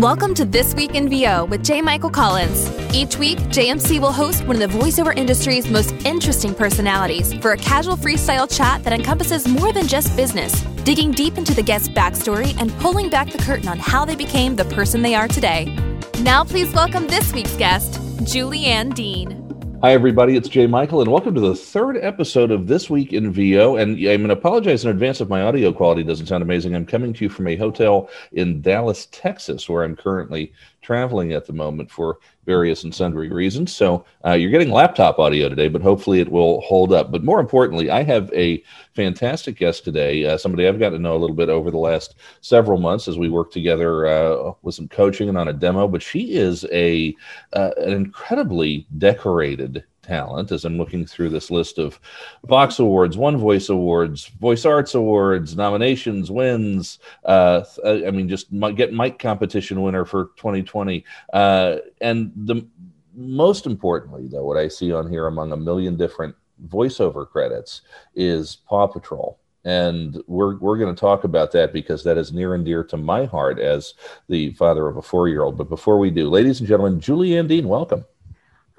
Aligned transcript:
Welcome 0.00 0.32
to 0.36 0.46
This 0.46 0.74
Week 0.74 0.94
in 0.94 1.10
VO 1.10 1.44
with 1.44 1.62
J. 1.62 1.82
Michael 1.82 2.08
Collins. 2.08 2.70
Each 2.94 3.18
week, 3.18 3.36
JMC 3.50 4.00
will 4.00 4.12
host 4.12 4.46
one 4.46 4.62
of 4.62 4.72
the 4.72 4.78
voiceover 4.78 5.14
industry's 5.14 5.68
most 5.68 5.92
interesting 6.06 6.54
personalities 6.54 7.34
for 7.34 7.52
a 7.52 7.58
casual 7.58 7.98
freestyle 7.98 8.50
chat 8.50 8.82
that 8.84 8.94
encompasses 8.94 9.46
more 9.46 9.74
than 9.74 9.86
just 9.86 10.16
business, 10.16 10.58
digging 10.84 11.10
deep 11.10 11.36
into 11.36 11.52
the 11.52 11.62
guest's 11.62 11.90
backstory 11.90 12.58
and 12.58 12.72
pulling 12.78 13.10
back 13.10 13.30
the 13.30 13.36
curtain 13.36 13.68
on 13.68 13.78
how 13.78 14.06
they 14.06 14.16
became 14.16 14.56
the 14.56 14.64
person 14.64 15.02
they 15.02 15.14
are 15.14 15.28
today. 15.28 15.66
Now, 16.20 16.44
please 16.44 16.72
welcome 16.72 17.06
this 17.06 17.34
week's 17.34 17.56
guest, 17.56 18.00
Julianne 18.24 18.94
Dean. 18.94 19.39
Hi, 19.82 19.92
everybody. 19.92 20.36
It's 20.36 20.50
Jay 20.50 20.66
Michael, 20.66 21.00
and 21.00 21.10
welcome 21.10 21.34
to 21.34 21.40
the 21.40 21.54
third 21.54 21.96
episode 21.96 22.50
of 22.50 22.66
This 22.66 22.90
Week 22.90 23.14
in 23.14 23.32
VO. 23.32 23.76
And 23.76 23.92
I'm 23.92 24.18
going 24.18 24.28
to 24.28 24.34
apologize 24.34 24.84
in 24.84 24.90
advance 24.90 25.22
if 25.22 25.30
my 25.30 25.40
audio 25.40 25.72
quality 25.72 26.02
doesn't 26.02 26.26
sound 26.26 26.42
amazing. 26.42 26.74
I'm 26.74 26.84
coming 26.84 27.14
to 27.14 27.24
you 27.24 27.30
from 27.30 27.46
a 27.46 27.56
hotel 27.56 28.10
in 28.32 28.60
Dallas, 28.60 29.08
Texas, 29.10 29.70
where 29.70 29.82
I'm 29.82 29.96
currently 29.96 30.52
traveling 30.82 31.32
at 31.32 31.46
the 31.46 31.52
moment 31.52 31.90
for 31.90 32.18
various 32.46 32.84
and 32.84 32.94
sundry 32.94 33.28
reasons. 33.28 33.74
So 33.74 34.04
uh, 34.24 34.32
you're 34.32 34.50
getting 34.50 34.70
laptop 34.70 35.18
audio 35.18 35.48
today, 35.48 35.68
but 35.68 35.82
hopefully 35.82 36.20
it 36.20 36.30
will 36.30 36.60
hold 36.62 36.92
up. 36.92 37.12
But 37.12 37.22
more 37.22 37.38
importantly, 37.38 37.90
I 37.90 38.02
have 38.02 38.32
a 38.32 38.62
fantastic 38.94 39.56
guest 39.56 39.84
today, 39.84 40.24
uh, 40.24 40.36
somebody 40.36 40.66
I've 40.66 40.78
got 40.78 40.90
to 40.90 40.98
know 40.98 41.16
a 41.16 41.18
little 41.18 41.36
bit 41.36 41.48
over 41.48 41.70
the 41.70 41.78
last 41.78 42.16
several 42.40 42.80
months 42.80 43.08
as 43.08 43.18
we 43.18 43.28
work 43.28 43.52
together 43.52 44.06
uh, 44.06 44.52
with 44.62 44.74
some 44.74 44.88
coaching 44.88 45.28
and 45.28 45.38
on 45.38 45.48
a 45.48 45.52
demo. 45.52 45.86
But 45.86 46.02
she 46.02 46.32
is 46.34 46.64
a 46.72 47.14
uh, 47.52 47.70
an 47.78 47.92
incredibly 47.92 48.86
decorated 48.98 49.84
talent 50.02 50.52
as 50.52 50.64
I'm 50.64 50.78
looking 50.78 51.06
through 51.06 51.30
this 51.30 51.50
list 51.50 51.78
of 51.78 52.00
Vox 52.46 52.78
Awards, 52.78 53.16
One 53.16 53.36
Voice 53.36 53.68
Awards, 53.68 54.26
Voice 54.40 54.64
Arts 54.64 54.94
Awards, 54.94 55.56
nominations, 55.56 56.30
wins. 56.30 56.98
Uh, 57.24 57.62
I 57.84 58.10
mean, 58.10 58.28
just 58.28 58.46
get 58.74 58.92
mic 58.92 59.18
competition 59.18 59.82
winner 59.82 60.04
for 60.04 60.26
2020. 60.36 61.04
Uh, 61.32 61.76
and 62.00 62.32
the 62.36 62.66
most 63.14 63.66
importantly, 63.66 64.28
though, 64.28 64.44
what 64.44 64.56
I 64.56 64.68
see 64.68 64.92
on 64.92 65.10
here 65.10 65.26
among 65.26 65.52
a 65.52 65.56
million 65.56 65.96
different 65.96 66.34
voiceover 66.68 67.28
credits 67.28 67.82
is 68.14 68.56
Paw 68.66 68.86
Patrol 68.86 69.38
and 69.64 70.22
we're 70.26 70.56
we're 70.58 70.78
going 70.78 70.94
to 70.94 70.98
talk 70.98 71.24
about 71.24 71.52
that 71.52 71.72
because 71.72 72.02
that 72.04 72.16
is 72.16 72.32
near 72.32 72.54
and 72.54 72.64
dear 72.64 72.82
to 72.84 72.96
my 72.96 73.26
heart 73.26 73.58
as 73.58 73.94
the 74.28 74.52
father 74.54 74.88
of 74.88 74.96
a 74.96 75.02
four 75.02 75.28
year 75.28 75.42
old. 75.42 75.58
But 75.58 75.68
before 75.68 75.98
we 75.98 76.10
do, 76.10 76.30
ladies 76.30 76.60
and 76.60 76.68
gentlemen, 76.68 77.00
Julianne 77.00 77.48
Dean, 77.48 77.68
welcome. 77.68 78.04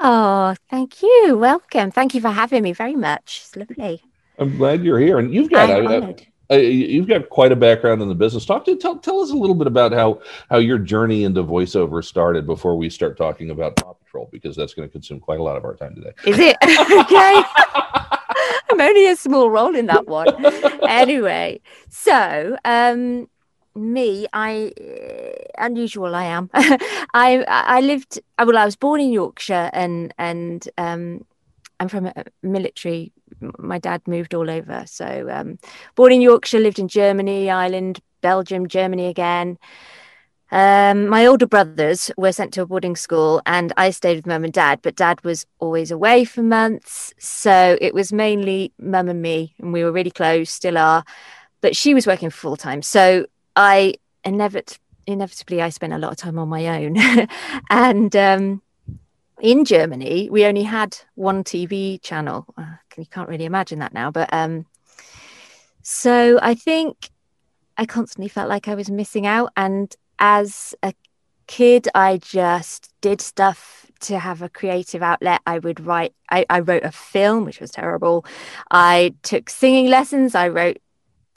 Oh, 0.04 0.56
thank 0.70 1.04
you. 1.04 1.38
Welcome. 1.38 1.92
Thank 1.92 2.16
you 2.16 2.22
for 2.22 2.32
having 2.32 2.64
me 2.64 2.74
very 2.74 2.96
much. 2.96 3.44
It's 3.44 3.56
lovely. 3.56 4.02
I'm 4.40 4.58
glad 4.58 4.84
you're 4.84 5.00
here, 5.00 5.20
and 5.20 5.32
you've 5.32 5.52
got 5.52 5.70
a, 5.70 6.16
a, 6.50 6.72
you've 6.72 7.08
got 7.08 7.30
quite 7.30 7.52
a 7.52 7.56
background 7.56 8.02
in 8.02 8.10
the 8.10 8.16
business. 8.16 8.44
Talk 8.44 8.66
to 8.66 8.76
tell 8.76 8.98
tell 8.98 9.22
us 9.22 9.30
a 9.30 9.36
little 9.36 9.56
bit 9.56 9.68
about 9.68 9.92
how 9.92 10.22
how 10.50 10.58
your 10.58 10.80
journey 10.80 11.24
into 11.24 11.44
voiceover 11.44 12.04
started 12.04 12.48
before 12.48 12.76
we 12.76 12.90
start 12.90 13.16
talking 13.16 13.52
about 13.52 13.76
Paw 13.76 13.94
Patrol 13.94 14.28
because 14.32 14.56
that's 14.56 14.74
going 14.74 14.88
to 14.88 14.92
consume 14.92 15.20
quite 15.20 15.40
a 15.40 15.44
lot 15.44 15.56
of 15.56 15.66
our 15.66 15.76
time 15.76 15.94
today. 15.94 16.14
Is 16.26 16.40
it 16.40 16.58
okay? 16.64 17.44
I'm 18.72 18.82
only 18.82 19.08
a 19.08 19.16
small 19.16 19.52
role 19.52 19.76
in 19.76 19.86
that 19.86 20.08
one. 20.08 20.34
anyway, 20.90 21.62
so 21.90 22.58
um, 22.66 23.30
me, 23.76 24.28
I 24.34 24.74
uh, 24.80 25.66
unusual 25.66 26.16
I 26.16 26.26
am. 26.26 26.50
I 26.54 27.44
I 27.48 27.82
lived 27.82 28.20
well. 28.38 28.58
I 28.58 28.66
was 28.66 28.76
born 28.76 29.02
in 29.02 29.12
Yorkshire, 29.12 29.70
and 29.74 30.14
and 30.18 30.68
um, 30.78 31.26
I'm 31.80 31.88
from 31.88 32.08
a 32.08 32.26
military. 32.44 33.12
My 33.58 33.80
dad 33.80 34.02
moved 34.08 34.34
all 34.34 34.50
over, 34.50 34.84
so 34.86 35.28
um, 35.32 35.58
born 35.96 36.12
in 36.12 36.22
Yorkshire, 36.22 36.60
lived 36.60 36.80
in 36.80 36.88
Germany, 36.88 37.50
Ireland, 37.50 38.00
Belgium, 38.22 38.68
Germany 38.68 39.08
again. 39.08 39.58
Um, 40.52 41.08
my 41.08 41.26
older 41.26 41.48
brothers 41.48 42.12
were 42.18 42.34
sent 42.34 42.54
to 42.54 42.62
a 42.62 42.66
boarding 42.66 42.98
school, 42.98 43.42
and 43.46 43.72
I 43.78 43.92
stayed 43.92 44.18
with 44.18 44.28
mum 44.28 44.44
and 44.44 44.52
dad. 44.52 44.82
But 44.82 44.98
dad 44.98 45.24
was 45.24 45.46
always 45.60 45.92
away 45.92 46.26
for 46.26 46.44
months, 46.44 47.14
so 47.18 47.78
it 47.80 47.94
was 47.94 48.12
mainly 48.12 48.74
mum 48.78 49.08
and 49.08 49.22
me, 49.22 49.56
and 49.60 49.72
we 49.72 49.84
were 49.84 49.94
really 49.94 50.12
close, 50.12 50.52
still 50.52 50.78
are. 50.78 51.06
But 51.62 51.76
she 51.76 51.94
was 51.94 52.06
working 52.06 52.30
full 52.30 52.58
time, 52.58 52.82
so 52.82 53.28
I 53.56 53.96
inevit- 54.26 54.80
inevitably 55.08 55.62
I 55.62 55.70
spent 55.70 55.94
a 55.94 55.98
lot 55.98 56.12
of 56.12 56.18
time 56.18 56.38
on 56.40 56.50
my 56.50 56.84
own, 56.84 56.96
and 57.70 58.16
um, 58.16 58.62
in 59.40 59.66
Germany 59.66 60.30
we 60.30 60.46
only 60.46 60.64
had 60.64 60.98
one 61.16 61.44
TV 61.44 62.02
channel. 62.02 62.46
Uh, 62.58 62.76
you 62.98 63.06
can't 63.06 63.30
really 63.30 63.46
imagine 63.46 63.80
that 63.80 63.94
now, 63.94 64.12
but 64.12 64.34
um, 64.34 64.66
so 65.82 66.40
I 66.42 66.54
think 66.54 67.10
I 67.78 67.86
constantly 67.86 68.30
felt 68.30 68.50
like 68.50 68.68
I 68.68 68.76
was 68.76 68.90
missing 68.90 69.26
out, 69.26 69.52
and 69.58 69.94
as 70.20 70.76
a 70.84 70.94
kid, 71.48 71.88
I 71.94 72.18
just 72.18 72.94
did 73.02 73.20
stuff 73.20 73.88
to 74.02 74.20
have 74.20 74.42
a 74.42 74.50
creative 74.50 75.02
outlet. 75.02 75.42
I 75.46 75.60
would 75.60 75.80
write, 75.86 76.14
I, 76.30 76.46
I, 76.50 76.60
wrote 76.60 76.84
a 76.84 76.92
film, 76.92 77.46
which 77.46 77.60
was 77.60 77.72
terrible. 77.72 78.26
I 78.72 79.14
took 79.22 79.50
singing 79.50 79.88
lessons. 79.88 80.34
I 80.34 80.48
wrote 80.48 80.78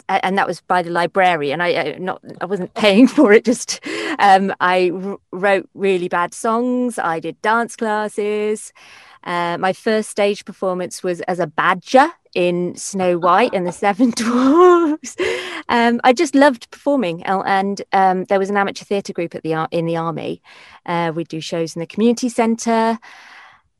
and 0.09 0.37
that 0.39 0.47
was 0.47 0.61
by 0.61 0.83
the 0.83 0.91
librarian. 0.91 1.61
I, 1.61 1.75
I 1.75 1.99
not 1.99 2.23
I 2.41 2.47
wasn't 2.47 2.75
paying 2.75 3.07
for 3.17 3.33
it. 3.33 3.45
Just 3.45 3.81
um, 4.19 4.55
I 4.61 4.91
r- 4.91 5.19
wrote 5.33 5.69
really 5.75 6.09
bad 6.09 6.35
songs. 6.35 6.99
I 6.99 7.21
did 7.21 7.41
dance 7.43 7.77
classes. 7.77 8.73
Uh, 9.25 9.57
my 9.59 9.73
first 9.73 10.11
stage 10.11 10.45
performance 10.45 11.03
was 11.03 11.23
as 11.23 11.39
a 11.39 11.47
badger 11.47 12.13
in 12.35 12.77
Snow 12.77 13.19
White 13.19 13.55
and 13.55 13.67
the 13.67 13.73
Seven 13.85 14.11
Dwarfs. 14.11 15.17
Um, 15.69 16.01
I 16.05 16.13
just 16.13 16.35
loved 16.35 16.71
performing, 16.71 17.23
and 17.25 17.81
um, 17.93 18.25
there 18.25 18.39
was 18.39 18.51
an 18.51 18.57
amateur 18.57 18.85
theatre 18.85 19.13
group 19.13 19.35
at 19.35 19.43
the 19.43 19.67
in 19.71 19.87
the 19.87 19.97
army. 19.97 20.43
Uh, 20.85 21.13
we'd 21.15 21.29
do 21.29 21.41
shows 21.41 21.75
in 21.75 21.81
the 21.81 21.87
community 21.87 22.29
centre, 22.29 22.99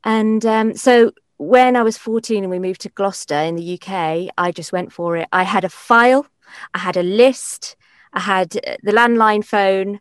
and 0.03 0.45
um, 0.45 0.75
so 0.75 1.11
when 1.37 1.75
I 1.75 1.83
was 1.83 1.97
14 1.97 2.43
and 2.43 2.51
we 2.51 2.59
moved 2.59 2.81
to 2.81 2.89
Gloucester 2.89 3.35
in 3.35 3.55
the 3.55 3.79
UK, 3.79 4.31
I 4.37 4.51
just 4.51 4.71
went 4.71 4.93
for 4.93 5.17
it. 5.17 5.27
I 5.31 5.43
had 5.43 5.63
a 5.63 5.69
file, 5.69 6.27
I 6.73 6.79
had 6.79 6.97
a 6.97 7.03
list, 7.03 7.75
I 8.13 8.21
had 8.21 8.55
uh, 8.57 8.77
the 8.83 8.91
landline 8.91 9.43
phone, 9.43 9.99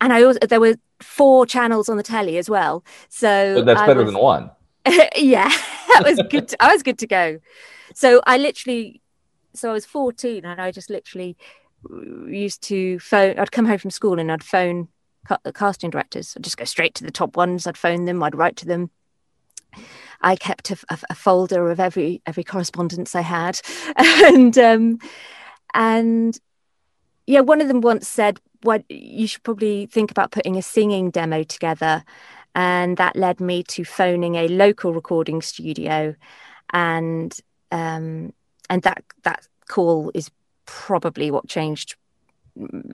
and 0.00 0.12
I 0.12 0.22
also 0.22 0.38
there 0.40 0.60
were 0.60 0.76
four 1.00 1.46
channels 1.46 1.88
on 1.88 1.96
the 1.96 2.02
telly 2.02 2.38
as 2.38 2.48
well. 2.48 2.84
So 3.08 3.56
but 3.56 3.66
that's 3.66 3.80
I 3.80 3.86
better 3.86 4.04
was, 4.04 4.12
than 4.12 4.22
one. 4.22 4.50
yeah, 5.16 5.48
that 5.94 6.04
was 6.04 6.20
good. 6.30 6.48
To, 6.48 6.62
I 6.62 6.72
was 6.72 6.82
good 6.82 6.98
to 6.98 7.06
go. 7.06 7.40
So 7.94 8.22
I 8.26 8.38
literally, 8.38 9.02
so 9.54 9.70
I 9.70 9.72
was 9.72 9.84
14 9.84 10.44
and 10.44 10.60
I 10.60 10.70
just 10.70 10.90
literally 10.90 11.36
used 12.26 12.62
to 12.64 12.98
phone. 13.00 13.38
I'd 13.38 13.52
come 13.52 13.66
home 13.66 13.78
from 13.78 13.90
school 13.90 14.20
and 14.20 14.30
I'd 14.30 14.44
phone 14.44 14.88
the 15.42 15.52
casting 15.52 15.90
directors. 15.90 16.34
I'd 16.36 16.44
just 16.44 16.56
go 16.56 16.64
straight 16.64 16.94
to 16.96 17.04
the 17.04 17.10
top 17.10 17.36
ones. 17.36 17.66
I'd 17.66 17.76
phone 17.76 18.04
them. 18.04 18.22
I'd 18.22 18.36
write 18.36 18.56
to 18.56 18.66
them 18.66 18.90
I 20.20 20.36
kept 20.36 20.70
a, 20.70 20.76
a, 20.90 20.98
a 21.10 21.14
folder 21.14 21.70
of 21.70 21.80
every 21.80 22.22
every 22.26 22.44
correspondence 22.44 23.14
I 23.14 23.20
had, 23.20 23.60
and 23.96 24.56
um, 24.58 24.98
and 25.74 26.38
yeah, 27.26 27.40
one 27.40 27.60
of 27.60 27.68
them 27.68 27.80
once 27.80 28.08
said, 28.08 28.40
"What 28.62 28.84
you 28.88 29.26
should 29.26 29.42
probably 29.42 29.86
think 29.86 30.10
about 30.10 30.32
putting 30.32 30.56
a 30.56 30.62
singing 30.62 31.10
demo 31.10 31.42
together," 31.42 32.04
and 32.54 32.96
that 32.96 33.16
led 33.16 33.40
me 33.40 33.62
to 33.64 33.84
phoning 33.84 34.34
a 34.34 34.48
local 34.48 34.92
recording 34.92 35.42
studio, 35.42 36.14
and 36.72 37.38
um, 37.70 38.32
and 38.70 38.82
that 38.82 39.04
that 39.24 39.46
call 39.68 40.10
is 40.14 40.30
probably 40.66 41.30
what 41.30 41.48
changed 41.48 41.96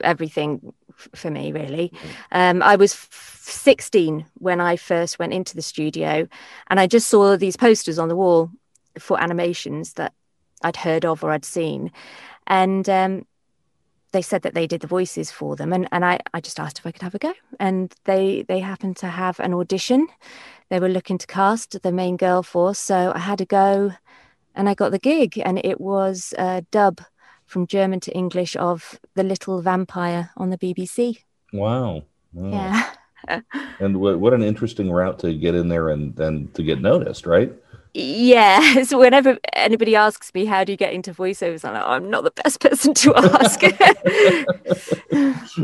everything 0.01 0.73
for 1.13 1.29
me 1.29 1.51
really. 1.51 1.89
Mm-hmm. 1.89 2.07
um, 2.31 2.63
i 2.63 2.75
was 2.75 2.93
16 2.93 4.25
when 4.35 4.61
i 4.61 4.75
first 4.75 5.19
went 5.19 5.33
into 5.33 5.55
the 5.55 5.61
studio 5.61 6.27
and 6.67 6.79
i 6.79 6.87
just 6.87 7.07
saw 7.07 7.35
these 7.35 7.57
posters 7.57 7.99
on 7.99 8.07
the 8.07 8.15
wall 8.15 8.49
for 8.99 9.21
animations 9.21 9.93
that 9.93 10.13
i'd 10.63 10.77
heard 10.77 11.05
of 11.05 11.23
or 11.23 11.31
i'd 11.31 11.45
seen. 11.45 11.91
And 12.47 12.87
um, 12.89 13.25
they 14.11 14.21
said 14.21 14.43
that 14.43 14.53
they 14.53 14.67
did 14.67 14.81
the 14.81 14.87
voices 14.87 15.31
for 15.31 15.55
them 15.55 15.73
and, 15.73 15.87
and 15.91 16.05
I, 16.05 16.19
I 16.33 16.39
just 16.39 16.59
asked 16.59 16.79
if 16.79 16.85
i 16.85 16.91
could 16.91 17.01
have 17.01 17.15
a 17.15 17.19
go. 17.19 17.33
And 17.59 17.93
they 18.05 18.43
they 18.47 18.59
happened 18.59 18.97
to 18.97 19.07
have 19.07 19.39
an 19.39 19.53
audition. 19.53 20.07
They 20.69 20.79
were 20.79 20.89
looking 20.89 21.17
to 21.17 21.27
cast 21.27 21.81
the 21.81 21.91
main 21.91 22.17
girl 22.17 22.41
for 22.43 22.73
so 22.75 23.11
i 23.13 23.19
had 23.19 23.41
a 23.41 23.45
go 23.45 23.93
and 24.55 24.69
i 24.69 24.73
got 24.73 24.91
the 24.91 24.99
gig 24.99 25.41
and 25.43 25.59
it 25.65 25.81
was 25.81 26.33
a 26.37 26.63
dub 26.71 27.01
from 27.55 27.67
German 27.67 28.01
to 28.01 28.11
English 28.11 28.57
of 28.57 28.99
The 29.13 29.23
Little 29.23 29.61
Vampire 29.61 30.29
on 30.35 30.49
the 30.49 30.57
BBC. 30.57 31.19
Wow. 31.53 32.03
wow. 32.33 32.51
Yeah. 33.29 33.41
and 33.79 34.01
what, 34.01 34.19
what 34.19 34.33
an 34.33 34.43
interesting 34.43 34.91
route 34.91 35.19
to 35.19 35.33
get 35.33 35.55
in 35.55 35.69
there 35.69 35.87
and 35.87 36.13
then 36.17 36.49
to 36.55 36.63
get 36.63 36.81
noticed, 36.81 37.25
right? 37.25 37.53
Yeah. 37.93 38.83
So 38.85 38.99
whenever 38.99 39.37
anybody 39.53 39.95
asks 39.95 40.33
me 40.33 40.43
how 40.43 40.65
do 40.65 40.73
you 40.73 40.77
get 40.77 40.91
into 40.91 41.13
voiceovers, 41.13 41.63
I'm 41.63 41.73
like, 41.75 41.83
oh, 41.83 41.91
I'm 41.91 42.09
not 42.09 42.25
the 42.25 42.31
best 42.43 42.59
person 42.59 42.93
to 42.93 43.15
ask. 43.39 43.61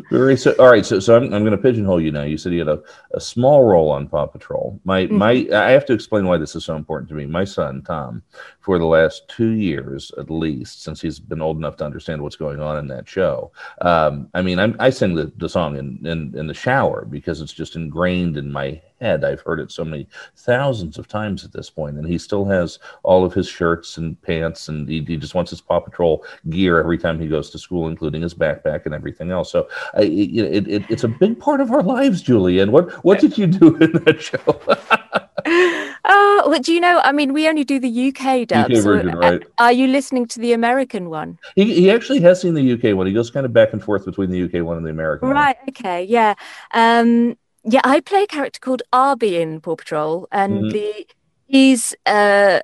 Very 0.10 0.38
so. 0.38 0.54
All 0.54 0.72
right. 0.72 0.86
So, 0.86 1.02
so 1.02 1.18
I'm, 1.18 1.26
I'm 1.34 1.44
going 1.44 1.52
to 1.52 1.58
pigeonhole 1.58 2.00
you 2.00 2.12
now. 2.12 2.24
You 2.24 2.38
said 2.38 2.54
you 2.54 2.60
had 2.60 2.70
a, 2.70 2.82
a 3.14 3.20
small 3.20 3.66
role 3.66 3.92
on 3.92 4.08
Paw 4.08 4.28
Patrol. 4.28 4.80
My 4.86 5.04
mm-hmm. 5.04 5.18
my 5.18 5.48
I 5.54 5.72
have 5.72 5.86
to 5.88 5.94
explain 5.94 6.26
why 6.26 6.38
this 6.38 6.56
is 6.56 6.64
so 6.64 6.78
important 6.78 7.10
to 7.10 7.16
me. 7.16 7.26
My 7.26 7.44
son 7.44 7.84
Tom 7.84 8.24
for 8.62 8.78
the 8.78 8.86
last 8.86 9.28
two 9.28 9.50
years 9.50 10.12
at 10.18 10.30
least, 10.30 10.84
since 10.84 11.02
he's 11.02 11.20
been 11.20 11.42
old 11.42 11.58
enough 11.58 11.78
to 11.78 11.86
understand 11.86 12.22
what's 12.22 12.36
going 12.36 12.60
on 12.60 12.78
in 12.78 12.88
that 12.88 13.10
show. 13.10 13.52
Um, 13.82 14.30
I 14.34 14.42
mean, 14.42 14.60
I'm, 14.60 14.76
i 14.80 14.90
sing 14.90 15.16
the, 15.16 15.32
the 15.38 15.50
song 15.50 15.78
in, 15.78 16.00
in, 16.06 16.38
in 16.38 16.48
the 16.48 16.54
shower 16.54 17.06
because 17.06 17.42
it's 17.42 17.54
just 17.54 17.76
ingrained 17.76 18.38
in 18.38 18.52
my 18.52 18.80
head. 19.02 19.24
I've 19.24 19.42
heard 19.42 19.60
it 19.60 19.72
so 19.72 19.84
many 19.84 20.08
thousands 20.36 21.00
of 21.00 21.08
times 21.08 21.44
at 21.44 21.52
this 21.52 21.70
point, 21.72 21.98
and 21.98 22.08
he 22.08 22.20
still 22.20 22.46
has 22.46 22.78
all 23.02 23.26
of 23.26 23.34
his 23.34 23.48
shirts 23.48 23.98
and 23.98 24.22
pants, 24.22 24.70
and 24.70 24.88
he, 24.88 25.04
he 25.04 25.18
just 25.18 25.34
wants 25.34 25.50
his 25.50 25.60
Paw 25.60 25.80
Patrol 25.80 26.24
gear 26.50 26.80
every 26.80 27.00
time 27.00 27.20
he 27.20 27.28
goes 27.28 27.50
to 27.50 27.58
school, 27.58 27.88
including 27.88 28.22
his 28.22 28.36
backpack 28.36 28.86
and 28.86 28.94
everything 28.94 29.32
else. 29.32 29.52
So 29.52 29.68
it, 29.98 30.08
it, 30.08 30.68
it, 30.68 30.84
it's 30.88 31.04
a 31.04 31.08
big 31.08 31.40
part 31.40 31.62
of 31.62 31.72
our 31.72 31.84
lives, 31.84 32.22
Julie. 32.22 32.60
And 32.60 32.72
what 32.72 32.92
what 33.04 33.20
did 33.20 33.38
you 33.38 33.48
do 33.48 33.76
in 33.78 33.92
that 34.04 34.22
show? 34.22 34.98
Oh, 35.14 36.44
well, 36.48 36.60
do 36.60 36.74
you 36.74 36.80
know? 36.80 37.00
I 37.04 37.12
mean, 37.12 37.34
we 37.34 37.48
only 37.48 37.64
do 37.64 37.80
the 37.80 38.08
UK 38.10 38.48
dub. 38.48 38.72
UK 38.72 38.84
version, 38.84 39.12
so, 39.12 39.18
right? 39.18 39.44
Are 39.58 39.72
you 39.72 39.88
listening 39.88 40.28
to 40.28 40.40
the 40.40 40.54
American 40.54 41.10
one? 41.10 41.38
He, 41.56 41.74
he 41.74 41.92
actually 41.92 42.20
has 42.22 42.42
seen 42.42 42.54
the 42.54 42.74
UK 42.74 42.96
one. 42.96 43.08
He 43.08 43.14
goes 43.14 43.30
kind 43.30 43.46
of 43.46 43.54
back 43.54 43.74
and 43.74 43.84
forth 43.84 44.06
between 44.06 44.30
the 44.30 44.44
UK 44.44 44.66
one 44.66 44.78
and 44.78 44.86
the 44.86 44.92
American 44.92 45.30
one. 45.30 45.38
right, 45.38 45.58
one. 45.58 45.70
okay, 45.70 46.04
yeah. 46.04 46.36
Um, 46.74 47.38
yeah, 47.64 47.82
I 47.84 48.00
play 48.00 48.24
a 48.24 48.28
character 48.28 48.60
called 48.60 48.82
Arrby 48.94 49.40
in 49.40 49.62
Paw 49.62 49.76
Patrol, 49.76 50.28
and 50.32 50.54
mm-hmm. 50.54 50.70
the 50.70 51.06
he's 51.48 51.94
uh 52.06 52.62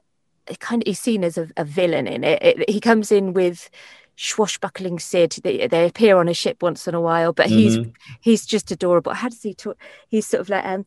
kind 0.60 0.82
of 0.82 0.88
he's 0.88 1.00
seen 1.00 1.24
as 1.24 1.38
a, 1.38 1.50
a 1.58 1.66
villain 1.66 2.08
in 2.08 2.24
it. 2.24 2.42
it. 2.42 2.70
He 2.70 2.80
comes 2.80 3.12
in 3.12 3.34
with 3.34 3.70
swashbuckling 4.18 5.00
Sid. 5.00 5.38
They, 5.44 5.68
they 5.68 5.88
appear 5.88 6.18
on 6.18 6.28
a 6.28 6.34
ship 6.34 6.62
once 6.62 6.88
in 6.88 6.96
a 6.96 7.02
while, 7.02 7.32
but 7.34 7.48
he's 7.48 7.78
mm-hmm. 7.78 7.92
he's 8.20 8.46
just 8.46 8.72
adorable. 8.72 9.14
How 9.14 9.30
does 9.30 9.44
he 9.44 9.54
talk? 9.54 9.78
He's 10.10 10.28
sort 10.28 10.42
of 10.42 10.50
like, 10.50 10.66
um, 10.66 10.86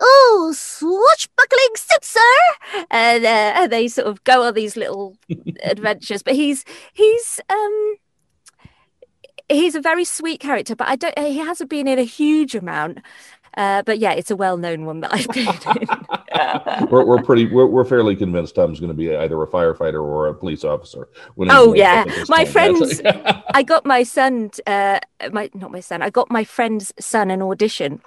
oh, 0.00 0.52
swashbuckling 0.54 1.76
sir, 2.02 2.20
and, 2.90 3.24
uh, 3.24 3.52
and 3.56 3.72
they 3.72 3.88
sort 3.88 4.06
of 4.06 4.22
go 4.24 4.42
on 4.42 4.54
these 4.54 4.76
little 4.76 5.16
adventures. 5.62 6.22
But 6.22 6.34
he's 6.34 6.64
he's 6.92 7.40
um 7.48 7.96
he's 9.48 9.74
a 9.74 9.80
very 9.80 10.04
sweet 10.04 10.40
character, 10.40 10.74
but 10.74 10.88
I 10.88 10.96
don't. 10.96 11.18
He 11.18 11.38
hasn't 11.38 11.70
been 11.70 11.88
in 11.88 11.98
a 11.98 12.04
huge 12.04 12.54
amount. 12.54 12.98
Uh, 13.56 13.82
but 13.84 13.98
yeah, 13.98 14.12
it's 14.12 14.30
a 14.30 14.36
well-known 14.36 14.84
one 14.84 15.00
that 15.00 15.14
I've 15.14 15.28
been 15.28 15.48
in. 15.48 16.88
we're, 16.90 17.06
we're 17.06 17.22
pretty 17.22 17.46
we're, 17.46 17.64
we're 17.64 17.86
fairly 17.86 18.14
convinced 18.14 18.54
Tom's 18.54 18.80
going 18.80 18.88
to 18.90 18.94
be 18.94 19.16
either 19.16 19.42
a 19.42 19.46
firefighter 19.46 20.02
or 20.02 20.28
a 20.28 20.34
police 20.34 20.62
officer. 20.62 21.08
oh 21.38 21.72
yeah, 21.72 22.04
my 22.28 22.44
friends. 22.44 23.00
I 23.54 23.62
got 23.62 23.86
my 23.86 24.02
son, 24.02 24.50
uh, 24.66 25.00
my 25.32 25.48
not 25.54 25.70
my 25.70 25.80
son. 25.80 26.02
I 26.02 26.10
got 26.10 26.30
my 26.30 26.44
friend's 26.44 26.92
son 27.00 27.30
an 27.30 27.40
audition, 27.40 28.02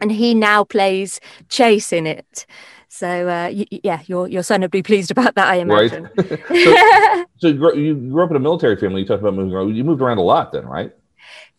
and 0.00 0.12
he 0.12 0.34
now 0.34 0.64
plays 0.64 1.20
Chase 1.48 1.92
in 1.92 2.06
it. 2.06 2.46
So 2.88 3.28
uh, 3.28 3.50
y- 3.52 3.66
yeah, 3.82 4.02
your 4.06 4.28
your 4.28 4.42
son 4.42 4.60
would 4.60 4.70
be 4.70 4.82
pleased 4.82 5.10
about 5.10 5.34
that, 5.34 5.48
I 5.48 5.56
imagine. 5.56 6.08
Right. 6.16 6.28
so, 6.62 7.24
so, 7.58 7.72
you 7.72 7.94
grew 7.94 8.22
up 8.22 8.30
in 8.30 8.36
a 8.36 8.40
military 8.40 8.76
family. 8.76 9.00
You 9.00 9.06
talked 9.06 9.20
about 9.20 9.34
moving 9.34 9.52
around. 9.52 9.74
You 9.74 9.84
moved 9.84 10.00
around 10.00 10.18
a 10.18 10.22
lot, 10.22 10.52
then, 10.52 10.64
right? 10.64 10.92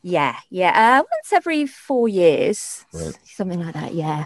Yeah, 0.02 0.38
yeah. 0.50 1.00
Uh, 1.00 1.04
once 1.04 1.34
every 1.34 1.66
four 1.66 2.08
years, 2.08 2.86
right. 2.94 3.18
something 3.26 3.60
like 3.60 3.74
that. 3.74 3.94
Yeah, 3.94 4.26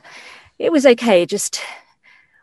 it 0.60 0.72
was 0.72 0.86
okay. 0.86 1.26
Just 1.26 1.62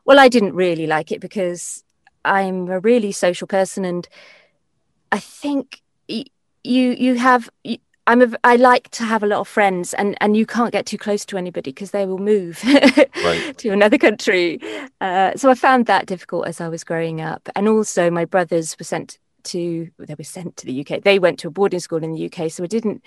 well, 0.05 0.19
I 0.19 0.29
didn't 0.29 0.55
really 0.55 0.87
like 0.87 1.13
it 1.13 1.21
because 1.21 1.85
I'm 2.25 2.69
a 2.69 2.81
really 2.81 3.13
social 3.13 3.47
person, 3.47 3.85
and 3.85 4.09
I 5.13 5.21
think 5.21 5.83
you 6.09 6.91
you 6.91 7.15
have 7.15 7.49
I'm 8.07 8.23
a, 8.23 8.29
I 8.45 8.57
like 8.57 8.89
to 8.91 9.05
have 9.05 9.23
a 9.23 9.27
lot 9.27 9.41
of 9.41 9.49
friends, 9.49 9.93
and 9.95 10.17
and 10.21 10.37
you 10.37 10.47
can't 10.47 10.73
get 10.73 10.87
too 10.87 10.99
close 10.99 11.25
to 11.27 11.37
anybody 11.37 11.71
because 11.73 11.91
they 11.91 12.07
will 12.07 12.19
move 12.19 12.63
right. 13.25 13.59
to 13.59 13.71
another 13.71 13.99
country. 13.99 14.61
Uh, 15.01 15.33
so 15.37 15.51
I 15.51 15.55
found 15.55 15.87
that 15.87 16.07
difficult 16.07 16.47
as 16.47 16.61
I 16.61 16.69
was 16.69 16.85
growing 16.85 17.21
up, 17.21 17.49
and 17.57 17.69
also 17.69 18.11
my 18.11 18.25
brothers 18.25 18.77
were 18.79 18.85
sent 18.85 19.19
to 19.45 19.91
they 19.99 20.15
were 20.15 20.25
sent 20.25 20.57
to 20.59 20.67
the 20.67 20.81
UK. 20.81 21.03
They 21.03 21.19
went 21.19 21.39
to 21.41 21.49
a 21.49 21.51
boarding 21.51 21.81
school 21.81 22.03
in 22.03 22.13
the 22.13 22.27
UK, 22.27 22.51
so 22.51 22.65
I 22.65 22.67
didn't. 22.67 23.03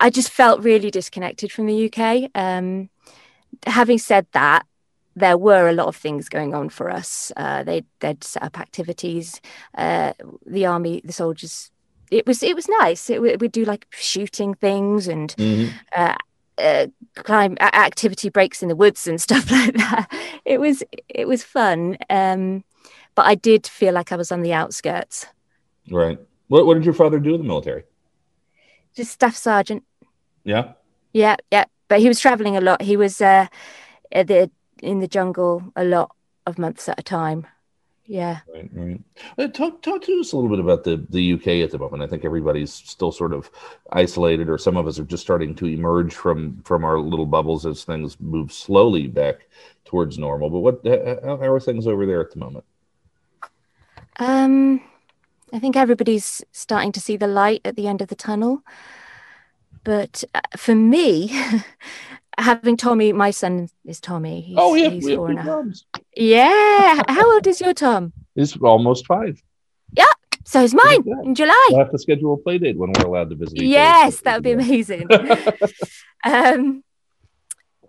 I 0.00 0.10
just 0.10 0.30
felt 0.30 0.62
really 0.62 0.90
disconnected 0.90 1.52
from 1.52 1.66
the 1.66 1.90
UK. 1.90 2.30
Um, 2.34 2.90
having 3.66 3.98
said 3.98 4.26
that, 4.32 4.66
there 5.16 5.38
were 5.38 5.68
a 5.68 5.72
lot 5.72 5.86
of 5.86 5.96
things 5.96 6.28
going 6.28 6.54
on 6.54 6.68
for 6.68 6.90
us. 6.90 7.32
Uh, 7.36 7.62
they 7.62 7.84
they'd 8.00 8.24
set 8.24 8.42
up 8.42 8.58
activities. 8.58 9.40
Uh, 9.76 10.12
the 10.46 10.66
army, 10.66 11.00
the 11.04 11.12
soldiers. 11.12 11.70
It 12.10 12.26
was 12.26 12.42
it 12.42 12.54
was 12.54 12.68
nice. 12.68 13.10
It, 13.10 13.20
we'd 13.40 13.52
do 13.52 13.64
like 13.64 13.86
shooting 13.90 14.54
things 14.54 15.08
and 15.08 15.34
mm-hmm. 15.36 15.76
uh, 15.94 16.16
uh, 16.58 16.86
climb 17.16 17.56
activity 17.60 18.28
breaks 18.28 18.62
in 18.62 18.68
the 18.68 18.76
woods 18.76 19.06
and 19.06 19.20
stuff 19.20 19.50
like 19.50 19.74
that. 19.74 20.08
It 20.44 20.60
was 20.60 20.82
it 21.08 21.26
was 21.26 21.42
fun. 21.42 21.96
Um, 22.10 22.64
but 23.14 23.26
I 23.26 23.34
did 23.34 23.66
feel 23.66 23.94
like 23.94 24.12
I 24.12 24.16
was 24.16 24.32
on 24.32 24.42
the 24.42 24.52
outskirts. 24.52 25.26
Right. 25.90 26.18
What 26.48 26.66
What 26.66 26.74
did 26.74 26.84
your 26.84 26.94
father 26.94 27.18
do 27.18 27.34
in 27.34 27.40
the 27.40 27.46
military? 27.46 27.84
Just 28.94 29.12
staff 29.12 29.36
sergeant. 29.36 29.84
Yeah. 30.44 30.72
Yeah, 31.12 31.36
yeah. 31.50 31.64
But 31.88 32.00
he 32.00 32.08
was 32.08 32.20
traveling 32.20 32.56
a 32.56 32.60
lot. 32.60 32.82
He 32.82 32.96
was 32.96 33.20
uh, 33.20 33.46
the 34.10 34.50
in 34.82 35.00
the 35.00 35.08
jungle 35.08 35.72
a 35.76 35.84
lot 35.84 36.14
of 36.46 36.58
months 36.58 36.88
at 36.88 36.98
a 36.98 37.02
time. 37.02 37.46
Yeah. 38.06 38.40
Right, 38.52 38.70
right. 38.72 39.00
Uh, 39.38 39.48
talk 39.48 39.80
talk 39.80 40.02
to 40.02 40.20
us 40.20 40.32
a 40.32 40.36
little 40.36 40.50
bit 40.50 40.60
about 40.60 40.84
the 40.84 41.04
the 41.08 41.32
UK 41.34 41.64
at 41.64 41.70
the 41.70 41.78
moment. 41.78 42.02
I 42.02 42.06
think 42.06 42.24
everybody's 42.24 42.72
still 42.72 43.12
sort 43.12 43.32
of 43.32 43.50
isolated, 43.92 44.50
or 44.50 44.58
some 44.58 44.76
of 44.76 44.86
us 44.86 44.98
are 44.98 45.04
just 45.04 45.22
starting 45.22 45.54
to 45.56 45.66
emerge 45.66 46.14
from 46.14 46.60
from 46.64 46.84
our 46.84 46.98
little 46.98 47.26
bubbles 47.26 47.64
as 47.64 47.84
things 47.84 48.20
move 48.20 48.52
slowly 48.52 49.06
back 49.06 49.46
towards 49.86 50.18
normal. 50.18 50.50
But 50.50 50.60
what 50.60 50.80
how, 51.24 51.38
how 51.38 51.52
are 51.52 51.60
things 51.60 51.86
over 51.86 52.04
there 52.04 52.20
at 52.20 52.30
the 52.30 52.38
moment? 52.38 52.64
Um, 54.18 54.82
I 55.52 55.58
think 55.58 55.76
everybody's 55.76 56.44
starting 56.52 56.92
to 56.92 57.00
see 57.00 57.16
the 57.16 57.26
light 57.26 57.62
at 57.64 57.76
the 57.76 57.86
end 57.86 58.02
of 58.02 58.08
the 58.08 58.14
tunnel. 58.14 58.62
But 59.82 60.24
uh, 60.34 60.40
for 60.56 60.74
me, 60.74 61.30
having 62.38 62.76
Tommy, 62.76 63.12
my 63.12 63.30
son 63.30 63.68
is 63.84 64.00
Tommy. 64.00 64.40
He's, 64.40 64.56
oh, 64.58 64.74
yeah. 64.74 64.88
He's 64.88 65.08
four 65.08 65.30
and 65.30 65.74
Yeah. 66.16 67.02
How 67.08 67.32
old 67.34 67.46
is 67.46 67.60
your 67.60 67.74
Tom? 67.74 68.12
He's 68.34 68.56
almost 68.56 69.06
five. 69.06 69.42
Yeah. 69.92 70.04
So 70.44 70.62
is 70.62 70.74
mine 70.74 71.04
yeah. 71.06 71.14
in 71.24 71.34
July. 71.34 71.68
We'll 71.70 71.80
have 71.80 71.92
to 71.92 71.98
schedule 71.98 72.34
a 72.34 72.36
play 72.36 72.58
date 72.58 72.76
when 72.76 72.92
we're 72.92 73.06
allowed 73.06 73.30
to 73.30 73.36
visit. 73.36 73.62
Yes, 73.62 74.20
that 74.20 74.34
would 74.36 74.44
be 74.44 74.52
amazing. 74.52 75.08
um, 76.24 76.84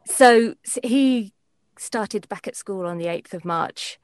so 0.06 0.56
he 0.84 1.34
started 1.78 2.30
back 2.30 2.48
at 2.48 2.56
school 2.56 2.86
on 2.86 2.98
the 2.98 3.06
8th 3.06 3.34
of 3.34 3.44
March 3.44 4.00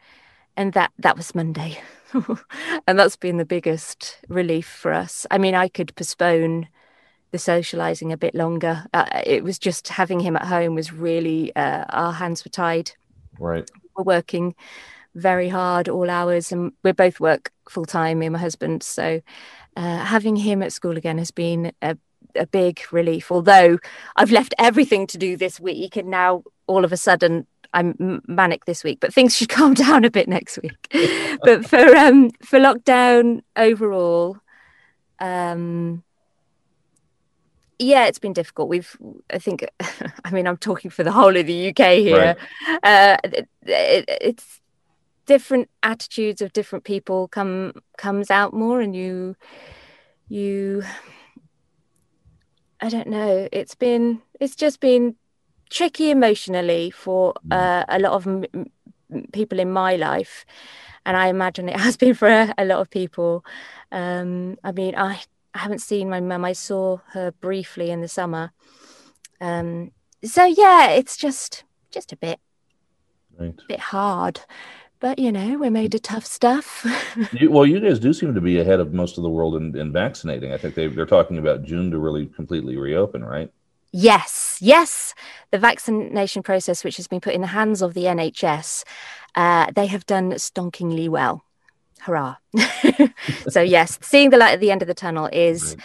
and 0.57 0.73
that 0.73 0.91
that 1.00 1.18
was 1.18 1.33
Monday. 1.33 1.81
and 2.88 3.00
that's 3.00 3.15
been 3.15 3.38
the 3.38 3.45
biggest 3.45 4.18
relief 4.27 4.68
for 4.68 4.91
us. 4.91 5.25
I 5.31 5.38
mean, 5.38 5.56
I 5.56 5.68
could 5.68 5.95
postpone 5.95 6.68
the 7.31 7.38
socializing 7.38 8.12
a 8.12 8.18
bit 8.18 8.35
longer. 8.35 8.85
Uh, 8.94 9.21
it 9.25 9.44
was 9.44 9.57
just 9.57 9.88
having 9.88 10.19
him 10.19 10.35
at 10.35 10.45
home 10.45 10.75
was 10.75 10.92
really 10.92 11.56
uh, 11.56 11.85
our 11.90 12.11
hands 12.11 12.44
were 12.44 12.51
tied. 12.51 12.92
Right. 13.40 13.69
We're 13.95 14.04
working 14.04 14.56
very 15.16 15.50
hard 15.50 15.90
all 15.90 16.10
hours, 16.10 16.52
and 16.52 16.71
we 16.83 16.92
both 16.92 17.19
work 17.19 17.52
full 17.69 17.86
time. 17.86 18.19
Me 18.19 18.28
and 18.28 18.33
my 18.33 18.40
husband. 18.40 18.83
So 18.83 19.21
uh, 19.76 19.98
having 20.06 20.36
him 20.36 20.64
at 20.64 20.74
school 20.74 20.98
again 20.98 21.18
has 21.18 21.31
been 21.31 21.71
a 21.81 21.98
a 22.36 22.48
big 22.48 22.81
relief. 22.92 23.31
Although 23.31 23.78
I've 24.16 24.31
left 24.31 24.54
everything 24.57 25.07
to 25.07 25.18
do 25.18 25.36
this 25.38 25.60
week, 25.60 25.98
and 25.98 26.10
now 26.10 26.44
all 26.68 26.86
of 26.86 26.92
a 26.92 26.98
sudden 26.98 27.45
I'm 27.74 28.21
manic 28.28 28.66
this 28.66 28.83
week, 28.83 29.00
but 29.00 29.14
things 29.14 29.36
should 29.36 29.50
calm 29.57 29.74
down 29.74 30.06
a 30.06 30.12
bit 30.12 30.28
next 30.28 30.60
week. 30.62 30.88
but 31.44 31.66
for 31.66 31.95
um 31.95 32.31
for 32.44 32.60
lockdown 32.60 33.42
overall, 33.56 34.38
um 35.19 36.04
yeah, 37.81 38.06
it's 38.06 38.19
been 38.19 38.33
difficult. 38.33 38.69
We've, 38.69 38.95
I 39.31 39.40
think, 39.40 39.66
I 40.26 40.31
mean, 40.31 40.47
I'm 40.47 40.57
talking 40.57 40.92
for 40.92 41.04
the 41.04 41.11
whole 41.11 41.35
of 41.35 41.47
the 41.47 41.69
UK 41.69 41.97
here. 41.97 42.38
Right. 42.68 42.83
Uh, 42.83 43.18
it, 43.23 43.50
it, 43.64 44.06
it's 44.21 44.61
different 45.26 45.69
attitudes 45.81 46.42
of 46.42 46.54
different 46.54 46.83
people 46.83 47.28
come 47.28 47.73
comes 47.97 48.30
out 48.30 48.54
more, 48.54 48.81
and 48.81 48.95
you, 48.95 49.35
you, 50.30 50.83
I 52.80 52.90
don't 52.90 53.07
know. 53.07 53.50
It's 53.52 53.76
been, 53.76 54.21
it's 54.40 54.56
just 54.56 54.80
been 54.80 55.16
tricky 55.69 56.11
emotionally 56.11 56.92
for 56.92 57.33
mm. 57.47 57.56
uh, 57.56 57.85
a 57.90 58.00
lot 58.00 58.14
of 58.14 58.28
m- 58.28 58.68
people 59.33 59.59
in 59.59 59.71
my 59.71 59.95
life 59.95 60.45
and 61.06 61.16
i 61.16 61.28
imagine 61.28 61.69
it 61.69 61.80
has 61.88 61.95
been 61.97 62.14
for 62.14 62.28
a, 62.28 62.54
a 62.57 62.66
lot 62.66 62.80
of 62.80 62.90
people 62.90 63.44
um, 63.92 64.57
i 64.64 64.71
mean 64.71 64.94
i 64.95 65.21
I 65.54 65.60
haven't 65.60 65.80
seen 65.80 66.10
my 66.10 66.20
mum 66.20 66.46
i 66.46 66.54
saw 66.54 66.98
her 67.10 67.31
briefly 67.31 67.92
in 67.92 68.02
the 68.02 68.08
summer 68.08 68.52
um, 69.40 69.92
so 70.24 70.46
yeah 70.46 70.90
it's 70.90 71.18
just 71.18 71.64
just 71.90 72.12
a 72.12 72.18
bit 72.18 72.40
right. 73.38 73.56
a 73.58 73.68
bit 73.68 73.80
hard 73.80 74.42
but 75.00 75.20
you 75.20 75.31
know 75.31 75.58
we're 75.58 75.72
made 75.72 75.96
of 75.96 76.02
tough 76.02 76.26
stuff 76.26 76.86
you, 77.34 77.52
well 77.52 77.66
you 77.66 77.80
guys 77.80 78.00
do 78.00 78.14
seem 78.14 78.34
to 78.34 78.42
be 78.42 78.60
ahead 78.60 78.80
of 78.80 78.94
most 78.94 79.18
of 79.18 79.24
the 79.24 79.30
world 79.30 79.56
in, 79.56 79.76
in 79.78 79.92
vaccinating 79.92 80.54
i 80.54 80.58
think 80.58 80.76
they, 80.76 80.88
they're 80.88 81.06
talking 81.06 81.38
about 81.38 81.64
june 81.64 81.92
to 81.92 81.98
really 81.98 82.28
completely 82.28 82.78
reopen 82.78 83.24
right 83.24 83.52
Yes, 83.92 84.58
yes. 84.62 85.14
The 85.52 85.58
vaccination 85.58 86.44
process, 86.44 86.84
which 86.84 86.98
has 86.98 87.08
been 87.08 87.20
put 87.20 87.34
in 87.34 87.42
the 87.42 87.48
hands 87.48 87.81
of 87.81 87.94
the 87.94 88.06
NHS, 88.06 88.84
uh, 89.36 89.72
they 89.76 89.88
have 89.88 90.06
done 90.06 90.31
stonkingly 90.31 91.10
well. 91.10 91.44
Hurrah! 92.02 92.36
so 93.50 93.62
yes, 93.62 94.00
seeing 94.02 94.30
the 94.30 94.38
light 94.38 94.54
at 94.54 94.60
the 94.60 94.72
end 94.72 94.81
of 94.81 94.88
the 94.88 94.94
tunnel 94.94 95.30
is. 95.31 95.76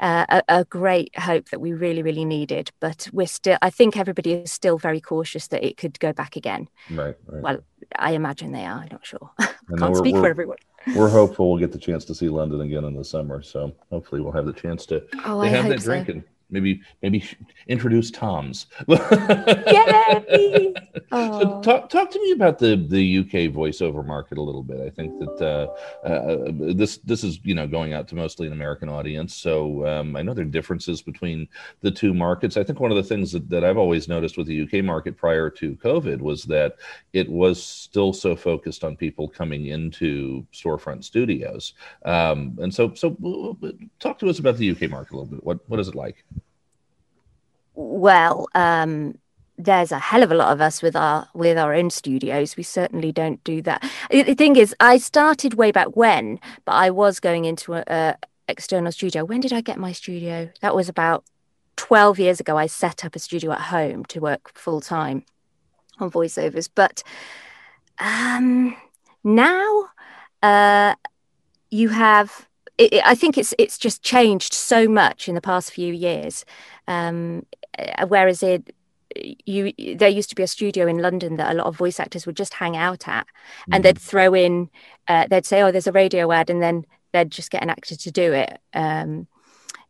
Uh, 0.00 0.26
a, 0.28 0.42
a, 0.48 0.64
great 0.64 1.16
hope 1.16 1.50
that 1.50 1.60
we 1.60 1.72
really, 1.72 2.02
really 2.02 2.24
needed. 2.24 2.68
But 2.80 3.06
we're 3.12 3.28
still, 3.28 3.58
I 3.62 3.70
think 3.70 3.96
everybody 3.96 4.32
is 4.32 4.50
still 4.50 4.76
very 4.76 5.00
cautious 5.00 5.46
that 5.46 5.64
it 5.64 5.76
could 5.76 6.00
go 6.00 6.12
back 6.12 6.34
again. 6.34 6.68
Right. 6.90 7.14
right. 7.28 7.42
Well, 7.42 7.58
I 7.96 8.10
imagine 8.10 8.50
they 8.50 8.66
are. 8.66 8.80
I'm 8.80 8.88
not 8.90 9.06
sure. 9.06 9.30
Can't 9.78 9.96
speak 9.96 10.16
for 10.16 10.26
everyone. 10.26 10.56
we're 10.96 11.08
hopeful 11.20 11.48
we'll 11.48 11.60
get 11.60 11.70
the 11.70 11.78
chance 11.78 12.04
to 12.06 12.14
see 12.14 12.28
London 12.28 12.60
again 12.62 12.84
in 12.84 12.96
the 12.96 13.04
summer. 13.04 13.40
So 13.40 13.72
hopefully 13.88 14.20
we'll 14.20 14.32
have 14.32 14.46
the 14.46 14.52
chance 14.52 14.84
to, 14.86 15.06
oh, 15.24 15.44
to 15.44 15.48
have 15.48 15.68
that 15.68 15.80
so. 15.80 15.84
drinking 15.84 16.24
maybe 16.50 16.80
maybe 17.02 17.24
introduce 17.68 18.10
Tom's. 18.10 18.66
Yay! 18.88 20.74
So 21.14 21.60
talk 21.60 21.88
talk 21.90 22.10
to 22.10 22.20
me 22.20 22.32
about 22.32 22.58
the 22.58 22.76
the 22.76 23.18
UK 23.18 23.52
voiceover 23.52 24.04
market 24.04 24.36
a 24.38 24.42
little 24.42 24.62
bit. 24.62 24.80
I 24.80 24.90
think 24.90 25.18
that 25.20 25.40
uh, 26.04 26.06
uh, 26.06 26.52
this 26.74 26.98
this 26.98 27.22
is 27.22 27.38
you 27.44 27.54
know 27.54 27.66
going 27.68 27.92
out 27.92 28.08
to 28.08 28.16
mostly 28.16 28.46
an 28.46 28.52
American 28.52 28.88
audience. 28.88 29.34
So 29.34 29.86
um, 29.86 30.16
I 30.16 30.22
know 30.22 30.34
there 30.34 30.44
are 30.44 30.48
differences 30.48 31.02
between 31.02 31.48
the 31.82 31.90
two 31.90 32.14
markets. 32.14 32.56
I 32.56 32.64
think 32.64 32.80
one 32.80 32.90
of 32.90 32.96
the 32.96 33.02
things 33.02 33.30
that, 33.32 33.48
that 33.48 33.64
I've 33.64 33.76
always 33.76 34.08
noticed 34.08 34.36
with 34.36 34.46
the 34.46 34.62
UK 34.62 34.84
market 34.84 35.16
prior 35.16 35.50
to 35.50 35.76
COVID 35.76 36.20
was 36.20 36.44
that 36.44 36.76
it 37.12 37.28
was 37.28 37.62
still 37.62 38.12
so 38.12 38.34
focused 38.34 38.82
on 38.82 38.96
people 38.96 39.28
coming 39.28 39.66
into 39.66 40.44
storefront 40.52 41.04
studios. 41.04 41.74
Um, 42.04 42.58
and 42.60 42.74
so 42.74 42.92
so 42.94 43.16
talk 44.00 44.18
to 44.18 44.28
us 44.28 44.40
about 44.40 44.56
the 44.56 44.70
UK 44.70 44.90
market 44.90 45.12
a 45.12 45.16
little 45.16 45.30
bit. 45.30 45.44
What 45.44 45.60
what 45.68 45.78
is 45.78 45.88
it 45.88 45.94
like? 45.94 46.24
Well, 47.74 48.48
um, 48.54 49.18
there's 49.56 49.92
a 49.92 49.98
hell 49.98 50.22
of 50.22 50.32
a 50.32 50.34
lot 50.34 50.52
of 50.52 50.60
us 50.60 50.82
with 50.82 50.96
our 50.96 51.28
with 51.34 51.56
our 51.56 51.74
own 51.74 51.90
studios. 51.90 52.56
We 52.56 52.62
certainly 52.62 53.12
don't 53.12 53.42
do 53.44 53.62
that. 53.62 53.88
The 54.10 54.34
thing 54.34 54.56
is, 54.56 54.74
I 54.80 54.98
started 54.98 55.54
way 55.54 55.70
back 55.70 55.96
when, 55.96 56.40
but 56.64 56.72
I 56.72 56.90
was 56.90 57.20
going 57.20 57.44
into 57.44 57.74
a, 57.74 57.84
a 57.86 58.16
external 58.48 58.92
studio. 58.92 59.24
When 59.24 59.40
did 59.40 59.52
I 59.52 59.60
get 59.60 59.78
my 59.78 59.92
studio? 59.92 60.50
That 60.60 60.74
was 60.74 60.88
about 60.88 61.24
12 61.76 62.18
years 62.18 62.40
ago. 62.40 62.56
I 62.56 62.66
set 62.66 63.04
up 63.04 63.16
a 63.16 63.18
studio 63.18 63.52
at 63.52 63.60
home 63.60 64.04
to 64.06 64.20
work 64.20 64.52
full 64.54 64.80
time 64.80 65.24
on 65.98 66.10
voiceovers. 66.10 66.68
But 66.74 67.02
um, 67.98 68.76
now 69.22 69.88
uh, 70.42 70.94
you 71.70 71.90
have. 71.90 72.48
It, 72.76 73.00
I 73.04 73.14
think 73.14 73.38
it's 73.38 73.54
it's 73.56 73.78
just 73.78 74.02
changed 74.02 74.52
so 74.52 74.88
much 74.88 75.28
in 75.28 75.36
the 75.36 75.40
past 75.40 75.70
few 75.70 75.94
years. 75.94 76.44
Um, 76.86 77.46
uh, 77.78 78.06
whereas 78.06 78.42
it 78.42 78.74
you 79.16 79.72
there 79.96 80.08
used 80.08 80.28
to 80.30 80.34
be 80.34 80.42
a 80.42 80.48
studio 80.48 80.86
in 80.86 80.98
London 80.98 81.36
that 81.36 81.52
a 81.52 81.54
lot 81.54 81.66
of 81.66 81.76
voice 81.76 82.00
actors 82.00 82.26
would 82.26 82.36
just 82.36 82.54
hang 82.54 82.76
out 82.76 83.06
at, 83.08 83.26
and 83.70 83.82
mm. 83.82 83.86
they'd 83.86 83.98
throw 83.98 84.34
in, 84.34 84.70
uh, 85.08 85.26
they'd 85.28 85.46
say, 85.46 85.62
"Oh, 85.62 85.70
there's 85.70 85.86
a 85.86 85.92
radio 85.92 86.32
ad," 86.32 86.50
and 86.50 86.62
then 86.62 86.84
they'd 87.12 87.30
just 87.30 87.50
get 87.50 87.62
an 87.62 87.70
actor 87.70 87.96
to 87.96 88.10
do 88.10 88.32
it. 88.32 88.58
Um, 88.72 89.28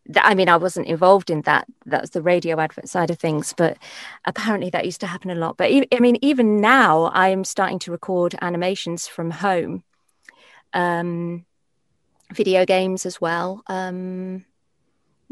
that, 0.07 0.27
I 0.27 0.35
mean, 0.35 0.51
I 0.51 0.57
wasn't 0.59 0.87
involved 0.87 1.31
in 1.31 1.43
that. 1.43 1.67
That's 1.87 2.11
the 2.11 2.23
radio 2.23 2.61
advert 2.61 2.89
side 2.89 3.11
of 3.11 3.19
things, 3.19 3.55
but 3.57 3.79
apparently 4.27 4.71
that 4.71 4.85
used 4.85 5.01
to 5.01 5.07
happen 5.07 5.31
a 5.31 5.35
lot. 5.35 5.57
But 5.57 5.71
I 5.73 5.99
mean, 6.01 6.19
even 6.21 6.61
now, 6.61 7.11
I'm 7.15 7.45
starting 7.45 7.79
to 7.81 7.93
record 7.93 8.35
animations 8.43 9.07
from 9.07 9.31
home, 9.31 9.85
um, 10.75 11.47
video 12.33 12.67
games 12.67 13.07
as 13.07 13.21
well. 13.21 13.63
Um, 13.69 14.45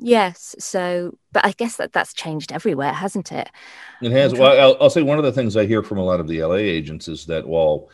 Yes. 0.02 0.56
So, 0.58 1.16
but 1.32 1.46
I 1.46 1.52
guess 1.52 1.76
that 1.76 1.92
that's 1.92 2.12
changed 2.12 2.50
everywhere, 2.50 2.92
hasn't 2.92 3.30
it? 3.30 3.48
It 4.02 4.10
has. 4.10 4.34
Well, 4.34 4.58
I'll, 4.60 4.76
I'll, 4.80 4.90
say 4.90 5.02
one 5.02 5.18
of 5.18 5.24
the 5.24 5.32
things 5.32 5.56
I 5.56 5.64
hear 5.64 5.82
from 5.82 5.98
a 5.98 6.04
lot 6.04 6.18
of 6.18 6.26
the 6.26 6.42
LA 6.42 6.56
agents 6.56 7.06
is 7.06 7.24
that 7.26 7.46
while 7.46 7.88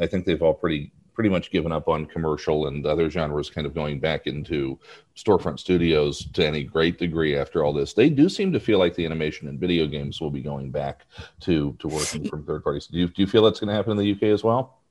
I 0.00 0.08
think 0.08 0.26
they've 0.26 0.42
all 0.42 0.54
pretty 0.54 0.90
pretty 1.14 1.30
much 1.30 1.52
given 1.52 1.70
up 1.70 1.88
on 1.88 2.06
commercial 2.06 2.66
and 2.66 2.84
other 2.84 3.08
genres, 3.08 3.48
kind 3.48 3.66
of 3.66 3.74
going 3.74 4.00
back 4.00 4.26
into 4.26 4.76
storefront 5.16 5.60
studios 5.60 6.26
to 6.32 6.44
any 6.44 6.64
great 6.64 6.98
degree 6.98 7.36
after 7.36 7.62
all 7.62 7.72
this, 7.72 7.92
they 7.92 8.08
do 8.08 8.28
seem 8.28 8.50
to 8.52 8.58
feel 8.58 8.78
like 8.78 8.96
the 8.96 9.04
animation 9.04 9.46
and 9.46 9.60
video 9.60 9.86
games 9.86 10.20
will 10.20 10.30
be 10.30 10.42
going 10.42 10.70
back 10.72 11.06
to 11.40 11.76
to 11.78 11.86
working 11.86 12.24
from 12.28 12.44
third 12.44 12.64
parties. 12.64 12.88
Do 12.88 12.98
you 12.98 13.06
do 13.06 13.22
you 13.22 13.28
feel 13.28 13.44
that's 13.44 13.60
going 13.60 13.68
to 13.68 13.74
happen 13.74 13.92
in 13.92 13.98
the 13.98 14.12
UK 14.12 14.34
as 14.34 14.42
well? 14.42 14.81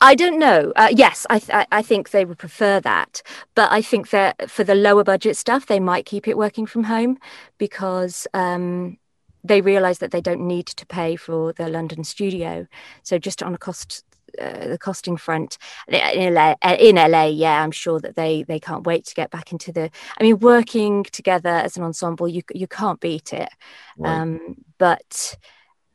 I 0.00 0.14
don't 0.14 0.38
know. 0.38 0.72
Uh, 0.76 0.88
yes, 0.92 1.26
I, 1.28 1.38
th- 1.40 1.66
I 1.72 1.82
think 1.82 2.10
they 2.10 2.24
would 2.24 2.38
prefer 2.38 2.78
that, 2.80 3.20
but 3.54 3.70
I 3.72 3.82
think 3.82 4.10
that 4.10 4.48
for 4.48 4.62
the 4.62 4.74
lower 4.74 5.02
budget 5.02 5.36
stuff, 5.36 5.66
they 5.66 5.80
might 5.80 6.06
keep 6.06 6.28
it 6.28 6.38
working 6.38 6.66
from 6.66 6.84
home 6.84 7.18
because 7.58 8.28
um, 8.32 8.98
they 9.42 9.60
realise 9.60 9.98
that 9.98 10.12
they 10.12 10.20
don't 10.20 10.46
need 10.46 10.66
to 10.66 10.86
pay 10.86 11.16
for 11.16 11.52
the 11.52 11.68
London 11.68 12.04
studio. 12.04 12.68
So 13.02 13.18
just 13.18 13.42
on 13.42 13.54
a 13.54 13.58
cost, 13.58 14.04
uh, 14.40 14.68
the 14.68 14.78
costing 14.78 15.16
front 15.16 15.58
in 15.88 16.32
LA, 16.34 16.54
in 16.62 16.94
LA, 16.94 17.24
yeah, 17.26 17.60
I'm 17.60 17.72
sure 17.72 17.98
that 17.98 18.14
they 18.14 18.44
they 18.44 18.60
can't 18.60 18.86
wait 18.86 19.04
to 19.06 19.14
get 19.16 19.32
back 19.32 19.50
into 19.50 19.72
the. 19.72 19.90
I 20.18 20.22
mean, 20.22 20.38
working 20.38 21.02
together 21.04 21.50
as 21.50 21.76
an 21.76 21.82
ensemble, 21.82 22.28
you 22.28 22.42
you 22.54 22.68
can't 22.68 23.00
beat 23.00 23.32
it. 23.32 23.50
Right. 23.96 24.20
Um, 24.20 24.64
but. 24.78 25.36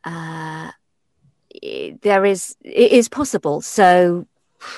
Uh, 0.06 0.72
there 2.02 2.24
is 2.24 2.56
it 2.62 2.92
is 2.92 3.08
possible. 3.08 3.60
So 3.60 4.26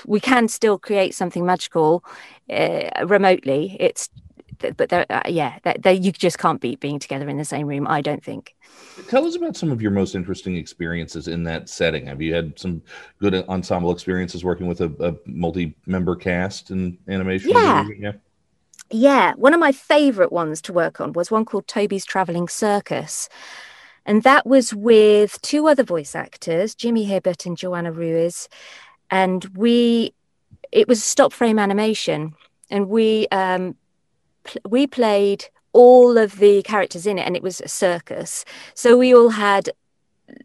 we 0.07 0.21
can 0.21 0.49
still 0.49 0.79
create 0.79 1.15
something 1.15 1.47
magical 1.47 2.05
uh, 2.51 3.07
remotely. 3.07 3.77
It's 3.79 4.09
but 4.59 4.89
there, 4.89 5.05
uh, 5.11 5.23
yeah, 5.29 5.59
there, 5.79 5.93
you 5.93 6.13
just 6.13 6.39
can't 6.39 6.61
beat 6.61 6.81
being 6.81 6.99
together 6.99 7.29
in 7.29 7.37
the 7.37 7.45
same 7.45 7.67
room. 7.67 7.87
I 7.87 8.01
don't 8.01 8.25
think. 8.25 8.55
Tell 9.09 9.27
us 9.27 9.37
about 9.37 9.57
some 9.57 9.71
of 9.71 9.83
your 9.83 9.91
most 9.91 10.15
interesting 10.15 10.57
experiences 10.57 11.29
in 11.29 11.45
that 11.45 11.69
setting. 11.69 12.07
Have 12.07 12.23
you 12.23 12.35
had 12.35 12.59
some 12.59 12.83
good 13.21 13.35
ensemble 13.49 13.91
experiences 13.91 14.45
working 14.45 14.67
with 14.67 14.81
a, 14.81 14.91
a 15.01 15.15
multi-member 15.27 16.17
cast 16.17 16.71
and 16.71 16.97
animation? 17.09 17.51
Yeah. 17.51 17.87
yeah. 17.99 18.13
Yeah, 18.91 19.33
one 19.35 19.53
of 19.53 19.59
my 19.59 19.73
favorite 19.73 20.31
ones 20.31 20.63
to 20.63 20.73
work 20.73 21.01
on 21.01 21.13
was 21.13 21.31
one 21.31 21.45
called 21.45 21.67
Toby's 21.67 22.05
Traveling 22.05 22.47
Circus. 22.47 23.29
And 24.07 24.23
that 24.23 24.47
was 24.47 24.73
with 24.73 25.43
two 25.43 25.69
other 25.69 25.83
voice 25.83 26.15
actors, 26.15 26.75
Jimmy 26.75 27.05
Hibbert 27.05 27.45
and 27.45 27.59
Joanna 27.59 27.93
Ruiz. 27.93 28.49
And 29.11 29.45
we, 29.57 30.15
it 30.73 30.89
was 30.89 31.05
stop 31.05 31.33
frame 31.33 31.59
animation. 31.59 32.35
And 32.71 32.89
we, 32.89 33.29
um, 33.29 33.77
pl- 34.45 34.63
we 34.69 34.87
played 34.87 35.47
all 35.73 36.17
of 36.17 36.39
the 36.39 36.63
characters 36.63 37.07
in 37.07 37.19
it, 37.19 37.27
and 37.27 37.37
it 37.37 37.43
was 37.43 37.61
a 37.61 37.69
circus. 37.69 38.45
So 38.75 38.97
we 38.97 39.15
all 39.15 39.29
had 39.29 39.71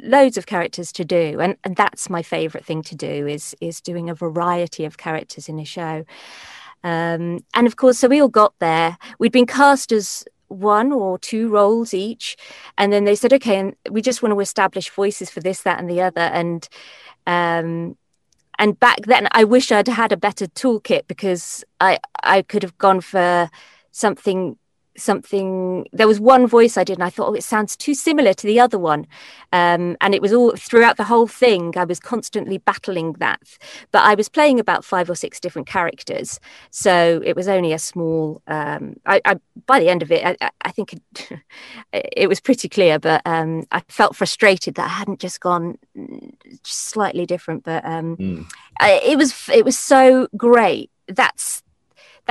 loads 0.02 0.38
of 0.38 0.46
characters 0.46 0.92
to 0.92 1.06
do 1.06 1.40
and, 1.40 1.58
and 1.64 1.76
that's 1.76 2.10
my 2.10 2.22
favorite 2.22 2.66
thing 2.66 2.82
to 2.84 2.96
do 2.96 3.28
is 3.28 3.56
is 3.62 3.82
doing 3.82 4.10
a 4.10 4.16
variety 4.16 4.86
of 4.86 4.98
characters 4.98 5.50
in 5.50 5.60
a 5.60 5.66
show 5.66 6.06
um, 6.84 7.44
and 7.54 7.68
of 7.68 7.76
course 7.78 7.98
so 7.98 8.08
we 8.08 8.22
all 8.22 8.28
got 8.28 8.54
there 8.60 8.98
we'd 9.20 9.32
been 9.32 9.48
cast 9.48 9.92
as 9.92 10.24
one 10.52 10.92
or 10.92 11.18
two 11.18 11.50
roles 11.50 11.94
each. 11.94 12.38
And 12.78 12.92
then 12.92 13.06
they 13.06 13.16
said 13.16 13.34
okay 13.34 13.60
and 13.60 13.76
we 13.90 14.02
just 14.02 14.22
want 14.22 14.34
to 14.34 14.40
establish 14.40 14.90
voices 14.90 15.30
for 15.30 15.40
this 15.40 15.62
that 15.64 15.80
and 15.80 15.90
the 15.90 16.02
other. 16.02 16.22
And 16.22 16.68
um 17.28 17.98
and 18.60 18.80
back 18.80 19.00
then 19.06 19.28
i 19.32 19.44
wish 19.44 19.72
i'd 19.72 19.88
had 19.88 20.12
a 20.12 20.18
better 20.18 20.46
toolkit 20.48 21.08
because 21.08 21.64
i 21.80 21.98
i 22.24 22.42
could 22.42 22.64
have 22.64 22.78
gone 22.78 23.02
for 23.02 23.50
something 23.92 24.58
something 25.02 25.86
there 25.92 26.08
was 26.08 26.20
one 26.20 26.48
voice 26.48 26.78
i 26.78 26.84
did 26.84 26.98
and 26.98 27.04
i 27.04 27.10
thought 27.10 27.30
oh 27.30 27.34
it 27.34 27.44
sounds 27.44 27.76
too 27.76 27.94
similar 27.94 28.34
to 28.34 28.48
the 28.48 28.60
other 28.60 28.80
one. 28.80 29.08
Um, 29.54 29.98
and 30.00 30.16
it 30.16 30.22
was 30.22 30.32
all 30.32 30.56
throughout 30.56 30.96
the 30.98 31.04
whole 31.04 31.28
thing 31.28 31.74
i 31.78 31.84
was 31.84 32.00
constantly 32.00 32.58
battling 32.58 33.14
that. 33.14 33.42
But 33.92 34.04
i 34.04 34.16
was 34.16 34.30
playing 34.30 34.60
about 34.60 34.86
five 34.86 35.10
or 35.10 35.16
six 35.16 35.40
different 35.40 35.68
characters. 35.68 36.40
So 36.70 37.22
it 37.26 37.36
was 37.36 37.48
only 37.48 37.74
a 37.74 37.80
small 37.80 38.42
um, 38.48 38.96
I, 39.06 39.22
I, 39.26 39.40
by 39.66 39.80
the 39.80 39.90
end 39.90 40.02
of 40.02 40.12
it 40.12 40.38
i, 40.42 40.50
I 40.62 40.72
think 40.72 40.94
it, 41.92 42.10
it, 42.24 42.28
was 42.28 42.40
pretty 42.40 42.70
clear 42.70 43.00
but 43.00 43.22
um, 43.26 43.66
i 43.72 43.82
felt 43.88 44.16
frustrated 44.16 44.76
that 44.76 44.86
i 44.86 44.94
hadn't 44.94 45.20
just 45.20 45.40
gone 45.40 45.78
slightly 46.64 47.26
different 47.26 47.64
but 47.64 47.84
mm. 47.84 48.46
I, 48.80 49.02
it 49.04 49.18
was 49.18 49.50
it 49.50 49.66
was 49.66 49.78
so 49.78 50.28
great. 50.36 50.90
That's 51.08 51.64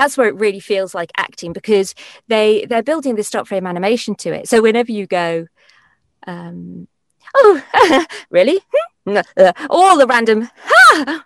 that's 0.00 0.16
where 0.16 0.28
it 0.28 0.34
really 0.36 0.60
feels 0.60 0.94
like 0.94 1.12
acting 1.18 1.52
because 1.52 1.94
they 2.26 2.64
they're 2.68 2.82
building 2.82 3.16
this 3.16 3.28
stop 3.28 3.46
frame 3.46 3.66
animation 3.66 4.14
to 4.14 4.32
it. 4.32 4.48
So 4.48 4.62
whenever 4.62 4.90
you 4.90 5.06
go, 5.06 5.46
um, 6.26 6.88
oh, 7.34 8.06
really? 8.30 8.60
Hmm? 9.06 9.18
Uh, 9.36 9.52
all 9.68 9.98
the 9.98 10.06
random 10.06 10.48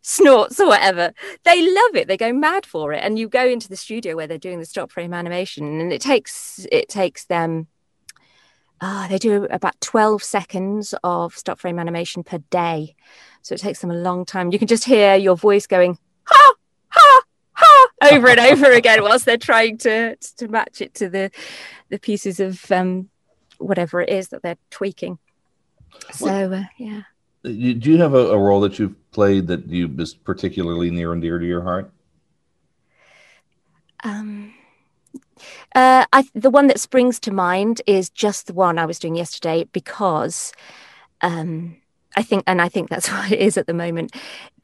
snorts 0.00 0.58
or 0.58 0.68
whatever. 0.68 1.12
They 1.44 1.60
love 1.60 1.96
it. 1.96 2.08
They 2.08 2.16
go 2.16 2.32
mad 2.32 2.64
for 2.64 2.94
it. 2.94 3.04
And 3.04 3.18
you 3.18 3.28
go 3.28 3.46
into 3.46 3.68
the 3.68 3.76
studio 3.76 4.16
where 4.16 4.26
they're 4.26 4.38
doing 4.38 4.58
the 4.58 4.64
stop 4.64 4.90
frame 4.90 5.12
animation, 5.12 5.80
and 5.80 5.92
it 5.92 6.00
takes 6.00 6.66
it 6.72 6.88
takes 6.88 7.26
them. 7.26 7.66
Oh, 8.80 9.06
they 9.10 9.18
do 9.18 9.44
about 9.50 9.78
12 9.80 10.22
seconds 10.22 10.94
of 11.02 11.36
stop 11.36 11.58
frame 11.58 11.78
animation 11.78 12.22
per 12.22 12.38
day. 12.48 12.94
So 13.42 13.54
it 13.54 13.60
takes 13.60 13.80
them 13.80 13.90
a 13.90 13.94
long 13.94 14.24
time. 14.24 14.52
You 14.52 14.58
can 14.58 14.68
just 14.68 14.84
hear 14.84 15.16
your 15.16 15.36
voice 15.36 15.66
going, 15.66 15.98
ha, 16.24 16.54
over 18.02 18.28
and 18.28 18.40
over 18.40 18.72
again 18.72 19.02
whilst 19.02 19.24
they're 19.24 19.36
trying 19.36 19.78
to 19.78 20.16
to 20.16 20.48
match 20.48 20.80
it 20.80 20.94
to 20.94 21.08
the 21.08 21.30
the 21.88 21.98
pieces 21.98 22.40
of 22.40 22.70
um, 22.70 23.08
whatever 23.58 24.00
it 24.00 24.08
is 24.08 24.28
that 24.28 24.42
they're 24.42 24.58
tweaking. 24.70 25.18
So 26.12 26.52
uh, 26.52 26.64
yeah. 26.78 27.02
do 27.42 27.50
you 27.52 27.98
have 27.98 28.14
a, 28.14 28.28
a 28.28 28.38
role 28.38 28.60
that 28.60 28.78
you've 28.78 29.10
played 29.10 29.46
that 29.48 29.66
you 29.66 29.92
is 29.98 30.14
particularly 30.14 30.90
near 30.90 31.12
and 31.12 31.22
dear 31.22 31.38
to 31.38 31.46
your 31.46 31.62
heart? 31.62 31.90
Um, 34.04 34.54
uh, 35.74 36.04
I, 36.12 36.24
the 36.34 36.50
one 36.50 36.68
that 36.68 36.80
springs 36.80 37.18
to 37.20 37.32
mind 37.32 37.82
is 37.86 38.10
just 38.10 38.46
the 38.46 38.52
one 38.52 38.78
I 38.78 38.86
was 38.86 38.98
doing 38.98 39.16
yesterday 39.16 39.66
because 39.72 40.52
um, 41.20 41.76
I 42.16 42.22
think, 42.22 42.44
and 42.46 42.60
I 42.62 42.68
think 42.68 42.90
that's 42.90 43.08
what 43.12 43.32
it 43.32 43.40
is 43.40 43.56
at 43.56 43.66
the 43.66 43.74
moment. 43.74 44.14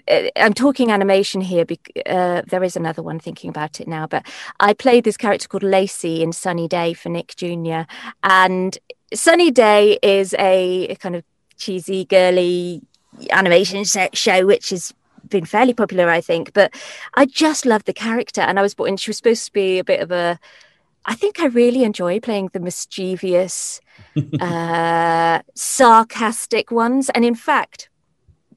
Uh, 0.09 0.29
I'm 0.37 0.55
talking 0.55 0.91
animation 0.91 1.41
here. 1.41 1.65
Uh, 2.07 2.43
there 2.47 2.65
is 2.65 2.77
another 2.77 3.03
one 3.03 3.19
thinking 3.19 3.51
about 3.51 3.81
it 3.81 3.89
now, 3.89 4.07
but 4.07 4.27
I 4.61 4.75
played 4.75 5.05
this 5.05 5.17
character 5.17 5.49
called 5.49 5.63
Lacey 5.63 6.23
in 6.23 6.33
Sunny 6.33 6.69
Day 6.69 6.93
for 6.93 7.09
Nick 7.09 7.35
Jr. 7.37 7.83
And 8.23 8.79
Sunny 9.13 9.51
Day 9.51 9.99
is 10.03 10.35
a 10.39 10.97
kind 11.01 11.17
of 11.17 11.25
cheesy, 11.57 12.05
girly 12.05 12.83
animation 13.31 13.85
show, 13.85 14.47
which 14.47 14.71
has 14.71 14.93
been 15.29 15.45
fairly 15.45 15.75
popular, 15.75 16.09
I 16.09 16.21
think. 16.21 16.53
But 16.53 16.75
I 17.15 17.27
just 17.27 17.67
loved 17.67 17.87
the 17.87 17.93
character, 17.93 18.41
and 18.41 18.59
I 18.59 18.63
was 18.63 18.75
born. 18.75 18.97
She 18.97 19.11
was 19.11 19.19
supposed 19.19 19.47
to 19.47 19.53
be 19.53 19.79
a 19.79 19.85
bit 19.85 20.01
of 20.01 20.11
a. 20.11 20.39
I 21.07 21.15
think 21.15 21.39
I 21.39 21.47
really 21.47 21.85
enjoy 21.85 22.19
playing 22.19 22.51
the 22.53 22.61
mischievous, 22.61 23.81
uh, 24.41 25.41
sarcastic 25.55 26.71
ones, 26.71 27.11
and 27.11 27.25
in 27.25 27.35
fact, 27.35 27.89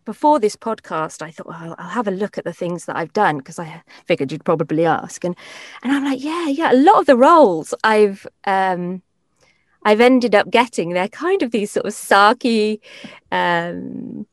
before 0.08 0.40
this 0.40 0.56
podcast, 0.56 1.22
I 1.22 1.32
thought, 1.32 1.48
well, 1.48 1.76
I'll 1.78 1.90
have 1.90 2.08
a 2.08 2.12
look 2.12 2.38
at 2.38 2.46
the 2.46 2.54
things 2.54 2.86
that 2.86 2.96
I've 2.96 3.12
done 3.12 3.40
because 3.40 3.60
I 3.60 3.84
figured 4.06 4.32
you'd 4.32 4.46
probably 4.46 4.86
ask, 4.86 5.24
and 5.26 5.36
and 5.84 5.92
I'm 5.92 6.06
like, 6.06 6.24
yeah, 6.24 6.48
yeah, 6.48 6.72
a 6.72 6.80
lot 6.80 7.02
of 7.02 7.06
the 7.08 7.18
roles 7.18 7.74
I've 7.84 8.26
um, 8.46 9.04
I've 9.84 10.00
ended 10.00 10.34
up 10.34 10.50
getting, 10.50 10.92
they're 10.92 11.10
kind 11.10 11.44
of 11.44 11.52
these 11.52 11.72
sort 11.72 11.86
of 11.86 11.92
sarky, 11.92 12.80
um, 13.32 14.26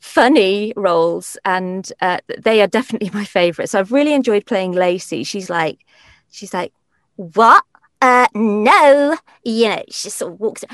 funny 0.00 0.72
roles, 0.76 1.36
and 1.44 1.92
uh, 2.00 2.18
they 2.38 2.62
are 2.62 2.66
definitely 2.66 3.10
my 3.14 3.26
favourite. 3.26 3.68
So 3.68 3.78
I've 3.78 3.92
really 3.92 4.14
enjoyed 4.14 4.46
playing 4.46 4.72
Lacey. 4.72 5.24
She's 5.24 5.50
like, 5.50 5.84
she's 6.30 6.54
like, 6.54 6.72
what? 7.16 7.64
Uh, 8.00 8.28
no, 8.34 9.18
you 9.44 9.68
know, 9.68 9.82
she 9.90 10.08
sort 10.08 10.32
of 10.32 10.40
walks. 10.40 10.64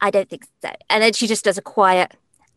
I 0.00 0.10
don't 0.10 0.28
think 0.28 0.44
so, 0.62 0.70
and 0.88 1.02
then 1.02 1.12
she 1.14 1.26
just 1.26 1.44
does 1.44 1.58
a 1.58 1.62
quiet, 1.62 2.14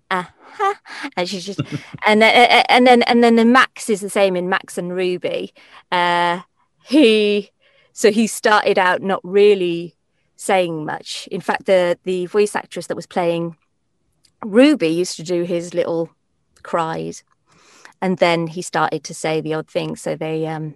uh 0.09 0.23
huh, 0.53 0.73
and 1.15 1.27
she's 1.27 1.45
just, 1.45 1.59
and 2.05 2.21
then 2.21 2.63
and 2.69 2.87
then 2.87 3.01
and 3.03 3.23
then 3.23 3.35
the 3.35 3.45
Max 3.45 3.89
is 3.89 4.01
the 4.01 4.09
same 4.09 4.35
in 4.35 4.49
Max 4.49 4.77
and 4.77 4.95
Ruby. 4.95 5.53
Uh, 5.91 6.41
he, 6.85 7.51
so 7.91 8.11
he 8.11 8.27
started 8.27 8.79
out 8.79 9.01
not 9.01 9.19
really 9.23 9.95
saying 10.37 10.85
much. 10.85 11.27
In 11.31 11.41
fact, 11.41 11.65
the 11.65 11.97
the 12.03 12.25
voice 12.27 12.55
actress 12.55 12.87
that 12.87 12.95
was 12.95 13.07
playing 13.07 13.57
Ruby 14.45 14.89
used 14.89 15.17
to 15.17 15.23
do 15.23 15.43
his 15.43 15.73
little 15.73 16.09
cries, 16.63 17.23
and 18.01 18.17
then 18.19 18.47
he 18.47 18.61
started 18.61 19.03
to 19.03 19.13
say 19.13 19.41
the 19.41 19.53
odd 19.53 19.67
things. 19.67 20.01
So 20.01 20.15
they 20.15 20.47
um, 20.47 20.75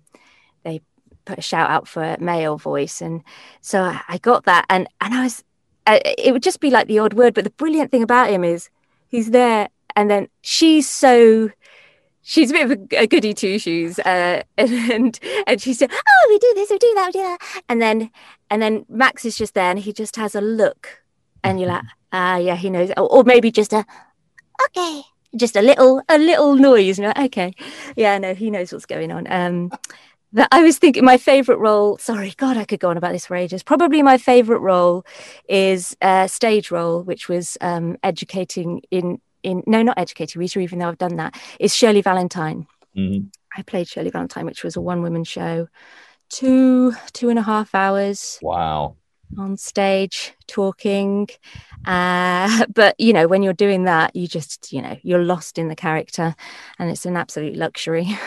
they 0.63 0.81
put 1.25 1.39
a 1.39 1.41
shout 1.41 1.69
out 1.69 1.87
for 1.87 2.17
male 2.19 2.57
voice, 2.57 3.01
and 3.01 3.23
so 3.61 3.81
I, 3.81 4.01
I 4.09 4.17
got 4.17 4.45
that, 4.45 4.65
and 4.69 4.87
and 4.99 5.13
I 5.13 5.23
was 5.23 5.43
uh, 5.87 5.99
it 6.03 6.33
would 6.33 6.43
just 6.43 6.59
be 6.59 6.69
like 6.69 6.87
the 6.87 6.99
odd 6.99 7.13
word, 7.13 7.33
but 7.33 7.43
the 7.43 7.51
brilliant 7.51 7.91
thing 7.91 8.03
about 8.03 8.29
him 8.29 8.43
is 8.43 8.69
he's 9.11 9.29
there, 9.31 9.69
and 9.95 10.09
then 10.09 10.29
she's 10.41 10.89
so 10.89 11.51
she's 12.23 12.49
a 12.49 12.53
bit 12.53 12.71
of 12.71 12.71
a, 12.71 13.03
a 13.03 13.07
goody 13.07 13.33
two 13.33 13.59
shoes, 13.59 13.99
uh, 13.99 14.41
and 14.57 15.19
and 15.45 15.61
she 15.61 15.73
said, 15.73 15.91
"Oh, 15.91 16.25
we 16.29 16.39
do 16.39 16.51
this, 16.55 16.71
we 16.71 16.77
do 16.79 16.91
that, 16.95 17.07
we 17.07 17.11
do 17.11 17.19
that," 17.19 17.63
and 17.69 17.81
then 17.81 18.09
and 18.49 18.61
then 18.61 18.85
Max 18.89 19.25
is 19.25 19.37
just 19.37 19.53
there, 19.53 19.69
and 19.69 19.79
he 19.79 19.93
just 19.93 20.15
has 20.15 20.33
a 20.33 20.41
look, 20.41 21.03
and 21.43 21.59
you're 21.59 21.69
like, 21.69 21.83
"Ah, 22.11 22.37
yeah, 22.37 22.55
he 22.55 22.69
knows," 22.69 22.89
or, 22.97 23.07
or 23.11 23.23
maybe 23.23 23.51
just 23.51 23.73
a, 23.73 23.85
"Okay," 24.65 25.03
just 25.35 25.55
a 25.55 25.61
little 25.61 26.01
a 26.09 26.17
little 26.17 26.55
noise 26.55 26.99
and 26.99 27.07
like, 27.07 27.19
okay 27.19 27.53
yeah 27.95 28.17
no 28.17 28.33
he 28.33 28.51
knows 28.51 28.71
what's 28.73 28.85
going 28.85 29.11
on. 29.11 29.27
Um 29.31 29.71
that 30.33 30.47
I 30.51 30.63
was 30.63 30.77
thinking 30.77 31.03
my 31.03 31.17
favorite 31.17 31.57
role 31.57 31.97
sorry 31.97 32.33
god 32.37 32.57
I 32.57 32.65
could 32.65 32.79
go 32.79 32.89
on 32.89 32.97
about 32.97 33.11
this 33.11 33.25
for 33.25 33.35
ages. 33.35 33.63
Probably 33.63 34.01
my 34.01 34.17
favorite 34.17 34.59
role 34.59 35.05
is 35.47 35.95
a 36.01 36.27
stage 36.27 36.71
role 36.71 37.03
which 37.03 37.29
was 37.29 37.57
um 37.61 37.97
educating 38.03 38.81
in 38.91 39.19
in 39.43 39.63
no 39.67 39.81
not 39.81 39.97
educating 39.97 40.39
Rita 40.39 40.59
even 40.59 40.79
though 40.79 40.89
I've 40.89 40.97
done 40.97 41.17
that 41.17 41.39
is 41.59 41.75
Shirley 41.75 42.01
Valentine. 42.01 42.67
Mm-hmm. 42.97 43.27
I 43.57 43.61
played 43.63 43.87
Shirley 43.87 44.09
Valentine 44.09 44.45
which 44.45 44.63
was 44.63 44.75
a 44.75 44.81
one 44.81 45.01
woman 45.01 45.23
show. 45.23 45.67
Two 46.29 46.93
two 47.13 47.29
and 47.29 47.39
a 47.39 47.43
half 47.43 47.75
hours. 47.75 48.39
Wow 48.41 48.95
on 49.37 49.57
stage 49.57 50.33
talking 50.47 51.27
uh, 51.85 52.65
but 52.73 52.95
you 52.99 53.13
know 53.13 53.27
when 53.27 53.41
you're 53.43 53.53
doing 53.53 53.85
that 53.85 54.15
you 54.15 54.27
just 54.27 54.71
you 54.71 54.81
know 54.81 54.97
you're 55.03 55.23
lost 55.23 55.57
in 55.57 55.67
the 55.67 55.75
character 55.75 56.35
and 56.79 56.89
it's 56.89 57.05
an 57.05 57.17
absolute 57.17 57.55
luxury. 57.55 58.07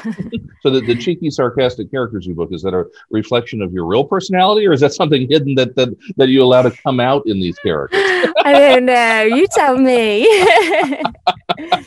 So 0.62 0.70
the, 0.70 0.80
the 0.80 0.94
cheeky 0.94 1.28
sarcastic 1.28 1.90
characters 1.90 2.24
you 2.24 2.34
book 2.34 2.48
is 2.50 2.62
that 2.62 2.72
a 2.72 2.86
reflection 3.10 3.60
of 3.60 3.74
your 3.74 3.84
real 3.84 4.02
personality 4.02 4.66
or 4.66 4.72
is 4.72 4.80
that 4.80 4.94
something 4.94 5.28
hidden 5.28 5.54
that 5.56 5.76
that, 5.76 5.90
that 6.16 6.30
you 6.30 6.42
allow 6.42 6.62
to 6.62 6.70
come 6.70 7.00
out 7.00 7.22
in 7.26 7.38
these 7.38 7.58
characters? 7.58 8.00
I 8.02 8.52
don't 8.52 8.86
know. 8.86 9.22
You 9.24 9.46
tell 9.46 9.76
me. 9.76 10.26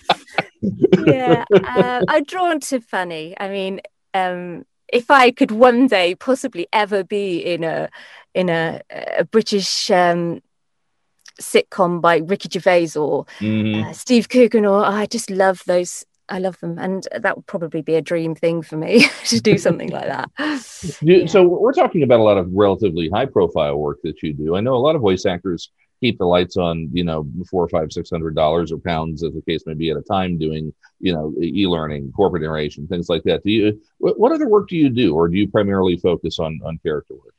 Yeah 1.07 1.45
uh, 1.51 2.03
i'm 2.07 2.23
drawn 2.23 2.59
to 2.59 2.79
funny. 2.81 3.35
I 3.39 3.49
mean 3.49 3.81
um 4.13 4.65
if 4.91 5.11
I 5.11 5.31
could 5.31 5.51
one 5.51 5.87
day 5.87 6.15
possibly 6.15 6.67
ever 6.71 7.03
be 7.03 7.39
in 7.39 7.63
a 7.63 7.89
in 8.33 8.49
a, 8.49 8.81
a 9.17 9.25
British 9.25 9.89
um, 9.89 10.41
sitcom 11.41 12.01
by 12.01 12.17
Ricky 12.17 12.49
Gervais 12.51 12.97
or 12.97 13.25
mm-hmm. 13.39 13.89
uh, 13.89 13.93
Steve 13.93 14.29
Coogan, 14.29 14.65
or 14.65 14.79
oh, 14.79 14.89
I 14.89 15.05
just 15.05 15.29
love 15.29 15.61
those. 15.65 16.05
I 16.29 16.39
love 16.39 16.59
them, 16.59 16.77
and 16.77 17.07
that 17.17 17.37
would 17.37 17.47
probably 17.47 17.81
be 17.81 17.95
a 17.95 18.01
dream 18.01 18.35
thing 18.35 18.61
for 18.61 18.75
me 18.75 19.07
to 19.25 19.39
do 19.39 19.57
something 19.57 19.89
like 19.89 20.07
that. 20.07 20.29
So 21.29 21.43
we're 21.43 21.73
talking 21.73 22.03
about 22.03 22.19
a 22.19 22.23
lot 22.23 22.37
of 22.37 22.49
relatively 22.51 23.09
high-profile 23.09 23.77
work 23.77 23.99
that 24.03 24.21
you 24.21 24.33
do. 24.33 24.55
I 24.55 24.61
know 24.61 24.75
a 24.75 24.77
lot 24.77 24.95
of 24.95 25.01
voice 25.01 25.25
actors 25.25 25.71
keep 25.99 26.17
the 26.17 26.25
lights 26.25 26.57
on, 26.57 26.89
you 26.93 27.03
know, 27.03 27.27
four 27.49 27.63
or 27.63 27.69
five, 27.69 27.91
six 27.91 28.09
hundred 28.09 28.35
dollars 28.35 28.71
or 28.71 28.77
pounds, 28.77 29.23
as 29.23 29.33
the 29.33 29.41
case 29.41 29.63
may 29.65 29.73
be, 29.73 29.89
at 29.89 29.97
a 29.97 30.01
time, 30.01 30.37
doing, 30.37 30.73
you 30.99 31.13
know, 31.13 31.33
e-learning, 31.41 32.11
corporate 32.15 32.43
narration, 32.43 32.87
things 32.87 33.09
like 33.09 33.23
that. 33.23 33.43
Do 33.43 33.51
you? 33.51 33.81
What 33.99 34.31
other 34.31 34.47
work 34.47 34.69
do 34.69 34.77
you 34.77 34.89
do, 34.89 35.15
or 35.15 35.27
do 35.27 35.37
you 35.37 35.47
primarily 35.47 35.97
focus 35.97 36.39
on 36.39 36.59
on 36.63 36.79
character 36.83 37.15
work? 37.15 37.33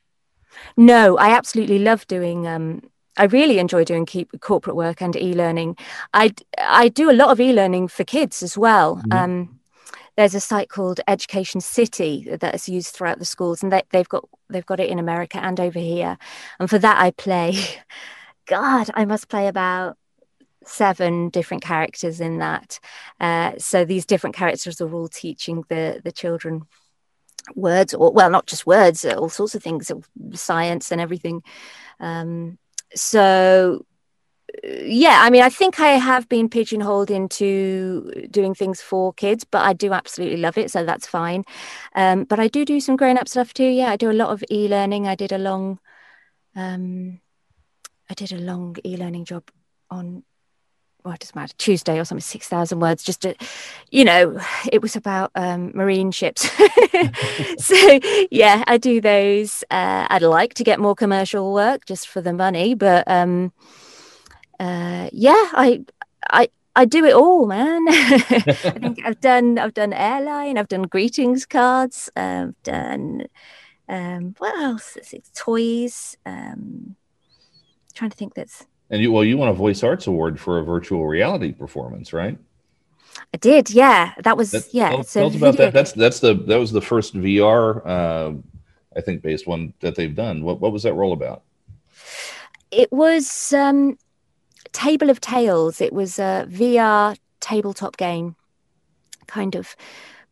No, 0.77 1.17
I 1.19 1.31
absolutely 1.31 1.79
love 1.79 2.07
doing. 2.07 2.47
Um, 2.47 2.83
I 3.17 3.25
really 3.25 3.59
enjoy 3.59 3.85
doing 3.85 4.07
keep, 4.07 4.31
corporate 4.41 4.77
work 4.77 5.03
and 5.03 5.17
e-learning. 5.17 5.77
I 6.15 6.35
I 6.59 6.89
do 6.89 7.11
a 7.11 7.13
lot 7.13 7.31
of 7.31 7.41
e-learning 7.41 7.89
for 7.89 8.05
kids 8.05 8.43
as 8.43 8.57
well. 8.57 8.97
Mm-hmm. 8.97 9.13
Um, 9.13 9.61
there's 10.17 10.35
a 10.35 10.41
site 10.41 10.69
called 10.69 11.01
Education 11.07 11.61
City 11.61 12.27
that 12.41 12.53
is 12.55 12.69
used 12.69 12.95
throughout 12.95 13.21
the 13.21 13.25
schools, 13.25 13.63
and 13.63 13.73
they, 13.73 13.83
they've 13.91 14.09
got 14.09 14.29
they've 14.49 14.67
got 14.67 14.81
it 14.81 14.91
in 14.91 14.99
America 14.99 15.39
and 15.39 15.61
over 15.61 15.79
here. 15.79 16.19
And 16.59 16.69
for 16.69 16.79
that, 16.79 17.01
I 17.01 17.13
play. 17.13 17.57
God, 18.49 18.89
I 18.95 19.05
must 19.05 19.29
play 19.29 19.47
about 19.47 19.97
seven 20.65 21.29
different 21.29 21.63
characters 21.63 22.21
in 22.21 22.39
that. 22.39 22.81
Uh, 23.21 23.53
so 23.59 23.85
these 23.85 24.07
different 24.07 24.35
characters 24.35 24.81
are 24.81 24.93
all 24.93 25.09
teaching 25.09 25.65
the 25.69 26.01
the 26.05 26.13
children 26.13 26.63
words 27.55 27.95
or 27.95 28.13
well 28.13 28.29
not 28.29 28.47
just 28.47 28.67
words 28.67 29.07
all 29.07 29.31
sorts 29.31 29.55
of 29.55 29.63
things 29.63 29.91
science 30.35 30.91
and 30.91 31.01
everything. 31.01 31.43
Um, 32.01 32.59
so 32.95 33.85
yeah 34.65 35.21
i 35.23 35.29
mean 35.29 35.43
i 35.43 35.51
think 35.51 35.79
i 35.79 35.89
have 35.89 36.27
been 36.29 36.49
pigeonholed 36.49 37.11
into 37.11 38.11
doing 38.31 38.55
things 38.55 38.81
for 38.81 39.13
kids 39.13 39.45
but 39.45 39.61
i 39.61 39.75
do 39.75 39.93
absolutely 39.93 40.39
love 40.39 40.57
it 40.57 40.71
so 40.71 40.85
that's 40.87 41.07
fine. 41.07 41.45
Um, 41.95 42.25
but 42.25 42.41
i 42.41 42.49
do 42.49 42.65
do 42.65 42.81
some 42.81 42.97
grown-up 42.97 43.29
stuff 43.29 43.53
too. 43.53 43.65
Yeah 43.65 43.91
i 43.91 43.97
do 43.97 44.11
a 44.11 44.13
lot 44.13 44.31
of 44.31 44.43
e-learning. 44.51 45.07
I 45.07 45.15
did 45.15 45.33
a 45.33 45.39
long 45.39 45.79
um, 46.57 47.21
i 48.11 48.15
did 48.15 48.33
a 48.33 48.39
long 48.39 48.77
e-learning 48.85 49.25
job 49.25 49.45
on 49.91 50.23
well, 51.05 51.15
it 51.15 51.21
doesn't 51.21 51.37
matter, 51.37 51.55
Tuesday 51.59 51.99
or 51.99 52.05
something, 52.05 52.21
6,000 52.21 52.81
words, 52.81 53.03
just 53.03 53.23
to, 53.23 53.35
you 53.91 54.05
know, 54.05 54.39
it 54.71 54.83
was 54.83 54.97
about 54.97 55.31
um, 55.35 55.71
marine 55.75 56.11
ships. 56.11 56.51
so, 57.59 58.01
yeah, 58.31 58.65
I 58.67 58.79
do 58.79 59.01
those. 59.01 59.63
Uh, 59.71 60.07
I'd 60.11 60.23
like 60.23 60.55
to 60.55 60.65
get 60.65 60.81
more 60.81 60.95
commercial 60.95 61.53
work 61.55 61.87
just 61.87 62.09
for 62.09 62.21
the 62.21 62.33
money, 62.33 62.75
but 62.75 63.05
um, 63.07 63.53
uh, 64.59 65.09
yeah, 65.13 65.33
I, 65.53 65.85
I, 66.31 66.49
I 66.75 66.85
do 66.85 67.05
it 67.05 67.15
all, 67.15 67.47
man. 67.47 67.87
I 67.89 68.51
think 68.79 69.01
I've 69.05 69.21
done, 69.21 69.59
I've 69.59 69.75
done 69.75 69.93
airline, 69.93 70.59
I've 70.59 70.69
done 70.69 70.83
greetings 70.83 71.47
cards, 71.47 72.11
I've 72.17 72.61
done, 72.65 73.29
um, 73.89 74.35
what 74.39 74.59
else? 74.59 74.97
It's 74.97 75.31
toys. 75.35 76.17
Um, 76.27 76.97
trying 77.99 78.11
to 78.11 78.17
think 78.17 78.35
that's 78.35 78.65
and 78.91 79.03
you 79.03 79.13
well, 79.13 79.25
you 79.25 79.37
won 79.37 79.49
a 79.49 79.53
Voice 79.53 79.83
Arts 79.83 80.07
Award 80.07 80.41
for 80.41 80.59
a 80.59 80.65
virtual 80.65 81.07
reality 81.07 81.53
performance, 81.53 82.13
right? 82.13 82.39
I 83.35 83.37
did, 83.37 83.71
yeah. 83.71 84.15
That 84.23 84.37
was 84.37 84.53
that, 84.53 84.73
yeah. 84.73 84.91
Tell, 84.91 85.05
tell 85.05 85.27
us 85.27 85.37
about 85.37 85.57
that. 85.59 85.75
That's 85.75 85.93
that's 85.93 86.21
the 86.21 86.35
that 86.35 86.57
was 86.57 86.73
the 86.73 86.81
first 86.81 87.15
VR, 87.15 87.87
uh, 87.87 88.33
I 88.97 89.01
think, 89.03 89.23
based 89.23 89.47
one 89.47 89.75
that 89.81 89.95
they've 89.95 90.15
done. 90.15 90.43
What 90.43 90.61
what 90.61 90.73
was 90.73 90.85
that 90.85 90.95
role 90.95 91.13
about? 91.13 91.43
It 92.71 92.91
was 92.93 93.53
um, 93.53 93.99
Table 94.73 95.11
of 95.11 95.21
Tales. 95.21 95.81
It 95.81 95.93
was 95.93 96.19
a 96.19 96.47
VR 96.49 97.19
tabletop 97.41 97.97
game, 97.99 98.37
kind 99.27 99.55
of 99.55 99.77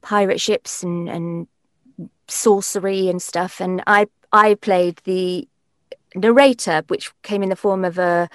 pirate 0.01 0.41
ships 0.41 0.83
and, 0.83 1.09
and 1.09 1.49
sorcery 2.29 3.09
and 3.09 3.21
stuff. 3.21 3.61
And 3.61 3.83
I 3.87 4.07
I 4.33 4.55
played 4.55 5.01
the 5.05 5.47
narrator, 6.17 6.83
which 6.89 7.13
came 7.23 7.43
in 7.43 7.49
the 7.51 7.57
form 7.57 7.85
of 7.85 7.99
a, 7.99 8.29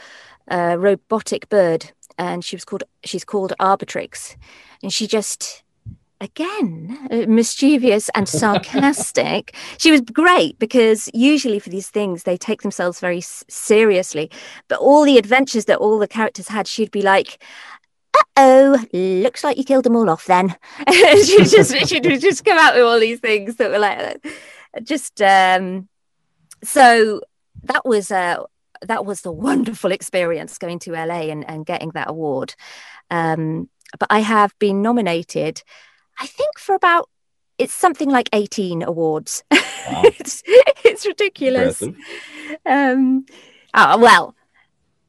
a 0.47 0.77
robotic 0.77 1.49
bird, 1.49 1.91
and 2.17 2.43
she 2.43 2.55
was 2.55 2.65
called 2.65 2.83
she's 3.03 3.25
called 3.25 3.53
Arbitrix, 3.59 4.35
and 4.83 4.93
she 4.93 5.07
just 5.07 5.63
again 6.19 6.97
uh, 7.11 7.25
mischievous 7.27 8.09
and 8.15 8.29
sarcastic. 8.29 9.55
She 9.79 9.91
was 9.91 10.01
great 10.01 10.59
because 10.59 11.09
usually 11.13 11.59
for 11.59 11.69
these 11.69 11.89
things 11.89 12.23
they 12.23 12.37
take 12.37 12.61
themselves 12.61 12.99
very 12.99 13.17
s- 13.17 13.43
seriously. 13.49 14.29
But 14.67 14.79
all 14.79 15.03
the 15.03 15.17
adventures 15.17 15.65
that 15.65 15.79
all 15.79 15.97
the 15.97 16.07
characters 16.07 16.47
had 16.47 16.67
she'd 16.67 16.91
be 16.91 17.01
like 17.01 17.41
Uh 18.13 18.23
oh, 18.37 18.85
looks 18.93 19.43
like 19.43 19.57
you 19.57 19.63
killed 19.63 19.85
them 19.85 19.95
all 19.95 20.09
off 20.09 20.25
then. 20.25 20.55
she'd 21.25 21.47
just 21.49 21.75
she'd 21.89 22.03
just 22.21 22.45
come 22.45 22.57
out 22.57 22.75
with 22.75 22.83
all 22.83 22.99
these 22.99 23.19
things 23.19 23.55
that 23.55 23.71
were 23.71 23.79
like 23.79 24.23
just 24.83 25.21
um 25.21 25.87
so 26.63 27.21
that 27.63 27.85
was 27.85 28.11
a 28.11 28.45
that 28.81 29.05
was 29.05 29.21
the 29.21 29.31
wonderful 29.47 29.91
experience 29.91 30.57
going 30.57 30.79
to 30.79 30.91
LA 30.91 31.29
and, 31.31 31.47
and 31.49 31.65
getting 31.65 31.91
that 31.91 32.09
award. 32.09 32.55
Um, 33.09 33.69
but 33.99 34.07
I 34.09 34.19
have 34.19 34.57
been 34.59 34.81
nominated, 34.81 35.63
I 36.19 36.27
think, 36.27 36.57
for 36.57 36.75
about 36.75 37.09
it's 37.57 37.73
something 37.73 38.09
like 38.09 38.29
18 38.33 38.83
awards. 38.83 39.43
Wow. 39.89 40.03
it's, 40.05 40.43
it's 40.45 41.07
ridiculous. 41.07 41.81
Um, 42.67 43.25
oh, 43.73 43.97
well, 43.97 44.35